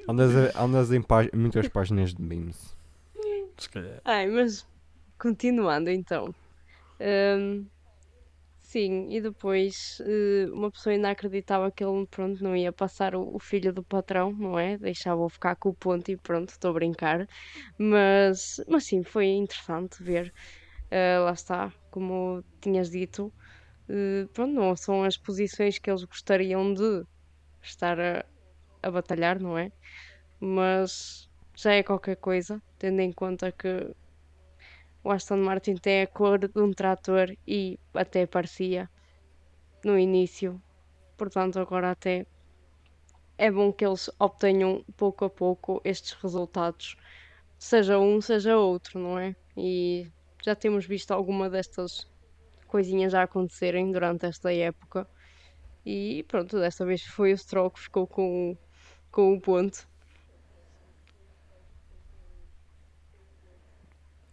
Andas, 0.07 0.35
a- 0.55 0.61
andas 0.63 0.91
em 0.91 1.01
pá- 1.01 1.29
muitas 1.33 1.67
páginas 1.69 2.13
de 2.13 2.21
memes. 2.21 2.75
Se 3.57 3.69
calhar. 3.69 4.01
Ai, 4.03 4.27
mas 4.27 4.65
continuando 5.17 5.89
então. 5.89 6.33
Hum, 6.99 7.65
sim, 8.71 9.09
e 9.11 9.21
depois 9.21 9.97
eh, 10.01 10.45
uma 10.51 10.71
pessoa 10.71 10.93
ainda 10.93 11.09
acreditava 11.11 11.71
que 11.71 11.83
ele 11.83 12.07
pronto, 12.07 12.43
não 12.43 12.55
ia 12.55 12.71
passar 12.73 13.15
o, 13.15 13.37
filho 13.39 13.73
do 13.73 13.83
patrão, 13.83 14.31
não 14.33 14.57
é? 14.59 14.77
Deixava-o 14.77 15.29
ficar 15.29 15.55
com 15.57 15.69
o 15.69 15.75
ponto 15.75 16.09
e 16.11 16.17
pronto, 16.17 16.49
estou 16.49 16.71
a 16.71 16.73
brincar. 16.73 17.27
Mas, 17.77 18.55
mas 18.67 18.85
sim, 18.85 19.03
foi 19.03 19.27
interessante 19.27 20.01
ver. 20.03 20.31
Eh, 20.91 21.17
lá 21.19 21.33
está, 21.33 21.73
como 21.91 22.43
tinhas 22.61 22.89
dito, 22.89 23.33
eh, 23.89 24.27
pronto, 24.33 24.53
não 24.53 24.75
são 24.75 25.03
as 25.03 25.17
posições 25.17 25.79
que 25.79 25.89
eles 25.91 26.03
gostariam 26.05 26.73
de 26.73 27.03
estar 27.63 27.99
a, 27.99 28.25
a 28.83 28.91
batalhar, 28.91 29.39
não 29.41 29.57
é? 29.57 29.71
mas 30.39 31.27
já 31.57 31.73
é 31.73 31.83
qualquer 31.83 32.17
coisa, 32.17 32.61
tendo 32.77 33.01
em 33.01 33.11
conta 33.13 33.51
que 33.51 33.93
o 35.03 35.11
Aston 35.11 35.37
Martin 35.37 35.75
tem 35.75 36.03
a 36.03 36.07
cor 36.07 36.37
de 36.39 36.59
um 36.59 36.71
trator 36.71 37.35
e 37.47 37.79
até 37.93 38.25
parecia 38.25 38.89
no 39.83 39.97
início, 39.97 40.61
portanto, 41.17 41.59
agora 41.59 41.91
até 41.91 42.25
é 43.37 43.49
bom 43.49 43.73
que 43.73 43.85
eles 43.85 44.09
obtenham 44.19 44.85
pouco 44.95 45.25
a 45.25 45.29
pouco 45.29 45.81
estes 45.83 46.13
resultados, 46.13 46.95
seja 47.57 47.97
um, 47.97 48.21
seja 48.21 48.57
outro, 48.57 48.99
não 48.99 49.17
é? 49.17 49.35
E 49.57 50.07
já 50.43 50.55
temos 50.55 50.85
visto 50.85 51.11
alguma 51.11 51.49
destas 51.49 52.07
coisinhas 52.67 53.13
a 53.13 53.23
acontecerem 53.23 53.91
durante 53.91 54.25
esta 54.25 54.53
época. 54.53 55.07
E 55.85 56.23
pronto, 56.27 56.59
desta 56.59 56.85
vez 56.85 57.03
foi 57.03 57.33
o 57.33 57.37
Stroll 57.37 57.71
que 57.71 57.79
ficou 57.79 58.07
com, 58.07 58.55
com 59.11 59.33
o 59.33 59.41
ponto. 59.41 59.87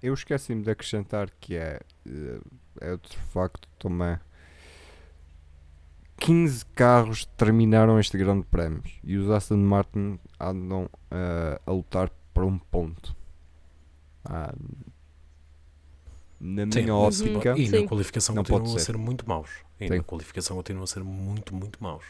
Eu 0.02 0.14
esqueci-me 0.14 0.62
de 0.62 0.70
acrescentar 0.70 1.30
que 1.40 1.56
é, 1.56 1.80
eh, 2.06 2.40
é 2.80 2.92
outro 2.92 3.18
facto 3.18 3.68
também. 3.78 4.18
15 6.18 6.64
carros 6.74 7.24
terminaram 7.36 7.98
este 7.98 8.18
grande 8.18 8.44
prémio 8.46 8.82
e 9.04 9.16
os 9.16 9.30
Aston 9.30 9.56
Martin 9.56 10.18
andam 10.38 10.88
eh, 11.10 11.60
a 11.64 11.70
lutar 11.72 12.10
por 12.34 12.44
um 12.44 12.58
ponto. 12.58 13.16
Ah, 14.24 14.52
na 16.40 16.62
Sim, 16.70 16.82
minha 16.82 16.94
Uhum. 16.94 17.00
ótica, 17.00 17.56
E 17.58 17.68
Sim. 17.68 17.82
na 17.82 17.88
qualificação 17.88 18.34
Não 18.34 18.42
continuam 18.44 18.76
a 18.76 18.78
ser. 18.78 18.84
ser 18.86 18.96
muito 18.96 19.28
maus. 19.28 19.50
E 19.80 19.88
Sim. 19.88 19.96
na 19.96 20.02
qualificação 20.02 20.56
continuam 20.56 20.84
a 20.84 20.86
ser 20.86 21.02
muito, 21.02 21.54
muito 21.54 21.82
maus. 21.82 22.04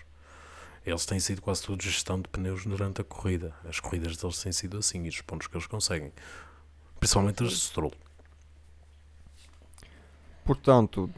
Eles 0.85 1.05
têm 1.05 1.21
sido 1.21 1.43
quase 1.43 1.63
tudo 1.63 1.83
gestão 1.83 2.21
de 2.21 2.29
pneus 2.29 2.65
durante 2.65 3.01
a 3.03 3.05
corrida. 3.05 3.55
As 3.67 3.79
corridas 3.79 4.17
deles 4.17 4.43
têm 4.43 4.53
sido 4.53 4.79
assim 4.79 5.05
e 5.05 5.09
os 5.09 5.21
pontos 5.21 5.47
que 5.47 5.55
eles 5.57 5.67
conseguem. 5.67 6.13
Principalmente 6.99 7.45
as 7.45 7.51
de 7.51 7.57
Stroll. 7.57 7.93
portanto, 10.45 11.11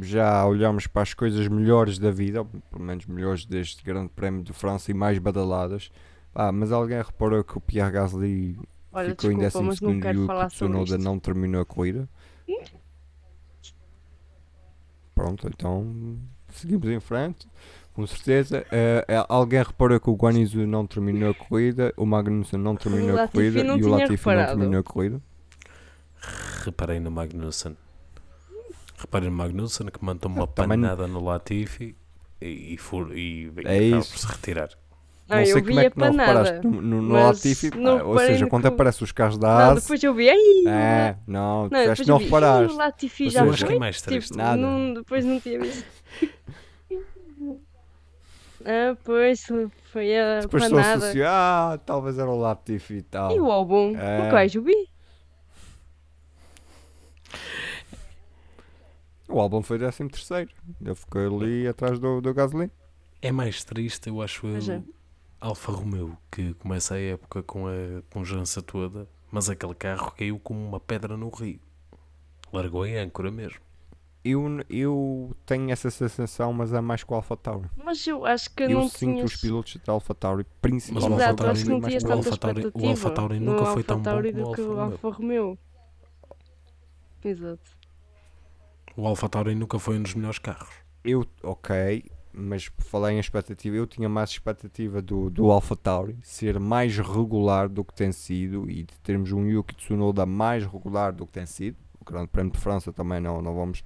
já 0.00 0.46
olhamos 0.46 0.86
para 0.86 1.02
as 1.02 1.14
coisas 1.14 1.46
melhores 1.48 1.98
da 1.98 2.10
vida, 2.10 2.40
ou 2.40 2.44
pelo 2.44 2.82
menos 2.82 3.06
melhores 3.06 3.44
deste 3.44 3.82
Grande 3.84 4.08
Prémio 4.10 4.42
de 4.42 4.52
França 4.52 4.90
e 4.90 4.94
mais 4.94 5.18
badaladas. 5.18 5.90
Ah, 6.34 6.52
mas 6.52 6.72
alguém 6.72 7.02
reparou 7.02 7.42
que 7.42 7.58
o 7.58 7.60
Pierre 7.60 7.90
Gasly 7.90 8.58
Olha, 8.92 9.10
ficou 9.10 9.30
em 9.30 9.38
desculpa, 9.38 9.42
décimo 9.42 9.64
mas 9.64 9.80
não 9.80 9.88
segundo 9.92 10.06
e 10.06 10.18
o 10.18 10.46
Tsunoda 10.48 10.98
não 10.98 11.18
terminou 11.18 11.60
a 11.60 11.66
corrida? 11.66 12.08
Pronto, 15.14 15.48
então 15.48 16.16
seguimos 16.48 16.88
em 16.88 17.00
frente. 17.00 17.48
Com 17.98 18.06
certeza. 18.06 18.64
Eh, 18.70 19.04
alguém 19.28 19.60
reparou 19.60 19.98
que 19.98 20.08
o 20.08 20.14
Guanizu 20.14 20.64
não 20.68 20.86
terminou 20.86 21.30
a 21.30 21.34
corrida, 21.34 21.92
o 21.96 22.06
Magnussen 22.06 22.60
não 22.60 22.76
terminou 22.76 23.18
a 23.18 23.26
corrida 23.26 23.64
não 23.64 23.76
e 23.76 23.82
o 23.82 23.88
Latifi 23.88 24.08
não 24.10 24.16
reparado. 24.16 24.48
terminou 24.58 24.78
a 24.78 24.82
corrida. 24.84 25.20
Reparei 26.64 27.00
no 27.00 27.10
Magnussen. 27.10 27.76
Reparei 28.98 29.28
no 29.28 29.34
Magnussen 29.36 29.88
que 29.88 30.04
mandou 30.04 30.30
uma 30.30 30.46
Também- 30.46 30.80
panada 30.80 31.08
no 31.08 31.24
Latifi 31.24 31.96
e, 32.40 32.74
e, 32.74 32.76
for, 32.78 33.10
e, 33.18 33.46
e 33.46 33.66
É 33.66 33.82
isso. 33.82 34.12
por 34.12 34.18
se 34.20 34.26
retirar. 34.28 34.68
Ah, 35.30 35.38
não 35.40 35.44
sei 35.44 35.60
como 35.62 35.80
é 35.80 35.90
que 35.90 35.98
não 35.98 36.06
panada. 36.06 36.26
reparaste 36.42 36.66
no, 36.66 36.80
no, 36.80 37.02
no 37.02 37.12
Latifi, 37.14 37.70
não 37.76 37.98
ah, 37.98 38.04
ou 38.04 38.18
seja, 38.20 38.46
quando 38.46 38.62
que- 38.62 38.68
aparecem 38.68 39.04
os 39.04 39.12
carros 39.12 39.36
da 39.36 39.48
Não, 39.48 39.70
AS, 39.72 39.82
depois 39.82 40.02
eu 40.04 40.14
vi. 40.14 40.30
Ai, 40.30 40.36
é, 40.68 41.16
não, 41.26 41.64
não, 41.64 41.68
depois 41.68 42.06
não 42.06 42.16
vi. 42.18 42.22
"Ih, 42.22 42.26
reparaste. 42.26 42.72
O 42.74 42.78
Latifi 42.78 43.24
já 43.24 43.30
seja, 43.40 43.44
Eu 43.44 43.50
acho 43.52 43.64
que 43.64 43.70
foi. 43.72 43.78
mais 43.80 44.00
triste. 44.02 44.28
Tipo, 44.28 44.38
Nada. 44.38 44.56
não- 44.56 44.94
depois 44.94 45.24
não 45.26 45.38
tinha 45.40 45.60
visto. 45.60 45.84
Ah, 48.70 48.96
pois, 49.02 49.46
foi 49.84 50.14
a 50.14 50.40
Depois 50.40 50.68
panada. 50.68 51.06
associou, 51.06 51.26
ah, 51.26 51.80
talvez 51.86 52.18
era 52.18 52.28
o 52.28 52.38
Latifi 52.38 52.96
e 52.96 53.02
tal. 53.02 53.34
E 53.34 53.40
o 53.40 53.50
álbum? 53.50 53.96
É. 53.96 54.28
O 54.28 54.30
gajo 54.30 54.60
vi. 54.60 54.88
O 59.26 59.40
álbum 59.40 59.62
foi 59.62 59.78
13 59.78 60.08
terceiro. 60.10 60.50
Ele 60.84 60.94
ficou 60.94 61.20
ali 61.40 61.66
atrás 61.66 61.98
do, 61.98 62.20
do 62.20 62.34
Gasly. 62.34 62.70
É 63.22 63.32
mais 63.32 63.64
triste, 63.64 64.08
eu 64.08 64.20
acho, 64.20 64.46
é. 64.46 64.76
eu, 64.76 64.84
Alfa 65.40 65.72
Romeo, 65.72 66.14
que 66.30 66.52
começa 66.54 66.94
a 66.94 67.00
época 67.00 67.42
com 67.42 67.68
a 67.68 68.02
pujança 68.10 68.60
toda, 68.60 69.08
mas 69.30 69.48
aquele 69.48 69.74
carro 69.74 70.12
caiu 70.12 70.38
como 70.38 70.60
uma 70.60 70.78
pedra 70.78 71.16
no 71.16 71.30
rio. 71.30 71.58
Largou 72.52 72.84
em 72.84 72.98
âncora 72.98 73.30
mesmo. 73.30 73.60
Eu, 74.30 74.42
eu 74.68 75.36
tenho 75.46 75.70
essa 75.70 75.90
sensação, 75.90 76.52
mas 76.52 76.72
é 76.72 76.80
mais 76.80 77.02
com 77.04 77.14
o 77.14 77.16
Alpha 77.16 77.36
Tauri. 77.36 77.68
Mas 77.82 78.06
eu 78.06 78.26
acho 78.26 78.50
que 78.54 78.64
Eu 78.64 78.70
não 78.70 78.88
sinto 78.88 79.12
tinhas... 79.14 79.32
os 79.32 79.40
pilotos 79.40 79.76
da 79.86 79.92
Alpha 79.92 80.14
Tauri, 80.14 80.44
Mas 80.44 80.56
o 80.56 80.60
principalmente. 80.60 81.12
Alpha 81.12 81.24
Exato, 81.24 81.46
acho 81.50 81.62
que 81.64 81.68
não 81.70 81.80
Tauri- 81.80 81.90
tinhas 81.90 82.02
o 82.02 82.06
tanta 82.06 82.16
Alpha 82.18 82.36
Tauri- 82.38 82.60
o 82.60 82.66
expectativa 82.66 82.90
Alpha 82.90 83.10
Tauri 83.10 83.40
no 83.40 83.52
nunca 83.52 83.64
foi 83.66 83.82
tão 83.84 83.96
bom 83.98 84.02
como 84.02 84.16
o 84.16 84.32
do 84.32 84.52
que 84.52 84.60
Alfa 84.60 84.62
o 84.62 84.66
Romeo. 84.76 84.92
Alfa 84.92 85.10
Romeo. 85.10 85.58
Exato. 87.24 87.70
O 88.96 89.06
Alpha 89.06 89.28
Tauri 89.28 89.54
nunca 89.54 89.78
foi 89.78 89.98
um 89.98 90.02
dos 90.02 90.14
melhores 90.14 90.38
carros. 90.38 90.68
Eu, 91.04 91.24
ok, 91.42 92.04
mas 92.32 92.70
falar 92.78 93.12
em 93.12 93.18
expectativa, 93.18 93.76
eu 93.76 93.86
tinha 93.86 94.08
mais 94.08 94.30
expectativa 94.30 95.00
do, 95.00 95.30
do 95.30 95.50
Alpha 95.50 95.76
Tauri 95.76 96.18
ser 96.22 96.58
mais 96.58 96.96
regular 96.98 97.68
do 97.68 97.84
que 97.84 97.94
tem 97.94 98.12
sido 98.12 98.68
e 98.68 98.82
de 98.82 98.98
termos 99.02 99.32
um 99.32 99.46
Yuki 99.46 99.74
Tsunoda 99.76 100.26
mais 100.26 100.66
regular 100.66 101.12
do 101.12 101.26
que 101.26 101.32
tem 101.32 101.46
sido. 101.46 101.76
O 102.00 102.04
Grande 102.04 102.28
Prémio 102.28 102.52
de 102.52 102.58
França 102.58 102.92
também 102.92 103.20
não, 103.20 103.40
não 103.42 103.54
vamos. 103.54 103.84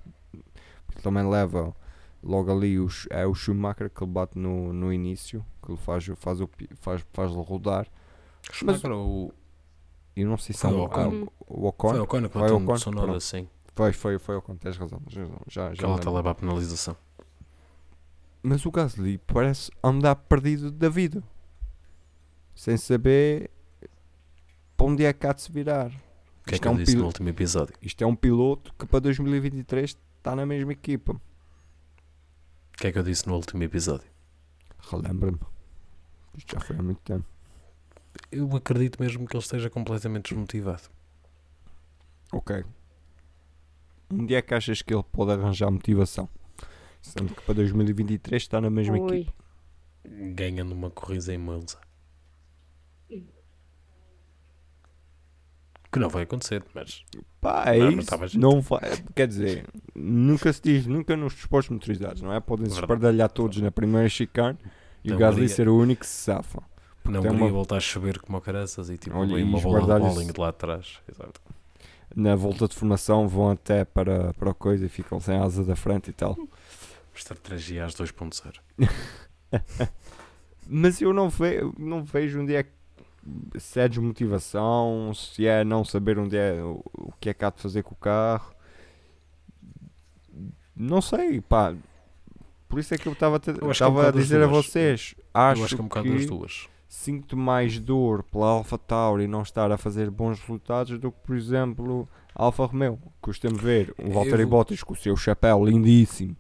Porque 0.93 1.03
também 1.03 1.29
leva 1.29 1.75
logo 2.23 2.51
ali 2.53 2.79
os, 2.79 3.07
é 3.11 3.27
o 3.27 3.35
Schumacher 3.35 3.91
que 3.91 4.03
ele 4.03 4.11
bate 4.13 4.39
no, 4.39 4.73
no 4.73 4.93
início, 4.93 5.45
que 5.65 5.73
ele 5.73 5.79
faz, 5.79 6.05
faz, 6.17 6.41
o, 6.41 6.49
faz, 6.81 7.05
faz 7.13 7.31
rodar. 7.33 7.87
Mas 8.65 8.83
o, 8.85 9.33
Eu 10.15 10.29
não 10.29 10.37
sei 10.37 10.55
se 10.55 10.67
é 10.67 10.69
o 10.69 10.73
o, 10.79 10.85
Ocon. 10.85 11.27
o 11.47 11.67
Ocon. 11.67 11.89
foi 11.91 11.99
o 12.01 12.03
Ocon 12.05 12.23
que 12.23 12.29
Foi 12.29 12.43
bateu 12.43 12.57
o 12.57 12.61
no 12.61 13.03
Ocon, 13.03 13.15
assim. 13.15 13.49
Foi, 13.75 13.93
foi, 13.93 14.19
foi 14.19 14.35
o 14.37 14.39
Ocon, 14.39 14.57
tens 14.57 14.77
razão. 14.77 15.01
Já, 15.09 15.25
já, 15.49 15.73
Que 15.73 15.85
ela 15.85 15.97
está 15.97 16.11
a 16.11 16.13
levar 16.13 16.31
a 16.31 16.35
penalização. 16.35 16.97
Mas 18.43 18.67
o 18.67 18.71
Gasly 18.71 19.19
parece 19.19 19.71
andar 19.83 20.17
perdido 20.17 20.71
da 20.71 20.89
vida. 20.89 21.23
Sem 22.55 22.77
saber 22.77 23.51
para 24.77 24.87
onde 24.87 25.05
é 25.05 25.13
que 25.13 25.27
há 25.27 25.33
de 25.33 25.43
se 25.43 25.51
virar. 25.53 25.87
O 25.89 26.45
que 26.49 26.57
é 26.57 26.59
que 26.59 26.67
é 26.67 26.71
um 26.71 26.77
disse 26.77 26.93
no 26.93 26.97
pilo- 26.99 27.07
último 27.07 27.29
episódio? 27.29 27.75
Isto 27.81 28.03
é 28.03 28.07
um 28.07 28.17
piloto 28.17 28.75
que 28.79 28.85
para 28.85 28.99
2023 29.01 29.97
está 30.23 30.37
na 30.37 30.47
mesma 30.47 30.73
equipa. 30.73 31.13
O 31.13 32.79
que 32.79 32.87
é 32.87 32.93
que 32.93 32.99
eu 32.99 33.03
disse 33.03 33.27
no 33.27 33.35
último 33.35 33.63
episódio? 33.65 34.09
Relembra-me. 34.89 35.41
Isto 36.39 36.55
já 36.55 36.61
foi 36.61 36.77
há 36.77 36.83
muito 36.83 37.01
tempo. 37.01 37.27
Eu 38.31 38.49
acredito 38.57 39.03
mesmo 39.03 39.27
que 39.27 39.37
ele 39.37 39.43
esteja 39.43 39.69
completamente 39.69 40.31
desmotivado. 40.33 40.85
Ok. 42.33 42.65
Onde 44.11 44.35
é 44.35 44.43
que 44.43 44.55
achas 44.55 44.81
que 44.81 44.95
ele 44.95 45.03
pode 45.03 45.33
arranjar 45.33 45.71
motivação? 45.71 46.29
Sendo 47.01 47.35
que 47.35 47.43
para 47.43 47.55
2023 47.55 48.43
está 48.43 48.61
na 48.61 48.71
mesma 48.71 48.99
Ui. 48.99 49.21
equipa. 49.21 49.35
Ganha 50.35 50.63
numa 50.63 50.91
corrida 50.91 51.35
em 51.35 51.39
Monza. 51.39 51.79
Que 55.93 55.99
não 55.99 56.09
vai 56.09 56.23
acontecer, 56.23 56.65
mas 56.75 57.05
Pá, 57.41 57.65
é 57.67 57.79
Não, 57.79 57.91
isso. 57.91 58.39
Não 58.39 58.61
vai, 58.63 58.81
quer 59.15 59.29
dizer, 59.29 59.67
nunca 59.95 60.51
se 60.53 60.63
diz, 60.63 60.87
nunca 60.87 61.15
nos 61.17 61.35
desportos 61.35 61.69
motorizados, 61.71 62.23
não 62.23 62.33
é? 62.33 62.41
Podem 62.41 62.65
se 62.67 62.71
Verdade. 62.73 62.85
espardalhar 62.93 63.31
todos 63.31 63.59
na 63.61 63.71
primeira 63.71 64.09
chicane 64.09 64.59
e 65.05 65.13
o 65.13 65.19
Gasly 65.19 65.49
ser 65.49 65.69
o 65.69 65.77
único 65.77 66.01
que 66.01 66.07
se 66.07 66.23
safa. 66.23 66.63
não 67.05 67.21
tem 67.21 67.31
queria 67.33 67.45
uma- 67.47 67.51
voltar 67.53 67.77
a 67.77 67.81
chover 67.81 68.19
como 68.21 68.41
caraças 68.41 68.89
e 68.89 68.97
tipo 68.97 69.17
Olha, 69.19 69.39
e 69.39 69.43
uma 69.43 69.61
bola 69.61 69.81
de 69.81 70.01
bowling 70.07 70.33
de 70.33 70.41
lá 70.41 70.49
atrás. 70.49 70.99
Exato. 71.11 71.41
Na 72.15 72.37
volta 72.37 72.69
de 72.69 72.75
formação 72.75 73.27
vão 73.29 73.51
até 73.51 73.85
para, 73.85 74.33
para 74.35 74.51
a 74.51 74.55
coisa 74.55 74.87
e 74.87 74.89
ficam 74.89 75.19
sem 75.21 75.37
asa 75.37 75.65
da 75.65 75.75
frente 75.77 76.09
e 76.11 76.13
tal. 76.13 76.37
Estratégia 77.15 77.85
às 77.85 77.95
2.0. 77.95 78.55
Mas 80.67 81.01
eu 81.01 81.13
não, 81.13 81.29
ve 81.29 81.61
não 81.79 82.03
vejo 82.05 82.41
onde 82.41 82.55
é 82.55 82.63
que 82.63 82.71
se 83.59 83.81
é 83.81 83.89
desmotivação, 83.89 85.13
se 85.15 85.47
é 85.47 85.65
não 85.65 85.85
saber 85.85 86.19
onde 86.19 86.37
é 86.37 86.55
o, 86.63 86.83
o 86.95 87.13
que 87.21 87.31
é 87.31 87.35
que 87.35 87.45
há 87.45 87.51
de 87.51 87.61
fazer 87.61 87.83
com 87.83 87.95
o 87.95 87.99
carro. 87.99 88.53
Não 90.75 91.01
sei, 91.01 91.41
pá. 91.41 91.75
Por 92.69 92.79
isso 92.79 92.95
é 92.95 92.99
que 92.99 93.07
eu 93.07 93.13
estava 93.13 93.37
a 93.37 93.41
que 93.41 93.51
é 93.51 94.09
a 94.09 94.11
dizer 94.11 94.43
a 94.43 94.47
vocês. 94.47 95.15
Acho, 95.33 95.65
acho 95.65 95.75
que 95.77 95.81
é 95.81 95.85
um 95.85 95.89
bocado 95.89 96.11
das 96.13 96.27
duas. 96.27 96.69
sinto 96.89 97.37
mais 97.37 97.79
dor 97.79 98.23
pela 98.25 98.47
Alpha 98.47 98.79
Tauri 98.79 99.27
não 99.27 99.43
estar 99.43 99.71
a 99.71 99.77
fazer 99.77 100.11
bons 100.11 100.41
resultados 100.41 100.99
do 100.99 101.13
que, 101.13 101.19
por 101.27 101.37
exemplo, 101.37 102.09
a 102.35 102.45
Alfa 102.45 102.65
Romeo. 102.65 102.99
Custa-me 103.21 103.59
ver 103.59 103.95
um 103.99 104.11
Valtteri 104.11 104.43
Eu- 104.43 104.49
Bottas 104.49 104.83
com 104.83 104.95
o 104.95 104.97
seu 104.97 105.17
chapéu 105.17 105.65
lindíssimo 105.65 106.35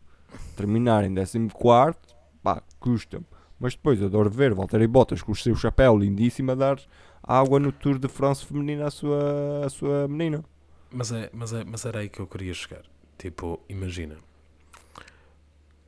terminar 0.56 1.04
em 1.04 1.14
14, 1.14 1.96
pá, 2.42 2.62
custa-me. 2.80 3.26
Mas 3.62 3.76
depois 3.76 4.02
adoro 4.02 4.28
ver 4.28 4.52
Valtteri 4.54 4.88
Bottas 4.88 5.22
com 5.22 5.30
o 5.30 5.36
seu 5.36 5.54
chapéu 5.54 5.96
lindíssimo 5.96 6.50
a 6.50 6.54
dar 6.56 6.80
água 7.22 7.60
no 7.60 7.70
Tour 7.70 7.96
de 7.96 8.08
France 8.08 8.44
feminina 8.44 8.88
à 8.88 8.90
sua, 8.90 9.64
à 9.64 9.68
sua 9.68 10.08
menina. 10.08 10.44
Mas, 10.90 11.12
é, 11.12 11.30
mas, 11.32 11.52
é, 11.52 11.62
mas 11.62 11.84
era 11.84 12.00
aí 12.00 12.08
que 12.08 12.18
eu 12.18 12.26
queria 12.26 12.52
chegar. 12.52 12.82
Tipo, 13.16 13.60
imagina. 13.68 14.16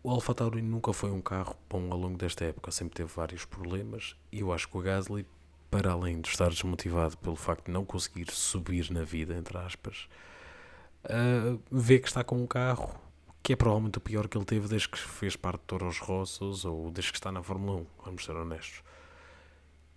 O 0.04 0.10
Alfa 0.10 0.32
Tauri 0.32 0.62
nunca 0.62 0.92
foi 0.92 1.10
um 1.10 1.20
carro 1.20 1.56
bom 1.68 1.90
ao 1.90 1.98
longo 1.98 2.16
desta 2.16 2.44
época. 2.44 2.70
Sempre 2.70 2.94
teve 2.94 3.10
vários 3.12 3.44
problemas. 3.44 4.14
E 4.30 4.38
eu 4.38 4.52
acho 4.52 4.68
que 4.68 4.78
o 4.78 4.80
Gasly 4.80 5.26
para 5.68 5.90
além 5.90 6.20
de 6.20 6.28
estar 6.28 6.50
desmotivado 6.50 7.18
pelo 7.18 7.34
facto 7.34 7.66
de 7.66 7.72
não 7.72 7.84
conseguir 7.84 8.30
subir 8.30 8.88
na 8.92 9.02
vida, 9.02 9.34
entre 9.34 9.58
aspas, 9.58 10.08
uh, 11.06 11.60
vê 11.72 11.98
que 11.98 12.06
está 12.06 12.22
com 12.22 12.36
um 12.36 12.46
carro 12.46 12.94
que 13.44 13.52
é 13.52 13.56
provavelmente 13.56 13.98
o 13.98 14.00
pior 14.00 14.26
que 14.26 14.38
ele 14.38 14.46
teve 14.46 14.66
desde 14.66 14.88
que 14.88 14.98
fez 14.98 15.36
parte 15.36 15.60
de 15.60 15.66
Toros 15.66 15.98
Rossos 15.98 16.64
ou 16.64 16.90
desde 16.90 17.12
que 17.12 17.18
está 17.18 17.30
na 17.30 17.42
Fórmula 17.42 17.82
1, 17.82 17.86
vamos 18.06 18.24
ser 18.24 18.34
honestos. 18.34 18.82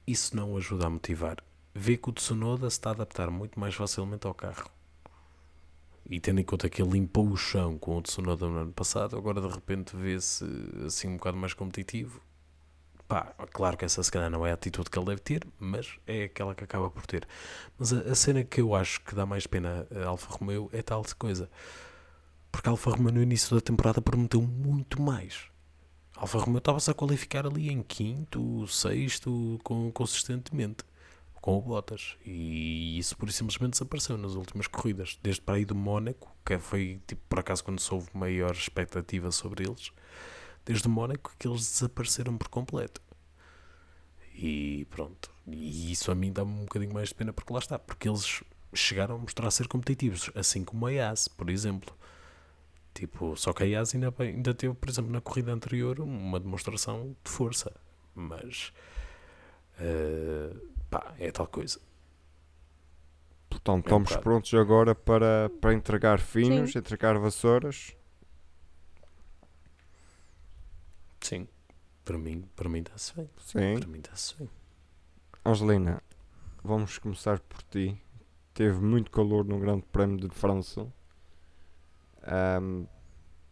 Isso 0.05 0.35
não 0.35 0.51
o 0.51 0.57
ajuda 0.57 0.85
a 0.85 0.89
motivar. 0.89 1.37
Vê 1.73 1.95
que 1.95 2.09
o 2.09 2.11
Tsunoda 2.11 2.69
se 2.69 2.75
está 2.75 2.89
a 2.89 2.91
adaptar 2.91 3.31
muito 3.31 3.57
mais 3.57 3.73
facilmente 3.73 4.27
ao 4.27 4.33
carro. 4.33 4.69
E 6.09 6.19
tendo 6.19 6.41
em 6.41 6.43
conta 6.43 6.69
que 6.69 6.81
ele 6.81 6.91
limpou 6.91 7.25
o 7.25 7.37
chão 7.37 7.77
com 7.77 7.97
o 7.97 8.01
Tsunoda 8.01 8.45
no 8.49 8.57
ano 8.57 8.73
passado, 8.73 9.15
agora 9.15 9.39
de 9.39 9.47
repente 9.47 9.95
vê-se 9.95 10.43
assim 10.85 11.07
um 11.07 11.15
bocado 11.15 11.37
mais 11.37 11.53
competitivo. 11.53 12.19
Pá, 13.07 13.33
claro 13.53 13.77
que 13.77 13.85
essa 13.85 14.03
se 14.03 14.11
calhar 14.11 14.29
não 14.29 14.45
é 14.45 14.51
a 14.51 14.55
atitude 14.55 14.89
que 14.89 14.99
ele 14.99 15.05
deve 15.05 15.21
ter, 15.21 15.47
mas 15.57 15.97
é 16.05 16.25
aquela 16.25 16.53
que 16.53 16.65
acaba 16.65 16.89
por 16.89 17.05
ter. 17.05 17.25
Mas 17.79 17.93
a, 17.93 17.99
a 18.11 18.15
cena 18.15 18.43
que 18.43 18.59
eu 18.59 18.75
acho 18.75 18.99
que 19.05 19.15
dá 19.15 19.25
mais 19.25 19.47
pena 19.47 19.87
a 20.03 20.07
Alfa 20.07 20.33
Romeo 20.33 20.69
é 20.73 20.81
tal 20.81 21.01
coisa 21.17 21.49
porque 22.57 22.69
a 22.69 22.71
Alfa 22.71 22.89
Romeo 22.89 23.13
no 23.13 23.21
início 23.21 23.55
da 23.55 23.61
temporada 23.61 24.01
prometeu 24.01 24.41
muito 24.41 24.99
mais. 24.99 25.43
A 26.15 26.21
Alfa 26.21 26.39
Romeo 26.39 26.57
estava-se 26.57 26.89
a 26.89 26.93
qualificar 26.95 27.45
ali 27.45 27.69
em 27.69 27.83
quinto, 27.83 28.65
sexto, 28.67 29.59
com, 29.63 29.91
consistentemente, 29.91 30.83
com 31.39 31.59
o 31.59 31.61
Bottas. 31.61 32.17
E 32.25 32.97
isso 32.97 33.15
por 33.15 33.31
simplesmente 33.31 33.73
desapareceu 33.73 34.17
nas 34.17 34.33
últimas 34.33 34.65
corridas. 34.65 35.19
Desde 35.21 35.39
para 35.39 35.57
aí 35.57 35.65
do 35.65 35.75
Mónaco, 35.75 36.35
que 36.43 36.57
foi 36.57 36.99
tipo, 37.05 37.21
por 37.29 37.37
acaso 37.37 37.63
quando 37.63 37.79
se 37.79 37.93
houve 37.93 38.09
maior 38.11 38.53
expectativa 38.53 39.29
sobre 39.31 39.63
eles, 39.63 39.91
desde 40.65 40.87
o 40.87 40.89
Mónaco 40.89 41.35
que 41.37 41.47
eles 41.47 41.61
desapareceram 41.61 42.39
por 42.39 42.47
completo. 42.47 42.99
E 44.33 44.87
pronto. 44.89 45.29
E 45.45 45.91
isso 45.91 46.11
a 46.11 46.15
mim 46.15 46.33
dá-me 46.33 46.53
um 46.53 46.61
bocadinho 46.61 46.91
mais 46.91 47.09
de 47.09 47.13
pena 47.13 47.31
porque 47.31 47.53
lá 47.53 47.59
está. 47.59 47.77
Porque 47.77 48.09
eles 48.09 48.43
chegaram 48.73 49.13
a 49.13 49.19
mostrar 49.19 49.51
ser 49.51 49.67
competitivos, 49.67 50.31
assim 50.33 50.63
como 50.63 50.87
a 50.87 50.91
IAS, 50.91 51.27
por 51.27 51.51
exemplo. 51.51 51.95
Tipo, 52.97 53.35
só 53.35 53.53
que 53.53 53.61
a 53.61 53.65
IAS 53.67 53.93
ainda, 53.93 54.11
ainda 54.17 54.55
teve, 54.55 54.73
por 54.73 54.89
exemplo, 54.89 55.11
na 55.11 55.21
corrida 55.21 55.51
anterior, 55.51 55.99
uma 55.99 56.39
demonstração 56.39 57.15
de 57.23 57.29
força. 57.29 57.71
Mas, 58.15 58.73
uh, 59.79 60.59
pá, 60.89 61.13
é 61.19 61.29
tal 61.29 61.45
coisa. 61.45 61.79
Portanto, 63.47 63.85
é 63.85 63.87
estamos 63.87 64.11
um 64.13 64.19
prontos 64.19 64.51
agora 64.55 64.95
para, 64.95 65.51
para 65.61 65.75
entregar 65.75 66.19
finos, 66.19 66.71
Sim. 66.71 66.79
entregar 66.79 67.19
vassouras. 67.19 67.95
Sim, 71.21 71.47
para 72.03 72.17
mim, 72.17 72.49
para 72.55 72.67
mim 72.67 72.79
está-se 72.79 73.15
bem. 73.15 73.29
Sim. 73.37 73.79
Para 73.79 73.87
mim 73.89 73.99
está-se 73.99 74.35
bem. 74.37 74.49
Angelina, 75.45 76.01
vamos 76.63 76.97
começar 76.97 77.39
por 77.41 77.61
ti. 77.61 78.01
Teve 78.55 78.79
muito 78.79 79.11
calor 79.11 79.45
no 79.45 79.59
Grande 79.59 79.83
Prémio 79.91 80.17
de 80.17 80.33
França. 80.33 80.91
Um, 82.27 82.85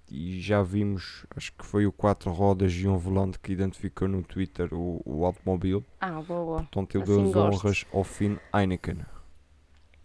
e 0.10 0.40
já 0.40 0.62
vimos, 0.62 1.26
acho 1.36 1.52
que 1.54 1.66
foi 1.66 1.86
o 1.88 1.92
quatro 1.92 2.32
rodas 2.32 2.74
e 2.74 2.88
um 2.88 2.98
volante 2.98 3.40
que 3.40 3.52
identificou 3.52 4.08
no 4.08 4.22
Twitter 4.22 4.74
o, 4.74 5.02
o 5.04 5.26
automóvel. 5.26 5.84
Ah, 6.00 6.22
boa. 6.22 6.60
Portanto, 6.60 6.96
eu 6.96 7.02
Assim 7.02 7.32
dou 7.32 7.48
as 7.48 7.56
honras 7.56 7.86
ao 7.92 8.04
Finn 8.04 8.38
Heineken. 8.54 9.00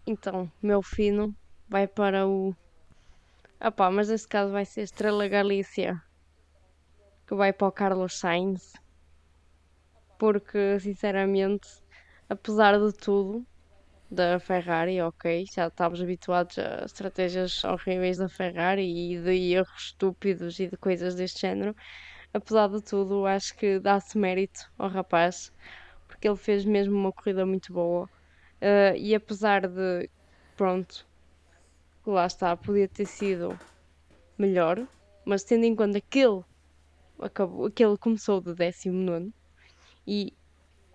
Então, 0.07 0.51
meu 0.61 0.81
fino 0.81 1.35
vai 1.69 1.87
para 1.87 2.27
o. 2.27 2.55
Ah 3.59 3.71
pá, 3.71 3.91
mas 3.91 4.09
neste 4.09 4.27
caso 4.27 4.51
vai 4.51 4.65
ser 4.65 4.81
Estrela 4.81 5.27
Galícia. 5.27 6.01
Que 7.27 7.35
vai 7.35 7.53
para 7.53 7.67
o 7.67 7.71
Carlos 7.71 8.17
Sainz. 8.17 8.73
Porque, 10.17 10.79
sinceramente, 10.79 11.67
apesar 12.27 12.79
de 12.79 12.91
tudo, 12.93 13.45
da 14.11 14.37
Ferrari, 14.39 15.01
ok, 15.01 15.45
já 15.45 15.67
estávamos 15.67 16.01
habituados 16.01 16.59
a 16.59 16.83
estratégias 16.83 17.63
horríveis 17.63 18.17
da 18.17 18.27
Ferrari 18.27 18.83
e 18.83 19.17
de 19.17 19.53
erros 19.53 19.85
estúpidos 19.85 20.59
e 20.59 20.67
de 20.67 20.75
coisas 20.75 21.15
deste 21.15 21.41
género. 21.41 21.73
Apesar 22.33 22.67
de 22.67 22.81
tudo, 22.81 23.25
acho 23.25 23.55
que 23.55 23.79
dá-se 23.79 24.17
mérito 24.17 24.69
ao 24.77 24.89
rapaz, 24.89 25.53
porque 26.07 26.27
ele 26.27 26.35
fez 26.35 26.65
mesmo 26.65 26.93
uma 26.97 27.13
corrida 27.13 27.45
muito 27.45 27.71
boa. 27.71 28.03
Uh, 28.61 28.95
e 28.97 29.15
apesar 29.15 29.65
de, 29.67 30.09
pronto, 30.57 31.07
lá 32.05 32.25
está, 32.25 32.55
podia 32.57 32.87
ter 32.87 33.05
sido 33.05 33.57
melhor, 34.37 34.85
mas 35.25 35.43
tendo 35.43 35.63
em 35.63 35.75
conta 35.75 36.01
que 36.01 36.19
ele, 36.19 36.43
acabou, 37.19 37.71
que 37.71 37.83
ele 37.83 37.97
começou 37.97 38.41
de 38.41 38.53
19 38.53 39.33
e 40.05 40.33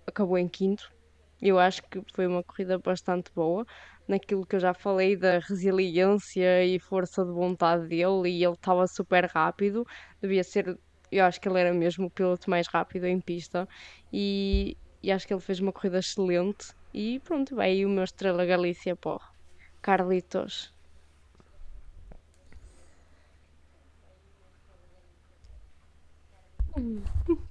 acabou 0.07 0.37
em 0.37 0.49
quinto, 0.49 0.93
eu 1.41 1.59
acho 1.59 1.83
que 1.91 2.01
foi 2.15 2.27
uma 2.27 2.43
corrida 2.45 2.79
bastante 2.79 3.31
boa, 3.35 3.65
naquilo 4.09 4.47
que 4.47 4.57
eu 4.57 4.61
já 4.61 4.73
falei 4.75 5.17
da 5.17 5.39
resiliência 5.39 6.65
e 6.65 6.79
força 6.81 7.25
de 7.25 7.33
vontade 7.33 7.89
dele, 7.89 8.29
e 8.31 8.45
ele 8.45 8.55
estava 8.55 8.87
super 8.87 9.27
rápido, 9.35 9.85
devia 10.23 10.45
ser, 10.45 10.77
eu 11.11 11.25
acho 11.25 11.41
que 11.41 11.49
ele 11.49 11.61
era 11.61 11.73
mesmo 11.75 12.07
o 12.07 12.11
piloto 12.11 12.49
mais 12.51 12.67
rápido 12.73 13.07
em 13.07 13.21
pista, 13.21 13.67
e, 14.13 14.77
e 15.03 15.11
acho 15.13 15.27
que 15.27 15.35
ele 15.35 15.41
fez 15.41 15.61
uma 15.61 15.73
corrida 15.73 15.99
excelente. 15.99 16.65
E 16.93 17.21
pronto, 17.21 17.55
vai 17.55 17.71
aí 17.73 17.85
o 17.87 17.89
meu 17.91 18.05
Estrela 18.05 18.45
Galícia 18.47 18.97
pô. 18.97 19.19
Carlitos. 19.83 20.73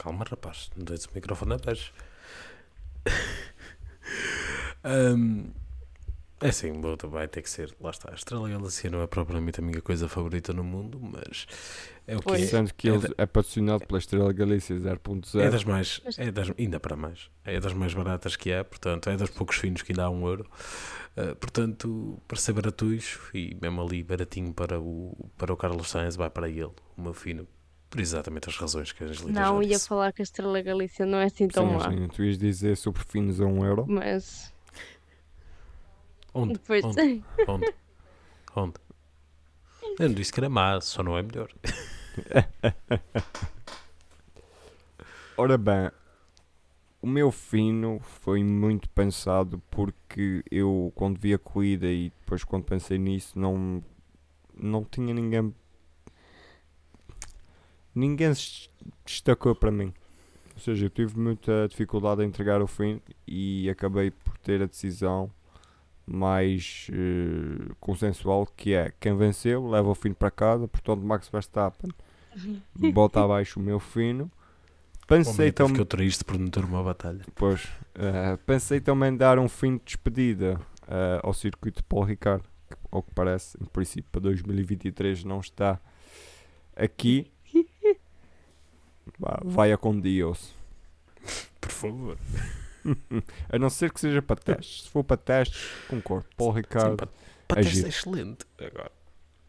Calma, 0.00 0.24
rapaz, 0.24 0.70
não 0.74 0.84
deixes 0.86 1.04
o 1.04 1.10
microfone 1.14 1.52
abaixo. 1.52 1.92
um, 4.82 5.50
é 6.40 6.48
assim, 6.48 6.72
vai 7.10 7.28
ter 7.28 7.42
que 7.42 7.50
ser. 7.50 7.70
Lá 7.78 7.90
está. 7.90 8.10
A 8.10 8.14
Estrela 8.14 8.48
Galícia 8.48 8.88
não 8.88 9.02
é 9.02 9.06
propriamente 9.06 9.60
a 9.60 9.62
minha 9.62 9.82
coisa 9.82 10.08
favorita 10.08 10.54
no 10.54 10.64
mundo, 10.64 10.98
mas 10.98 11.46
é 12.06 12.16
o 12.16 12.20
que 12.20 12.24
Pois. 12.24 12.42
é. 12.42 12.46
Sendo 12.46 12.72
que 12.72 12.88
é 12.88 12.94
ele 12.94 13.08
é 13.18 13.26
patrocinado 13.26 13.86
pela 13.86 13.98
Estrela 13.98 14.32
Galícia 14.32 14.74
0.0. 14.74 15.38
É 15.38 15.50
das 15.50 15.64
mais, 15.64 16.00
é 16.16 16.30
das, 16.30 16.50
ainda 16.58 16.80
para 16.80 16.96
mais, 16.96 17.28
é 17.44 17.60
das 17.60 17.74
mais 17.74 17.92
baratas 17.92 18.36
que 18.36 18.50
há, 18.54 18.64
portanto, 18.64 19.10
é 19.10 19.18
dos 19.18 19.28
poucos 19.28 19.56
finos 19.56 19.82
que 19.82 19.92
ainda 19.92 20.04
há 20.04 20.10
um 20.10 20.26
euro. 20.26 20.50
Uh, 21.14 21.36
portanto, 21.36 22.18
para 22.26 22.38
ser 22.38 22.54
baratuixo 22.54 23.20
e 23.34 23.54
mesmo 23.60 23.82
ali 23.82 24.02
baratinho 24.02 24.54
para 24.54 24.80
o, 24.80 25.30
para 25.36 25.52
o 25.52 25.56
Carlos 25.58 25.90
Sainz, 25.90 26.16
vai 26.16 26.30
para 26.30 26.48
ele, 26.48 26.72
o 26.96 27.02
meu 27.02 27.12
fino, 27.12 27.46
por 27.90 28.00
exatamente 28.00 28.48
as 28.48 28.56
razões 28.56 28.92
que 28.92 29.02
a 29.04 29.08
Angelina 29.08 29.40
Não, 29.40 29.56
já 29.62 29.68
ia 29.68 29.76
disse. 29.76 29.88
falar 29.88 30.12
que 30.12 30.22
a 30.22 30.24
Estrela 30.24 30.62
Galícia 30.62 31.04
não 31.04 31.18
é 31.18 31.24
assim 31.24 31.48
tão 31.48 31.66
Sim, 31.68 31.74
má. 31.74 31.86
Angelina, 31.88 32.08
tu 32.08 32.22
ias 32.22 32.38
dizer 32.38 32.76
super 32.76 33.04
finos 33.04 33.40
a 33.40 33.44
1 33.44 33.64
euro. 33.66 33.84
Mas 33.88 34.54
Onde? 36.32 36.52
depois. 36.54 36.84
Onde? 36.84 37.22
Onde? 37.48 37.74
Onde? 38.56 38.74
Eu 39.98 40.08
não 40.08 40.14
disse 40.14 40.32
que 40.32 40.38
era 40.40 40.48
má, 40.48 40.80
só 40.80 41.02
não 41.02 41.18
é 41.18 41.22
melhor. 41.22 41.50
Ora 45.36 45.58
bem, 45.58 45.90
o 47.02 47.06
meu 47.06 47.32
fino 47.32 47.98
foi 48.00 48.44
muito 48.44 48.88
pensado 48.90 49.58
porque 49.70 50.44
eu, 50.50 50.92
quando 50.94 51.18
vi 51.18 51.32
a 51.32 51.38
corrida 51.38 51.86
e 51.86 52.10
depois 52.20 52.44
quando 52.44 52.64
pensei 52.64 52.98
nisso, 52.98 53.38
não, 53.38 53.82
não 54.54 54.84
tinha 54.84 55.14
ninguém. 55.14 55.54
Ninguém 57.94 58.34
se 58.34 58.68
destacou 59.04 59.54
para 59.54 59.70
mim. 59.70 59.92
Ou 60.54 60.60
seja, 60.60 60.86
eu 60.86 60.90
tive 60.90 61.18
muita 61.18 61.66
dificuldade 61.68 62.22
em 62.22 62.26
entregar 62.26 62.60
o 62.60 62.66
fim 62.66 63.00
e 63.26 63.68
acabei 63.70 64.10
por 64.10 64.36
ter 64.38 64.62
a 64.62 64.66
decisão 64.66 65.30
mais 66.06 66.88
eh, 66.92 67.72
consensual 67.78 68.44
que 68.44 68.74
é 68.74 68.92
quem 68.98 69.16
venceu 69.16 69.68
leva 69.68 69.88
o 69.88 69.94
fino 69.94 70.14
para 70.14 70.30
casa, 70.30 70.66
portanto 70.66 71.02
Max 71.02 71.28
Verstappen 71.28 71.90
bota 72.92 73.22
abaixo 73.22 73.60
o 73.60 73.62
meu 73.62 73.78
fino. 73.78 74.30
Pensei 75.06 75.50
também 75.50 75.74
que 75.74 75.80
eu 75.80 75.86
triste 75.86 76.24
por 76.24 76.38
não 76.38 76.48
ter 76.48 76.64
uma 76.64 76.82
batalha. 76.82 77.24
Pois, 77.34 77.68
eh, 77.94 78.38
pensei 78.46 78.80
também 78.80 79.16
dar 79.16 79.38
um 79.38 79.48
fim 79.48 79.76
de 79.76 79.84
despedida 79.84 80.60
eh, 80.86 81.20
ao 81.22 81.32
circuito 81.32 81.78
de 81.78 81.82
Paul 81.84 82.04
Ricard, 82.04 82.44
que, 82.68 82.76
ao 82.90 83.02
que 83.02 83.12
parece, 83.12 83.56
em 83.60 83.64
princípio, 83.66 84.08
para 84.10 84.20
2023 84.20 85.24
não 85.24 85.40
está 85.40 85.80
aqui. 86.76 87.30
Vai 89.44 89.72
a 89.72 89.76
com 89.78 89.98
Deus. 89.98 90.54
Por 91.60 91.70
favor. 91.70 92.18
a 93.50 93.58
não 93.58 93.68
ser 93.70 93.92
que 93.92 94.00
seja 94.00 94.22
para 94.22 94.36
testes. 94.36 94.84
Se 94.84 94.90
for 94.90 95.04
para 95.04 95.16
testes, 95.16 95.62
concordo. 95.88 96.26
Paul 96.36 96.52
Sim, 96.52 96.56
Ricard, 96.58 96.96
para, 96.96 97.08
para 97.46 97.60
é 97.60 97.62
teste 97.62 97.76
giro. 97.76 97.86
é 97.86 97.88
excelente. 97.90 98.46
Agora, 98.58 98.92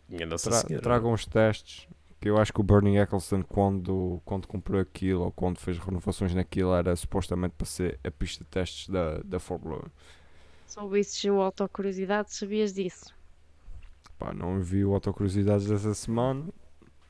minha 0.09 0.25
Nossa 0.25 0.49
tra 0.49 0.59
Senhora. 0.59 0.81
tragam 0.83 1.13
os 1.13 1.25
testes. 1.25 1.87
Que 2.19 2.29
eu 2.29 2.37
acho 2.37 2.53
que 2.53 2.59
o 2.59 2.63
Bernie 2.63 2.97
Eccleston, 2.99 3.41
quando, 3.41 4.21
quando 4.23 4.47
comprou 4.47 4.79
aquilo 4.79 5.23
ou 5.23 5.31
quando 5.31 5.57
fez 5.57 5.79
renovações 5.79 6.35
naquilo, 6.35 6.71
era 6.75 6.95
supostamente 6.95 7.55
para 7.57 7.65
ser 7.65 7.99
a 8.03 8.11
pista 8.11 8.43
de 8.43 8.49
testes 8.51 8.89
da, 8.89 9.17
da 9.23 9.39
Fórmula 9.39 9.77
1. 9.77 9.89
Soubesses 10.67 11.23
o 11.25 11.41
autocuriosidade, 11.41 12.33
sabias 12.33 12.73
disso? 12.73 13.13
Pá, 14.19 14.33
não 14.33 14.59
vi 14.59 14.85
o 14.85 14.93
Autocuriosidades 14.93 15.65
dessa 15.65 15.95
semana. 15.95 16.45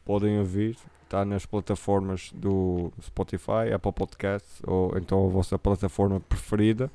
Podem 0.05 0.39
ouvir. 0.39 0.77
Está 1.11 1.25
nas 1.25 1.45
plataformas 1.45 2.31
do 2.33 2.89
Spotify, 3.01 3.73
Apple 3.75 3.91
Podcasts 3.91 4.61
ou 4.65 4.97
então 4.97 5.25
a 5.25 5.29
vossa 5.29 5.59
plataforma 5.59 6.21
preferida. 6.21 6.89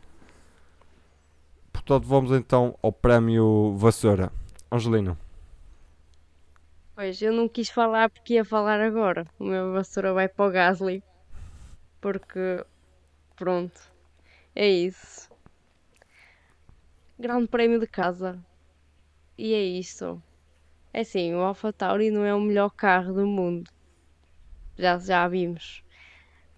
Portanto, 1.70 2.06
vamos 2.06 2.32
então 2.32 2.78
ao 2.82 2.90
prémio 2.90 3.74
Vassoura. 3.76 4.32
Angelina, 4.72 5.18
Pois, 6.94 7.20
eu 7.20 7.30
não 7.30 7.46
quis 7.46 7.68
falar 7.68 8.08
porque 8.08 8.34
ia 8.34 8.44
falar 8.44 8.80
agora. 8.80 9.26
O 9.38 9.44
meu 9.44 9.74
vassoura 9.74 10.14
vai 10.14 10.28
para 10.28 10.46
o 10.46 10.50
Gasly. 10.50 11.04
Porque, 12.00 12.64
pronto, 13.36 13.78
é 14.54 14.66
isso. 14.66 15.30
Grande 17.18 17.48
prémio 17.48 17.78
de 17.78 17.86
casa. 17.86 18.42
E 19.36 19.52
é 19.52 19.62
isto. 19.62 20.22
É 20.90 21.00
assim, 21.00 21.34
o 21.34 21.40
AlphaTauri 21.40 22.10
não 22.10 22.24
é 22.24 22.34
o 22.34 22.40
melhor 22.40 22.70
carro 22.70 23.12
do 23.12 23.26
mundo. 23.26 23.75
Já, 24.76 24.98
já 24.98 25.26
vimos. 25.28 25.82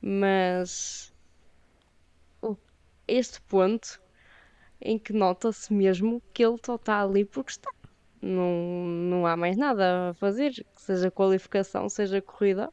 Mas 0.00 1.12
este 3.06 3.40
ponto 3.42 4.00
em 4.80 4.98
que 4.98 5.12
nota-se 5.12 5.72
mesmo 5.72 6.22
que 6.32 6.44
ele 6.44 6.58
só 6.64 6.76
está 6.76 7.02
ali 7.02 7.24
porque 7.24 7.52
está. 7.52 7.70
Não, 8.20 8.84
não 8.84 9.26
há 9.26 9.36
mais 9.36 9.56
nada 9.56 10.10
a 10.10 10.14
fazer, 10.14 10.66
seja 10.74 11.10
qualificação, 11.10 11.88
seja 11.88 12.20
corrida. 12.20 12.72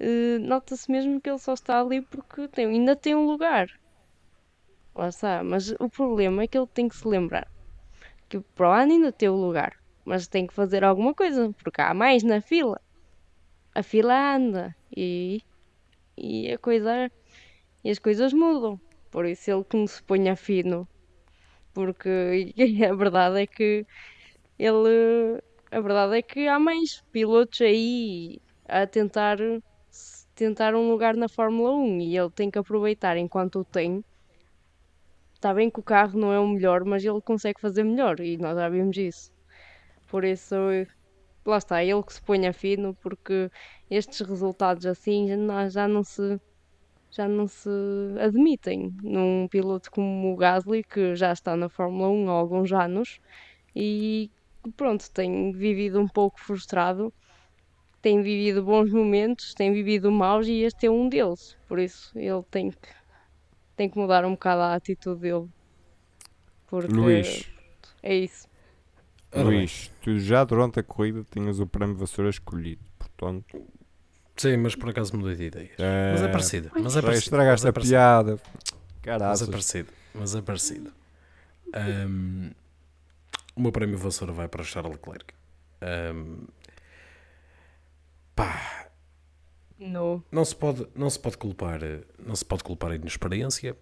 Eh, 0.00 0.38
nota-se 0.40 0.90
mesmo 0.90 1.20
que 1.20 1.30
ele 1.30 1.38
só 1.38 1.54
está 1.54 1.80
ali 1.80 2.02
porque 2.02 2.48
tem, 2.48 2.66
ainda 2.66 2.96
tem 2.96 3.14
um 3.14 3.26
lugar. 3.26 3.68
Lá 4.94 5.08
está. 5.08 5.42
Mas 5.44 5.70
o 5.78 5.88
problema 5.88 6.42
é 6.42 6.46
que 6.48 6.58
ele 6.58 6.66
tem 6.66 6.88
que 6.88 6.96
se 6.96 7.06
lembrar 7.06 7.48
que 8.28 8.40
para 8.40 8.68
o 8.68 8.72
ano 8.72 8.92
ainda 8.92 9.12
tem 9.12 9.28
o 9.28 9.34
lugar, 9.34 9.74
mas 10.04 10.28
tem 10.28 10.46
que 10.46 10.54
fazer 10.54 10.84
alguma 10.84 11.14
coisa, 11.14 11.52
porque 11.62 11.80
há 11.80 11.94
mais 11.94 12.22
na 12.22 12.40
fila. 12.40 12.80
A 13.78 13.82
fila 13.84 14.34
anda 14.34 14.74
e, 14.96 15.40
e 16.16 16.50
a 16.50 16.58
coisa 16.58 17.08
e 17.84 17.90
as 17.90 18.00
coisas 18.00 18.32
mudam. 18.32 18.80
Por 19.08 19.24
isso 19.24 19.52
ele 19.52 19.62
que 19.62 19.76
não 19.76 19.86
se 19.86 20.02
ponha 20.02 20.34
fino. 20.34 20.88
Porque 21.72 22.52
a 22.90 22.94
verdade 22.96 23.42
é 23.42 23.46
que 23.46 23.86
ele 24.58 25.40
a 25.70 25.80
verdade 25.80 26.18
é 26.18 26.22
que 26.22 26.48
há 26.48 26.58
mais 26.58 27.04
pilotos 27.12 27.60
aí 27.60 28.40
a 28.66 28.84
tentar 28.84 29.38
tentar 30.34 30.74
um 30.74 30.90
lugar 30.90 31.14
na 31.14 31.28
Fórmula 31.28 31.72
1 31.72 32.00
e 32.00 32.18
ele 32.18 32.30
tem 32.30 32.50
que 32.50 32.58
aproveitar 32.58 33.16
enquanto 33.16 33.60
o 33.60 33.64
tem. 33.64 34.04
Está 35.34 35.54
bem 35.54 35.70
que 35.70 35.78
o 35.78 35.84
carro 35.84 36.18
não 36.18 36.32
é 36.32 36.40
o 36.40 36.48
melhor, 36.48 36.84
mas 36.84 37.04
ele 37.04 37.20
consegue 37.20 37.60
fazer 37.60 37.84
melhor 37.84 38.18
e 38.18 38.36
nós 38.38 38.56
já 38.56 38.68
vimos 38.68 38.96
isso. 38.96 39.30
Por 40.08 40.24
isso, 40.24 40.56
lá 41.50 41.58
está, 41.58 41.82
ele 41.82 42.02
que 42.02 42.12
se 42.14 42.22
ponha 42.22 42.52
fino, 42.52 42.94
porque 43.02 43.50
estes 43.90 44.20
resultados 44.20 44.86
assim 44.86 45.28
já 45.28 45.36
não, 45.36 45.70
já 45.70 45.88
não 45.88 46.04
se 46.04 46.40
já 47.10 47.26
não 47.26 47.48
se 47.48 47.70
admitem 48.20 48.94
num 49.02 49.48
piloto 49.48 49.90
como 49.90 50.32
o 50.32 50.36
Gasly, 50.36 50.84
que 50.84 51.16
já 51.16 51.32
está 51.32 51.56
na 51.56 51.68
Fórmula 51.68 52.10
1 52.10 52.28
há 52.28 52.32
alguns 52.32 52.70
anos 52.72 53.18
e 53.74 54.30
pronto, 54.76 55.10
tem 55.10 55.52
vivido 55.52 56.00
um 56.00 56.08
pouco 56.08 56.38
frustrado, 56.40 57.12
tem 58.02 58.22
vivido 58.22 58.62
bons 58.62 58.92
momentos, 58.92 59.54
tem 59.54 59.72
vivido 59.72 60.10
maus 60.12 60.46
e 60.46 60.62
este 60.62 60.86
é 60.86 60.90
um 60.90 61.08
deles. 61.08 61.56
Por 61.66 61.78
isso 61.78 62.16
ele 62.18 62.42
tem 62.50 62.70
que, 62.70 62.88
tem 63.76 63.88
que 63.88 63.98
mudar 63.98 64.24
um 64.24 64.32
bocado 64.32 64.62
a 64.62 64.74
atitude 64.74 65.20
dele. 65.20 65.48
Porque 66.66 66.94
Luís, 66.94 67.50
é 68.02 68.14
isso. 68.14 68.46
Ora 69.32 69.44
bem. 69.44 69.58
Luís, 69.58 69.90
tu 70.02 70.18
já 70.18 70.42
durante 70.44 70.80
a 70.80 70.82
corrida 70.82 71.24
tinhas 71.30 71.60
o 71.60 71.66
prémio 71.66 71.94
Vassoura 71.96 72.30
escolhido, 72.30 72.82
portanto, 72.98 73.66
Sim, 74.36 74.56
mas 74.58 74.74
por 74.76 74.90
acaso 74.90 75.16
mudei 75.16 75.34
de 75.34 75.44
ideias. 75.46 75.72
é, 75.78 76.12
Mas 76.12 76.22
é 76.22 76.28
parecido. 76.28 76.70
Mas 76.74 76.96
é 76.96 77.02
parecido. 77.02 77.24
estragaste 77.24 77.64
mas 77.64 77.64
é 77.64 77.68
a 77.68 77.72
parecido. 77.72 77.92
piada. 77.94 78.40
Mas 79.28 79.42
é 79.42 79.46
parecido. 79.50 79.92
Mas 80.14 80.34
é 80.36 80.42
parecido. 80.42 80.92
Ahm, 81.74 82.50
o 83.56 83.60
meu 83.60 83.72
prémio 83.72 83.98
vassoura 83.98 84.32
vai 84.32 84.46
para 84.48 84.62
o 84.62 84.64
Charles 84.64 84.92
Leclerc. 84.92 85.34
Ahm, 85.80 86.46
pá, 88.36 88.88
No. 89.78 90.22
não 90.30 90.44
se 90.44 90.54
pode, 90.54 90.86
não 90.94 91.10
se 91.10 91.18
pode 91.18 91.36
culpar, 91.36 91.80
não 92.24 92.34
se 92.36 92.44
pode 92.44 92.62
culpar 92.62 92.92
a 92.92 92.94
inexperiência, 92.94 93.76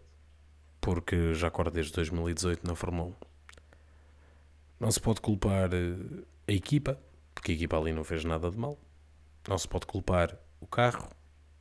porque 0.81 1.35
já 1.35 1.51
corre 1.51 1.71
desde 1.71 1.93
2018 1.93 2.67
na 2.67 2.75
Fórmula 2.75 3.09
1. 3.11 3.15
Não 4.79 4.91
se 4.91 5.01
pode 5.01 5.21
culpar 5.21 5.71
eh, 5.73 6.25
a 6.49 6.53
equipa, 6.53 6.99
porque 7.35 7.53
a 7.53 7.55
equipa 7.55 7.79
ali 7.79 7.93
não 7.93 8.05
fez 8.05 8.25
nada 8.25 8.51
de 8.51 8.59
mal. 8.59 8.79
Não 9.49 9.57
se 9.59 9.67
pode 9.69 9.87
culpar 9.87 10.37
o 10.61 10.67
carro, 10.67 11.09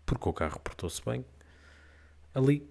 porque 0.05 0.27
o 0.29 0.33
carro 0.33 0.59
portou-se 0.59 1.01
bem. 1.05 1.23
Ali 2.33 2.67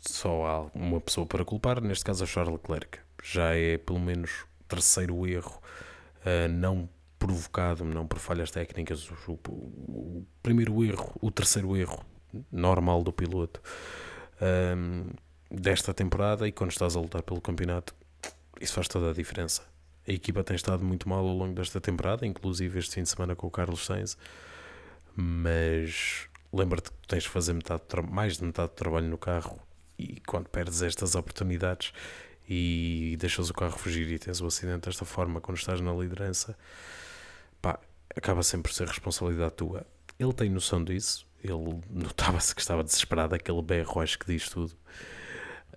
só 0.00 0.46
há 0.46 0.60
uma 0.78 1.00
pessoa 1.00 1.26
para 1.26 1.44
culpar, 1.44 1.80
neste 1.80 2.04
caso 2.04 2.24
a 2.24 2.26
Charles 2.26 2.52
Leclerc. 2.54 2.98
Já 3.22 3.54
é 3.54 3.78
pelo 3.78 4.00
menos 4.00 4.44
terceiro 4.68 5.26
erro 5.26 5.60
eh, 6.24 6.48
não 6.48 6.88
provocado, 7.18 7.84
não 7.84 8.06
por 8.06 8.18
falhas 8.18 8.50
técnicas. 8.50 9.08
O, 9.28 9.32
o- 9.48 9.50
o 9.50 10.26
primeiro 10.42 10.82
erro, 10.84 11.12
o 11.20 11.30
terceiro 11.30 11.76
erro 11.76 12.04
normal 12.50 13.02
do 13.02 13.12
piloto 13.12 13.60
ehm, 14.40 15.10
desta 15.50 15.94
temporada 15.94 16.46
e 16.48 16.52
quando 16.52 16.70
estás 16.72 16.96
a 16.96 17.00
lutar 17.00 17.22
pelo 17.22 17.40
campeonato, 17.40 17.94
isso 18.60 18.74
faz 18.74 18.88
toda 18.88 19.10
a 19.10 19.14
diferença. 19.14 19.62
A 20.06 20.12
equipa 20.12 20.44
tem 20.44 20.54
estado 20.54 20.84
muito 20.84 21.08
mal 21.08 21.26
ao 21.26 21.34
longo 21.34 21.54
desta 21.54 21.80
temporada, 21.80 22.26
inclusive 22.26 22.78
este 22.78 22.94
fim 22.94 23.02
de 23.02 23.08
semana 23.08 23.34
com 23.34 23.46
o 23.46 23.50
Carlos 23.50 23.86
Sainz, 23.86 24.18
mas 25.16 26.28
lembra-te 26.52 26.90
que 26.90 27.08
tens 27.08 27.22
de 27.22 27.28
fazer 27.28 27.54
metade 27.54 27.82
mais 28.10 28.36
de 28.36 28.44
metade 28.44 28.68
do 28.68 28.74
trabalho 28.74 29.08
no 29.08 29.18
carro 29.18 29.58
e 29.98 30.20
quando 30.26 30.48
perdes 30.48 30.82
estas 30.82 31.14
oportunidades 31.14 31.92
e 32.48 33.16
deixas 33.18 33.48
o 33.48 33.54
carro 33.54 33.78
fugir 33.78 34.06
e 34.10 34.18
tens 34.18 34.40
o 34.40 34.46
acidente 34.46 34.86
desta 34.86 35.04
forma 35.04 35.40
quando 35.40 35.56
estás 35.56 35.80
na 35.80 35.92
liderança, 35.92 36.56
pá, 37.62 37.78
acaba 38.14 38.42
sempre 38.42 38.70
por 38.70 38.76
ser 38.76 38.86
responsabilidade 38.86 39.54
tua. 39.54 39.86
Ele 40.18 40.32
tem 40.32 40.50
noção 40.50 40.84
disso, 40.84 41.26
ele 41.42 41.80
notava-se 41.90 42.54
que 42.54 42.60
estava 42.60 42.84
desesperado, 42.84 43.34
aquele 43.34 43.62
berro 43.62 44.00
acho 44.00 44.18
que 44.18 44.26
diz 44.26 44.48
tudo. 44.48 44.76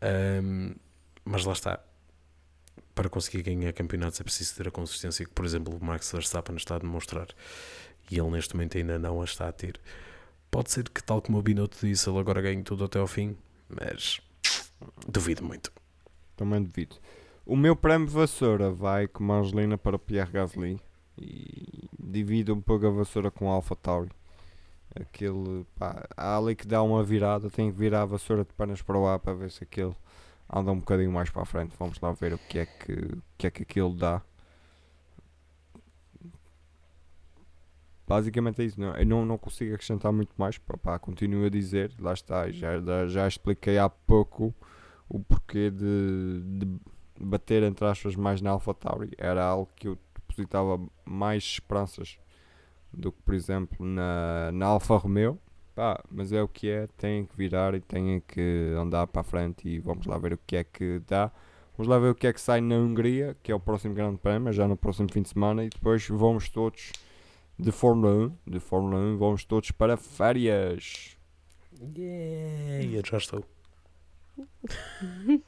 Ahm, 0.02 0.76
mas 1.24 1.46
lá 1.46 1.54
está. 1.54 1.80
Para 2.98 3.10
conseguir 3.10 3.44
ganhar 3.44 3.72
campeonatos 3.74 4.20
é 4.20 4.24
preciso 4.24 4.56
ter 4.56 4.70
a 4.70 4.72
consistência 4.72 5.24
que, 5.24 5.32
por 5.32 5.46
exemplo, 5.46 5.78
o 5.78 5.86
Max 5.86 6.12
Verstappen 6.12 6.56
está 6.56 6.78
a 6.78 6.80
demonstrar 6.80 7.28
e 8.10 8.18
ele 8.18 8.32
neste 8.32 8.56
momento 8.56 8.76
ainda 8.76 8.98
não 8.98 9.22
a 9.22 9.24
está 9.24 9.48
a 9.48 9.52
ter. 9.52 9.80
Pode 10.50 10.72
ser 10.72 10.90
que, 10.90 11.04
tal 11.04 11.22
como 11.22 11.38
o 11.38 11.42
Binotto 11.44 11.78
disse, 11.80 12.10
ele 12.10 12.18
agora 12.18 12.42
ganhe 12.42 12.64
tudo 12.64 12.86
até 12.86 12.98
ao 12.98 13.06
fim, 13.06 13.38
mas 13.70 14.20
duvido 15.08 15.44
muito. 15.44 15.72
Também 16.36 16.64
devido. 16.64 16.96
O 17.46 17.56
meu 17.56 17.76
prémio 17.76 18.08
Vassoura 18.08 18.72
vai 18.72 19.08
como 19.08 19.32
a 19.32 19.42
Angelina 19.42 19.78
para 19.78 20.00
Pierre 20.00 20.32
Gasly 20.32 20.82
e 21.20 21.88
divido 22.00 22.52
um 22.52 22.62
pouco 22.62 22.88
a 22.88 22.90
vassoura 22.90 23.30
com 23.30 23.48
Alpha 23.48 23.76
Tauri. 23.76 24.10
Aquele, 24.96 25.68
pá, 25.78 26.04
há 26.18 26.36
ali 26.36 26.56
que 26.56 26.66
dá 26.66 26.82
uma 26.82 27.04
virada, 27.04 27.48
tem 27.48 27.72
que 27.72 27.78
virar 27.78 28.02
a 28.02 28.06
vassoura 28.06 28.44
de 28.44 28.54
pernas 28.54 28.82
para 28.82 28.98
o 28.98 29.06
ar 29.06 29.20
para 29.20 29.36
ver 29.36 29.52
se 29.52 29.64
aquele 29.64 29.96
anda 30.52 30.72
um 30.72 30.80
bocadinho 30.80 31.12
mais 31.12 31.30
para 31.30 31.42
a 31.42 31.46
frente. 31.46 31.76
Vamos 31.78 32.00
lá 32.00 32.12
ver 32.12 32.34
o 32.34 32.38
que 32.38 32.60
é 32.60 32.66
que, 32.66 32.94
o 32.94 33.22
que, 33.38 33.48
é 33.48 33.52
que 33.52 33.64
aquilo 33.64 33.96
dá. 33.96 34.22
Basicamente 38.08 38.62
é 38.62 38.66
isso, 38.66 38.80
não, 38.80 38.96
eu 38.96 39.06
não, 39.06 39.26
não 39.26 39.38
consigo 39.38 39.74
acrescentar 39.74 40.14
muito 40.14 40.34
mais, 40.38 40.58
pá, 40.58 40.78
pá, 40.78 40.98
continuo 40.98 41.46
a 41.46 41.50
dizer, 41.50 41.94
lá 42.00 42.14
está, 42.14 42.50
já, 42.50 42.80
já, 42.80 43.06
já 43.06 43.28
expliquei 43.28 43.78
há 43.78 43.90
pouco 43.90 44.56
o 45.10 45.20
porquê 45.20 45.70
de, 45.70 46.42
de 46.42 46.80
bater 47.20 47.64
entre 47.64 47.86
aspas 47.86 48.16
mais 48.16 48.42
na 48.42 48.52
AlphaTauri 48.52 49.12
era 49.18 49.44
algo 49.44 49.70
que 49.76 49.88
eu 49.88 49.98
depositava 50.16 50.80
mais 51.06 51.44
esperanças 51.44 52.18
do 52.94 53.12
que 53.12 53.22
por 53.22 53.34
exemplo 53.34 53.86
na, 53.86 54.52
na 54.54 54.68
Alfa 54.68 54.96
Romeo 54.98 55.40
Pá, 55.78 56.04
mas 56.10 56.34
é 56.34 56.42
o 56.42 56.48
que 56.48 56.68
é, 56.72 56.88
têm 56.98 57.24
que 57.24 57.38
virar 57.38 57.76
e 57.76 57.80
têm 57.80 58.20
que 58.28 58.74
andar 58.76 59.06
para 59.06 59.22
a 59.22 59.24
frente 59.24 59.70
e 59.70 59.78
vamos 59.78 60.08
lá 60.08 60.18
ver 60.18 60.34
o 60.34 60.40
que 60.40 60.56
é 60.56 60.64
que 60.64 61.00
dá 61.08 61.32
vamos 61.78 61.88
lá 61.88 62.00
ver 62.00 62.10
o 62.10 62.16
que 62.16 62.26
é 62.26 62.34
que 62.34 62.42
sai 62.42 62.60
na 62.62 62.74
Hungria 62.74 63.38
que 63.44 63.52
é 63.52 63.56
o 63.56 63.60
próximo 63.60 63.94
grande 63.94 64.18
prémio, 64.18 64.52
já 64.52 64.68
no 64.68 64.76
próximo 64.76 65.08
fim 65.14 65.22
de 65.22 65.30
semana 65.30 65.64
e 65.64 65.70
depois 65.70 66.08
vamos 66.08 66.50
todos 66.50 66.92
de 67.60 67.72
Fórmula 67.72 68.12
1 68.12 68.52
de 68.54 68.60
Fórmula 68.60 68.98
1 68.98 69.18
vamos 69.20 69.46
todos 69.46 69.70
para 69.70 69.96
férias 69.96 71.16
Yeah, 71.80 72.84
eu 72.86 73.04
já 73.06 73.18
estou. 73.18 73.46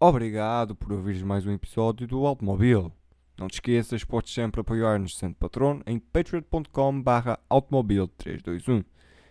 Obrigado 0.00 0.74
por 0.74 0.92
ouvires 0.92 1.22
mais 1.22 1.46
um 1.46 1.52
episódio 1.52 2.04
do 2.08 2.26
Automóvel. 2.26 2.92
Não 3.38 3.46
te 3.46 3.54
esqueças, 3.54 4.02
podes 4.02 4.34
sempre 4.34 4.60
apoiar-nos 4.60 5.16
sendo 5.16 5.36
patrono 5.36 5.80
em 5.86 5.98
patreon.com 5.98 7.00
barra 7.00 7.38
automobil321. 7.48 8.84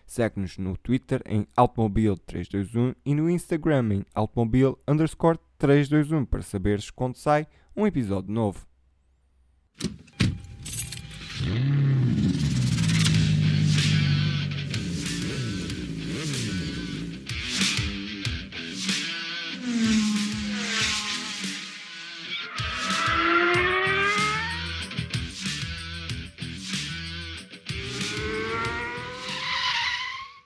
Segue-nos 0.06 0.56
no 0.56 0.78
Twitter 0.78 1.20
em 1.26 1.46
automobil321 1.54 2.96
e 3.04 3.14
no 3.14 3.28
Instagram 3.28 3.88
em 3.92 4.04
automobil 4.14 4.78
underscore 4.88 5.38
321 5.58 6.24
para 6.24 6.40
saberes 6.40 6.90
quando 6.90 7.16
sai 7.16 7.46
um 7.76 7.86
episódio 7.86 8.32
novo. 8.32 8.66